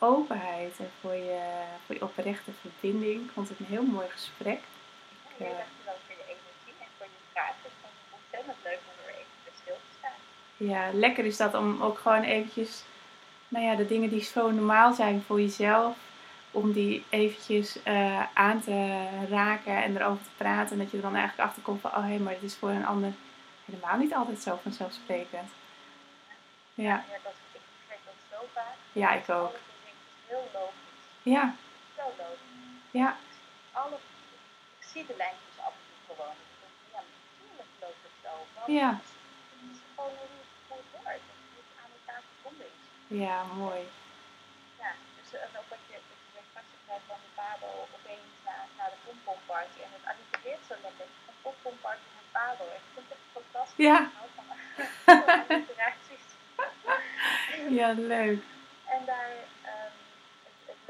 openheid 0.02 0.74
en 0.78 0.90
voor 1.00 1.14
je, 1.14 1.62
voor 1.86 1.94
je 1.94 2.02
oprechte 2.02 2.50
verbinding. 2.60 3.24
Ik 3.24 3.30
vond 3.34 3.48
het 3.48 3.58
een 3.58 3.66
heel 3.66 3.82
mooi 3.82 4.08
gesprek. 4.08 4.58
Ik, 4.58 5.36
Ja, 5.36 5.44
eh, 5.46 5.52
dankjewel 5.52 5.96
voor 6.06 6.16
je 6.20 6.24
energie 6.24 6.74
en 6.80 6.86
voor 6.96 7.06
je 7.06 7.22
vragen. 7.32 7.54
Ik 7.64 7.76
vond 7.80 7.92
het 8.02 8.20
ontzettend 8.20 8.56
leuk 8.64 8.80
om 8.90 8.96
er 9.06 9.14
even 9.14 9.52
stil 9.62 9.74
te 9.74 9.96
staan. 9.98 10.18
ja, 10.56 10.92
lekker 10.92 11.24
is 11.24 11.36
dat 11.36 11.54
om 11.54 11.82
ook 11.82 11.98
gewoon 11.98 12.22
eventjes, 12.22 12.84
nou 13.48 13.64
ja, 13.64 13.74
de 13.74 13.86
dingen 13.86 14.08
die 14.10 14.22
zo 14.22 14.50
normaal 14.50 14.92
zijn 14.92 15.22
voor 15.26 15.40
jezelf, 15.40 15.96
om 16.50 16.72
die 16.72 17.04
eventjes 17.08 17.82
eh, 17.82 18.22
aan 18.34 18.60
te 18.60 19.06
raken 19.28 19.82
en 19.82 19.96
erover 19.96 20.22
te 20.22 20.30
praten. 20.36 20.72
En 20.72 20.78
dat 20.78 20.90
je 20.90 20.96
er 20.96 21.02
dan 21.02 21.14
eigenlijk 21.14 21.48
achter 21.48 21.62
komt 21.62 21.80
van, 21.80 21.90
oh 21.90 22.06
hé, 22.06 22.18
maar 22.18 22.34
dit 22.34 22.42
is 22.42 22.56
voor 22.56 22.70
een 22.70 22.86
ander 22.86 23.12
helemaal 23.64 23.96
niet 23.96 24.14
altijd 24.14 24.38
zo 24.38 24.58
vanzelfsprekend. 24.62 25.50
Ja, 26.74 26.84
Ja, 26.84 27.02
dat, 27.22 27.32
ik 27.52 27.60
krijg 27.86 28.00
dat 28.04 28.14
zo 28.30 28.46
vaak. 28.54 28.74
ja, 28.92 29.12
ik 29.12 29.28
ook. 29.28 29.28
Alles 29.28 29.54
is 29.54 29.84
denk 29.84 29.94
ik 29.94 30.21
heel 30.32 30.48
logisch. 30.60 31.00
Ja, 31.34 31.44
Zo 31.96 32.04
logisch. 32.22 32.56
ja, 33.00 33.10
Alles, 33.72 34.04
ik 34.78 34.84
zie 34.92 35.04
de 35.10 35.16
lijntjes 35.22 35.56
af 35.66 35.72
en 35.78 35.84
toe 35.88 36.00
gewoon. 36.10 36.36
Ik 36.52 36.56
denk, 36.62 36.76
ja, 36.94 37.00
natuurlijk 37.08 37.72
loopt 37.82 38.02
het 38.08 38.16
zo. 38.24 38.32
Want 38.54 38.66
Ja. 38.80 38.90
Het 39.00 39.70
is 39.74 39.80
gewoon 39.94 40.14
hoe 40.20 40.30
het, 40.42 40.50
hoe 40.68 40.78
het 41.12 41.22
het 41.56 41.68
aan 41.82 41.90
elkaar 41.98 42.22
verbonden 42.28 42.66
is. 42.76 42.82
ja, 43.24 43.36
mooi. 43.64 43.82
Ja, 44.82 44.90
dus 45.16 45.28
en 45.46 45.50
ook 45.60 45.68
wat 45.74 45.82
je, 45.90 45.96
wat 46.10 46.20
je 46.34 46.40
straks 46.50 46.72
krijgt 46.84 47.06
van 47.12 47.20
de 47.24 47.30
Pabo 47.40 47.68
opeens 47.96 48.30
naar, 48.48 48.64
naar 48.78 48.90
de 48.94 49.00
pompomparty. 49.06 49.78
En 49.86 49.90
het 49.96 50.06
allitereert 50.12 50.64
zo 50.70 50.74
lekker. 50.86 51.06
Van 51.26 51.36
pompomparty 51.44 52.06
naar 52.16 52.28
Pabo. 52.36 52.64
En 52.74 52.80
ik 52.84 52.88
vind 52.94 53.06
het 53.08 53.16
echt 53.18 53.28
fantastisch. 53.38 53.86
Ja. 53.90 53.98
Ja, 57.78 57.92
leuk. 57.92 58.42
En 58.94 59.04
daar, 59.04 59.30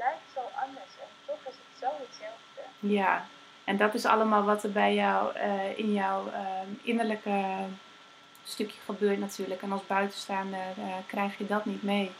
lijkt 0.03 0.29
zo 0.33 0.39
anders. 0.65 0.91
En 1.01 1.09
toch 1.25 1.41
is 1.49 1.57
het 1.61 1.73
zo 1.79 1.89
hetzelfde. 2.03 2.61
Ja, 2.79 3.25
en 3.63 3.77
dat 3.77 3.93
is 3.93 4.05
allemaal 4.05 4.43
wat 4.43 4.63
er 4.63 4.71
bij 4.71 4.93
jou 4.93 5.35
eh, 5.35 5.77
in 5.77 5.93
jouw 5.93 6.31
eh, 6.31 6.41
innerlijke 6.81 7.65
stukje 8.43 8.79
gebeurt 8.85 9.19
natuurlijk. 9.19 9.61
En 9.61 9.71
als 9.71 9.87
buitenstaander 9.87 10.59
eh, 10.77 10.95
krijg 11.07 11.37
je 11.37 11.45
dat 11.45 11.65
niet 11.65 11.83
mee. 11.83 12.11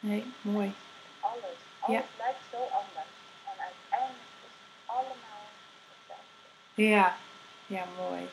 Nee, 0.00 0.32
mooi. 0.40 0.74
Alles. 1.20 1.58
Alles 1.80 2.04
lijkt 2.18 2.42
zo 2.50 2.56
anders. 2.56 3.10
En 3.44 3.56
uiteindelijk 3.68 4.30
is 4.46 4.54
het 4.60 4.86
allemaal 4.86 5.44
hetzelfde. 5.88 6.82
Ja, 6.82 7.16
ja, 7.66 7.84
mooi. 7.96 8.28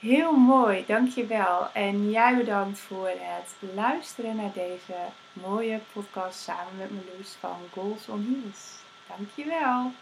Heel 0.00 0.32
mooi, 0.32 0.84
dankjewel. 0.86 1.68
En 1.72 2.10
jij 2.10 2.36
bedankt 2.36 2.78
voor 2.78 3.08
het 3.08 3.74
luisteren 3.74 4.36
naar 4.36 4.52
deze 4.52 4.94
mooie 5.32 5.80
podcast 5.92 6.40
samen 6.40 6.76
met 6.78 6.90
Marloes 6.90 7.36
van 7.40 7.56
Goals 7.72 8.08
on 8.08 8.42
Heels. 8.42 8.82
Dankjewel. 9.08 9.92